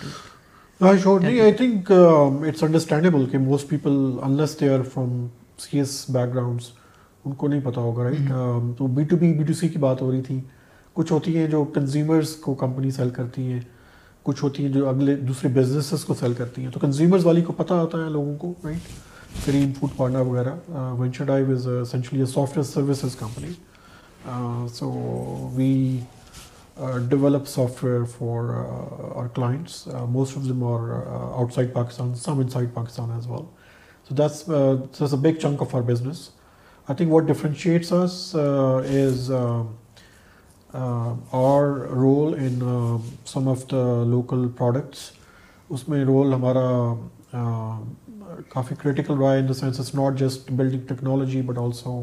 to 3.03 3.19
most 3.45 3.69
people 3.69 3.91
unless 4.27 4.61
they 4.61 4.69
are 4.75 4.83
from 4.95 5.11
C 5.59 5.77
S 5.79 5.91
back 6.15 6.29
grounds 6.35 6.65
ان 7.25 7.33
کو 7.35 7.47
نہیں 7.49 7.61
پتا 7.65 7.81
ہوگا 7.81 8.03
رائٹ 8.05 8.19
تو 8.79 8.87
B 8.87 9.05
B 9.11 9.17
B 9.17 9.33
to 9.39 9.45
to 9.47 9.53
C 9.61 9.69
کی 9.69 9.79
بات 9.89 9.99
ہو 10.03 10.09
رہی 10.13 10.23
تھی 10.29 10.39
کچھ 11.01 11.11
ہوتی 11.13 11.31
ہیں 11.39 11.47
جو 11.57 11.59
کنزیومرس 11.75 12.29
کو 12.45 12.51
کمپنی 12.65 12.91
سیل 13.01 13.11
کرتی 13.21 13.43
ہیں 13.53 13.61
کچھ 14.27 14.43
ہوتی 14.45 14.65
ہیں 14.65 14.71
جو 14.73 14.89
اگلے 14.89 15.15
دوسرے 15.31 15.49
بزنسز 15.55 16.05
کو 16.05 16.15
سیل 16.21 16.33
کرتی 16.39 16.63
ہیں 16.63 16.71
تو 16.73 16.81
کنزیومرز 16.81 17.25
والی 17.27 17.41
کو 17.49 17.53
پتہ 17.61 17.75
آتا 17.83 17.99
ہے 18.05 18.09
لوگوں 18.11 18.35
کو 18.41 18.53
رائٹ 18.65 18.89
کریم 19.45 19.73
فوڈ 19.79 19.91
پارٹنر 19.97 20.21
وغیرہ 20.31 20.55
VentureDive 21.25 21.51
is 21.55 21.67
essentially 21.69 22.27
software 22.59 22.65
services 22.71 23.17
company 23.21 23.53
so 24.77 24.91
we 25.57 25.71
develop 27.09 27.47
software 27.85 28.05
for 28.17 28.53
our 29.23 29.27
clients 29.35 29.87
most 30.17 30.37
of 30.37 30.49
them 30.49 30.65
are 30.73 30.91
outside 31.55 31.73
Pakistan 31.75 32.15
some 32.25 32.39
inside 32.55 32.75
Pakistan 32.75 33.11
as 33.15 33.27
well 33.31 33.47
that's 34.19 35.09
a 35.13 35.17
big 35.31 35.41
chunk 35.43 35.63
of 35.63 35.75
our 35.77 35.83
business 35.93 36.29
I 36.89 36.97
think 36.97 37.13
what 37.13 37.25
differentiates 37.29 37.93
is 37.93 39.31
role 40.75 42.35
in 42.45 42.59
some 43.27 43.49
of 43.49 43.65
the 43.71 43.85
local 44.11 44.47
products 44.59 44.99
اس 45.71 45.89
میں 45.89 46.05
role 46.05 46.33
ہمارا 46.35 46.65
uh, 47.37 47.81
کافی 48.49 48.75
critical 48.83 49.15
رہا 49.19 49.33
ہے 49.33 49.39
in 49.41 49.49
the 49.49 49.55
sense 49.55 49.79
it's 49.81 49.95
not 49.95 50.19
just 50.19 50.51
building 50.57 50.81
technology 50.89 51.41
but 51.47 51.59
also 51.59 52.01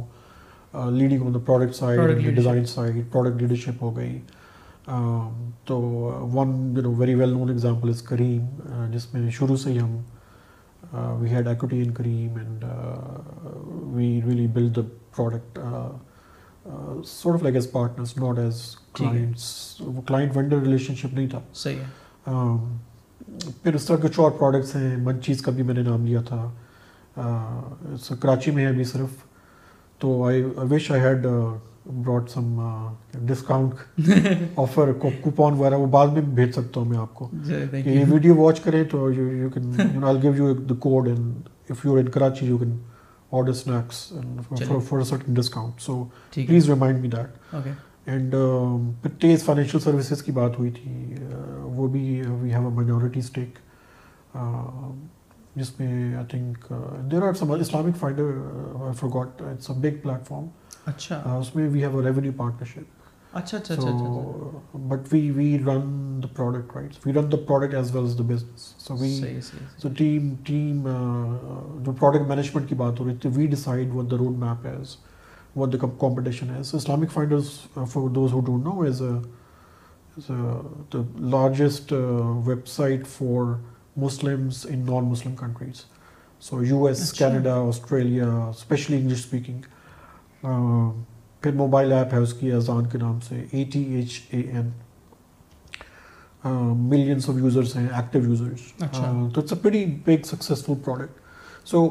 leading 0.91 1.26
on 1.28 1.34
the 1.34 1.39
product 1.45 1.76
side 1.76 2.20
design 2.36 2.66
side 2.66 2.97
product 3.11 3.41
leadership 3.41 3.84
ہو 3.84 3.95
گئی 3.97 4.20
تو 5.66 5.78
one 6.34 6.53
you 6.76 6.82
know 6.84 6.93
very 6.99 7.16
well 7.16 7.34
known 7.34 7.49
example 7.49 7.89
is 7.89 8.01
Careem 8.07 8.89
جس 8.93 9.14
میں 9.14 9.30
شروع 9.38 9.55
سے 9.64 9.72
ہی 9.72 9.80
ہم 9.80 11.11
we 11.20 11.30
had 11.34 11.47
equity 11.47 11.82
in 11.84 11.91
Careem 11.93 12.38
and 12.38 12.64
we 13.95 14.07
really 14.28 14.47
build 14.55 14.76
the 14.76 14.82
product 15.16 15.59
sort 17.05 17.36
of 17.36 17.43
like 17.43 17.55
as 17.55 17.70
partners 17.72 18.16
not 18.18 18.38
as 18.39 18.61
clients 18.97 19.43
وہ 19.86 20.01
client 20.07 20.36
vendor 20.38 20.57
relation 20.61 20.95
شپ 20.95 21.14
نہیں 21.14 21.28
تھا 21.30 21.39
صحیح 21.61 21.78
ہے 21.80 22.32
um, 22.34 22.57
پھر 23.64 23.74
اس 23.76 23.86
طرح 23.86 23.97
کچھ 24.03 24.20
اور 24.20 24.32
پروڈکٹس 24.39 24.76
ہیں 24.76 24.95
من 25.03 25.22
چیز 25.24 25.41
کا 25.41 25.51
بھی 25.55 25.64
میں 25.64 25.74
نے 25.74 25.82
نام 25.89 26.05
لیا 26.05 26.22
تھا 26.28 26.49
uh, 27.22 28.16
کراچی 28.20 28.51
میں 28.51 28.64
ہے 28.66 28.70
ابھی 28.70 28.84
صرف 28.93 29.22
تو 30.01 30.24
I 30.28 30.43
wish 30.72 30.91
I 30.91 31.01
had 31.01 31.26
brought 31.86 32.30
some 32.30 32.57
discount 33.28 34.09
offer 34.59 34.91
coupon 35.01 35.57
وغیرہ 35.59 35.78
وہ 35.80 35.86
بعد 35.97 36.07
میں 36.14 36.22
بھیج 36.36 36.51
سکتا 36.55 36.80
ہوں 36.80 36.88
میں 36.89 36.97
آپ 36.97 37.14
کو 37.14 37.28
جی، 37.45 37.55
کہ 37.84 37.89
یہ 37.89 38.03
ویڈیو 38.11 38.36
واچ 38.38 38.59
کریں 38.61 38.84
تو 38.91 40.76
code 40.88 41.07
and 41.07 41.49
if 41.72 41.86
you 41.86 41.93
in 41.97 42.09
Karachi 42.11 42.45
you 42.47 42.57
can 42.57 42.78
stack 43.34 44.70
جس 55.56 55.68
میں 55.80 56.14
I 56.16 56.26
think 56.30 56.68
there 57.12 57.22
are 57.28 57.34
some 57.40 57.52
Islamic 57.52 57.98
finder 57.98 58.92
for 59.00 59.10
got 59.16 59.42
it's 59.42 59.70
a 59.70 59.76
big 59.82 60.08
اچھا 60.90 61.22
اس 61.40 61.56
میں 61.56 61.68
we 61.72 61.84
have 61.84 62.00
a 62.00 62.06
revenue 62.06 62.32
partnership 62.38 63.02
اچھا 63.40 63.58
اچھا 63.58 63.82
largest 81.20 81.94
site 82.66 83.08
for 83.08 83.54
Muslim 83.98 85.36
countries 85.36 85.82
so 86.40 86.64
you 86.66 86.86
S 86.86 87.12
Canada 87.18 87.54
Australia 87.68 88.28
especially 88.52 88.98
English 88.98 89.20
speaking 89.20 89.62
پھر 91.44 91.52
mobile 91.60 91.91
app 91.94 92.14
ہے 92.14 92.18
اس 92.26 92.34
کی 92.39 92.52
اذان 92.58 92.86
کے 92.91 92.98
نام 92.98 93.20
سے 93.28 93.44
A 93.52 93.64
T 93.72 93.82
H 93.96 94.20
A 94.34 94.41
N 94.52 94.70
millions 96.89 97.30
of 97.30 97.36
users 97.39 97.76
ہیں 97.76 97.88
ایکٹیو 97.88 98.22
اچھا۔ 98.24 98.30
یوزرس 99.04 99.34
تو 99.34 99.41
it's 99.41 99.54
a 99.54 99.58
very 99.64 99.84
big 100.06 100.26
successful 100.26 100.74
product 100.86 101.68
so 101.70 101.88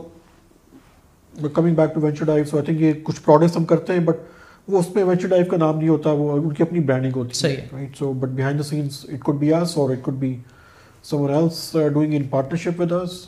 coming 1.55 1.75
back 1.75 1.95
to 1.95 2.01
Venture 2.05 2.25
Dive 2.33 2.45
so 2.51 2.57
I 2.57 2.65
think 2.67 2.81
یہ 2.83 2.93
کچھ 3.05 3.21
پروڈکٹس 3.25 3.57
ہم 3.57 3.65
کرتے 3.73 3.93
ہیں 3.93 4.01
بٹ 4.09 4.25
وہ 4.71 4.79
اس 4.79 4.95
میں 4.95 5.05
وینچر 5.05 5.29
ڈائیو 5.35 5.45
کا 5.51 5.57
نام 5.67 5.79
نہیں 5.79 5.89
ہوتا 5.89 6.13
وہ 6.23 6.33
ان 6.39 6.53
کی 6.55 6.63
اپنی 6.63 6.81
برانڈنگ 6.91 7.17
ہوتی 7.17 7.47
ہے 7.47 7.67
right 7.73 7.97
so 7.99 8.13
but 8.25 8.29
behind 8.43 8.59
the 8.59 8.65
sense 8.69 9.05
it 9.13 9.23
could 9.25 9.39
be 9.39 9.53
us 9.61 9.77
or 9.79 9.91
it 9.91 10.03
could 10.05 10.15
be 10.29 10.37
someone 11.21 11.35
else 11.35 11.71
doing 11.95 12.15
in 12.17 12.27
partnership 12.37 12.81
with 12.81 12.93
us 13.03 13.25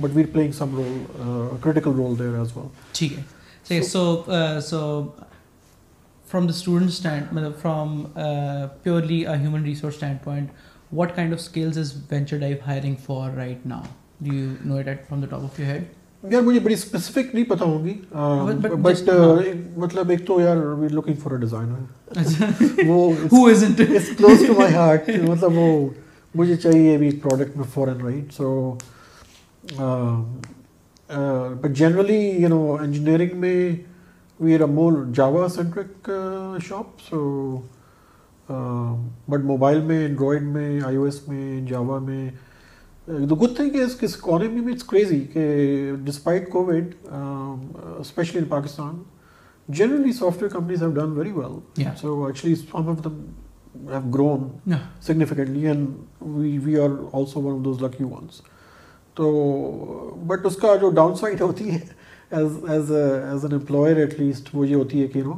but 0.00 0.10
we 0.14 0.22
are 0.22 0.32
playing 0.32 0.52
some 0.58 0.74
role 0.76 1.48
critical 1.62 1.90
role 1.96 2.18
there 2.18 2.38
as 2.38 2.56
well 2.56 2.66
ٹھیک 2.98 3.18
ہے 3.18 3.22
student 3.70 4.60
what 10.94 11.14
kind 11.16 11.34
یار 16.30 16.42
مجھے 16.44 16.58
بڑی 16.60 16.74
specific 16.74 17.34
نہیں 17.34 17.44
ہوگی 17.64 17.92
but 18.82 19.08
مطلب 19.76 20.10
ایک 20.10 20.26
تو 20.26 20.40
یار 20.40 20.56
اے 20.56 21.36
ڈیزائنر 21.40 21.78
وہ 25.50 25.88
مجھے 26.34 26.56
چاہیے 26.56 26.94
ابھی 26.94 27.10
پروڈکٹ 27.22 27.56
میں 27.56 27.86
right 28.02 28.32
so 28.32 28.74
but 31.60 31.76
generally 31.76 32.18
you 32.42 32.48
know 32.48 32.60
engineering 32.82 33.36
میں 33.40 33.54
we 34.40 34.54
are 34.54 34.64
more 34.68 34.92
Java 35.14 35.46
centric 35.56 36.10
shop 36.68 37.00
so 37.08 37.18
but 39.28 39.44
mobile 39.44 39.80
میں 39.86 39.98
اینڈرائڈ 40.06 40.42
میں 40.54 40.80
آئی 40.86 40.96
او 40.96 41.04
ایس 41.04 41.20
میں 41.28 41.60
جاوا 41.66 41.98
میں 42.06 42.28
دا 43.06 43.34
گڈ 43.42 43.56
تھنگ 43.56 43.76
از 43.82 43.98
کس 44.00 44.16
اکانومی 44.22 44.60
میں 44.60 44.72
اٹس 44.72 44.84
کریزی 44.90 45.20
کہ 45.32 45.42
despite 46.04 46.48
COVID 46.52 46.94
especially 48.00 48.38
in 48.40 48.44
Pakistan 48.48 49.02
generally 49.78 50.12
software 50.42 50.52
companies 50.52 50.82
have 50.82 50.90
done 50.94 51.12
very 51.18 51.32
well 51.32 51.84
so 52.00 52.24
actually 52.26 52.54
some 52.54 52.88
of 52.90 53.04
them 53.04 53.20
have 53.92 54.00
grown 54.14 54.48
significantly 55.06 55.66
and 55.66 55.88
we 56.36 56.56
we 56.64 56.76
are 56.84 56.90
also 57.12 57.42
one 57.42 57.54
of 57.58 57.64
those 57.64 57.82
lucky 57.82 58.04
ones 58.04 58.40
تو 59.14 59.30
but 60.26 60.46
اس 60.46 60.56
کا 60.60 60.74
جو 60.80 60.90
down 60.96 61.14
side 61.20 61.40
ہوتی 61.40 61.70
ہے 61.70 61.78
as 62.38 62.58
as 62.72 62.90
as 62.96 63.44
an 63.44 63.54
employer 63.54 63.96
at 63.96 64.18
least 64.20 64.48
وہ 64.54 64.66
یہ 64.68 64.74
ہوتی 64.74 65.02
ہے 65.02 65.06
کہ 65.14 65.22
no 65.22 65.34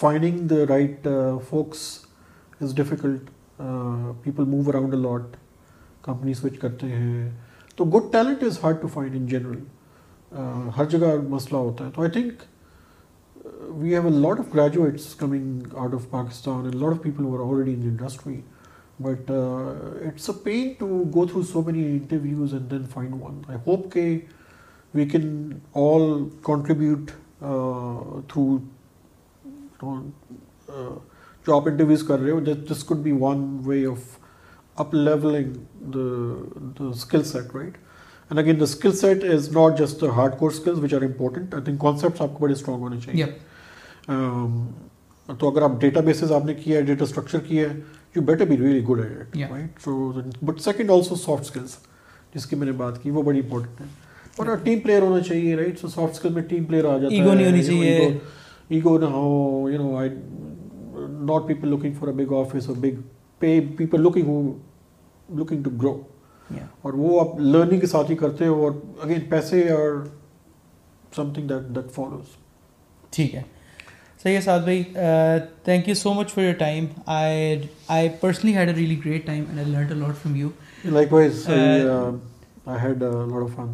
finding 0.00 0.38
the 0.48 0.56
right 0.68 1.08
folks 1.48 1.86
is 2.60 2.74
difficult 2.76 3.30
people 4.22 4.44
move 4.48 4.68
around 4.70 4.94
a 4.94 5.00
lot 5.00 5.36
company 6.04 6.34
switch 6.34 6.58
کرتے 6.58 6.86
ہیں 6.86 7.30
تو 7.76 7.84
good 7.98 8.12
talent 8.12 8.42
is 8.46 8.58
hard 8.62 8.80
to 8.80 8.88
find 8.92 9.14
in 9.16 9.26
general 9.26 10.70
ہر 10.76 10.84
جگہ 10.96 11.14
مسئلہ 11.28 11.56
ہوتا 11.58 11.86
ہے 11.86 11.90
تو 11.94 12.02
I 12.02 12.10
think 12.12 12.42
we 13.80 13.92
have 13.94 14.06
a 14.06 14.10
lot 14.18 14.40
of 14.40 14.54
graduates 14.54 15.14
coming 15.24 15.74
out 15.74 15.94
of 15.94 16.08
Pakistan 16.10 16.70
lot 16.80 16.92
of 16.96 17.02
people 17.02 17.26
already 17.50 17.74
in 17.74 17.88
industry 17.88 18.40
but 19.02 19.30
it's 19.30 20.28
a 20.30 20.34
pain 20.42 20.68
to 20.78 20.86
go 21.14 21.26
through 21.26 21.42
so 21.52 21.62
many 21.66 21.84
interviews 21.90 22.52
and 22.54 22.70
then 22.70 22.82
find 22.92 23.14
one 23.22 23.40
I 23.48 23.58
hope 23.66 23.90
کہ 23.92 24.02
we 24.94 25.04
can 25.12 25.30
all 25.82 26.24
contribute 26.46 27.10
through 28.28 28.58
جو 31.46 31.54
آپ 31.56 31.68
interviews 31.68 32.02
کر 32.08 32.18
رہے 32.18 32.30
ہو 32.30 32.40
this 32.72 32.84
could 32.88 32.98
be 33.02 33.12
one 33.20 33.46
way 33.64 33.84
of 33.86 34.04
up 34.80 34.94
levelling 34.94 35.96
skill 36.90 37.22
set 37.24 37.54
right 37.56 37.76
and 38.30 38.38
again 38.38 38.58
the 38.60 38.64
skill 38.64 38.92
set 38.96 39.24
is 39.34 39.48
not 39.56 39.78
just 39.78 40.00
the 40.00 40.08
hard 40.16 40.38
core 40.38 40.50
skills 40.50 40.78
which 40.82 40.94
are 40.94 41.02
important 41.02 41.54
I 41.54 41.62
think 41.64 41.80
concepts 41.80 42.20
آپ 42.22 42.32
کو 42.34 42.38
بڑے 42.42 42.52
strong 42.52 42.82
ہونے 42.82 43.00
چاہیے 43.04 43.26
تو 45.38 45.48
اگر 45.50 45.62
آپ 45.62 45.80
ڈیٹا 45.80 46.00
بیسز 46.06 46.32
آپ 46.32 46.44
نے 46.44 46.54
کیا 46.54 46.78
ہے 46.78 46.82
ڈیٹا 46.84 47.04
اسٹرکچر 47.04 47.38
کیا 47.48 47.68
ہے 47.70 47.80
you 48.16 48.22
better 48.22 48.44
be 48.46 48.56
really 48.56 48.82
good 48.88 49.00
at 49.52 49.80
so 49.84 50.12
but 50.46 50.60
second 50.62 50.90
also 50.90 51.14
soft 51.24 51.44
skills 51.44 51.76
جس 52.34 52.46
کی 52.46 52.56
میں 52.56 52.66
نے 52.66 52.72
بات 52.82 53.02
کی 53.02 53.10
وہ 53.10 53.22
بڑی 53.28 53.38
امپورٹنٹ 53.40 53.80
ہے 53.80 53.86
اور 54.42 54.54
ٹیم 54.64 54.80
پلیئر 54.80 55.02
ہونا 55.02 55.20
چاہیے 55.28 55.54
رائٹ 55.56 55.80
سو 55.80 55.88
سافٹ 55.88 56.14
اسکل 56.14 56.32
میں 56.34 56.42
ٹیم 56.48 56.64
پلیئر 56.64 56.84
آ 56.92 56.96
جاتا 56.98 57.14
ایگو 57.14 57.32
نہیں 57.34 57.46
ہونی 57.50 57.62
چاہیے 57.64 58.18
ایگو 58.68 58.96
نہ 58.98 59.04
ہو 59.14 59.68
you 59.72 59.78
know 59.82 59.96
I 59.98 60.08
not 60.10 61.46
people 61.48 61.68
looking 61.68 61.94
for 62.00 62.08
a 62.08 62.14
big 62.24 62.32
office 62.38 62.68
or 62.68 62.76
big 62.80 63.00
pay 63.38 63.58
people 63.78 64.00
looking 64.00 64.26
who 64.28 64.40
looking 65.38 65.62
to 65.62 65.70
grow 65.82 65.96
اور 66.82 66.92
وہ 67.02 67.18
آپ 67.20 67.38
لرننگ 67.40 67.80
کے 67.80 67.86
ساتھ 67.86 68.10
ہی 68.10 68.16
کرتے 68.16 68.46
ہو 68.46 68.62
اور 68.64 68.72
اگین 69.04 69.20
پیسے 69.30 69.68
اور 69.72 70.04
some 71.16 71.32
thing 71.34 71.48
that 71.48 71.74
that 71.76 71.90
follows 71.94 72.36
ٹھیک 73.16 73.34
ہے 73.34 73.42
صحیح 74.24 74.36
ہے 74.36 74.40
سعد 74.40 74.58
بھائی 74.64 74.82
thank 75.64 75.88
you 75.88 75.94
so 75.94 76.12
much 76.14 76.30
for 76.32 76.42
your 76.44 76.52
time 76.58 76.84
time 76.86 77.00
I 77.14 77.36
I 77.36 77.66
I 77.96 78.08
personally 78.20 78.54
had 78.56 78.68
a 78.68 78.84
a 78.84 78.94
great 79.04 79.28
and 79.28 79.58
learn 79.68 79.98
lot 80.00 80.14
from 80.22 80.36
you 80.36 80.48
likewise 81.12 81.42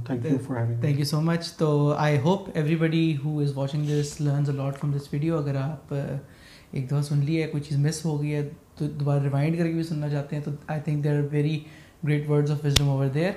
thank 0.09 0.99
you 0.99 1.05
so 1.11 1.21
much 1.31 1.53
تو 1.59 1.69
I 1.97 2.19
hope 2.25 2.49
everybody 2.77 3.05
who 3.25 3.39
is 3.41 3.53
watching 3.57 3.87
this 3.91 4.15
learns 4.21 4.51
a 4.51 4.57
lot 4.57 4.79
from 4.79 4.93
this 4.97 5.13
video 5.13 5.37
اگر 5.39 5.57
آپ 5.63 5.93
ایک 5.95 6.87
دفعہ 6.91 7.03
سن 7.11 7.21
لیے 7.27 7.47
کوئی 7.53 7.63
چیز 7.69 7.79
مس 7.87 8.05
ہو 8.05 8.21
گئی 8.23 8.35
ہے 8.35 8.43
تو 8.79 8.87
دوبارہ 8.99 9.23
ریمائنڈ 9.25 9.59
کر 9.59 9.67
کے 9.67 9.73
بھی 9.75 9.83
سننا 9.93 10.09
چاہتے 10.11 10.37
ہیں 10.37 10.43
تو 10.45 10.51
I 10.67 10.81
think 10.85 11.05
there 11.05 11.17
are 11.19 11.27
very 11.33 11.59
great 12.05 12.51
of 12.51 12.65
wisdom 12.65 12.89
over 12.89 13.07
there 13.15 13.31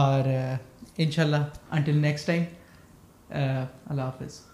اور 0.00 0.28
ان 0.34 1.10
شاء 1.10 1.24
اللہ 1.24 1.48
انٹل 1.70 2.00
نیکسٹ 2.02 2.26
ٹائم 2.26 2.42
اللہ 3.30 4.02
حافظ 4.02 4.47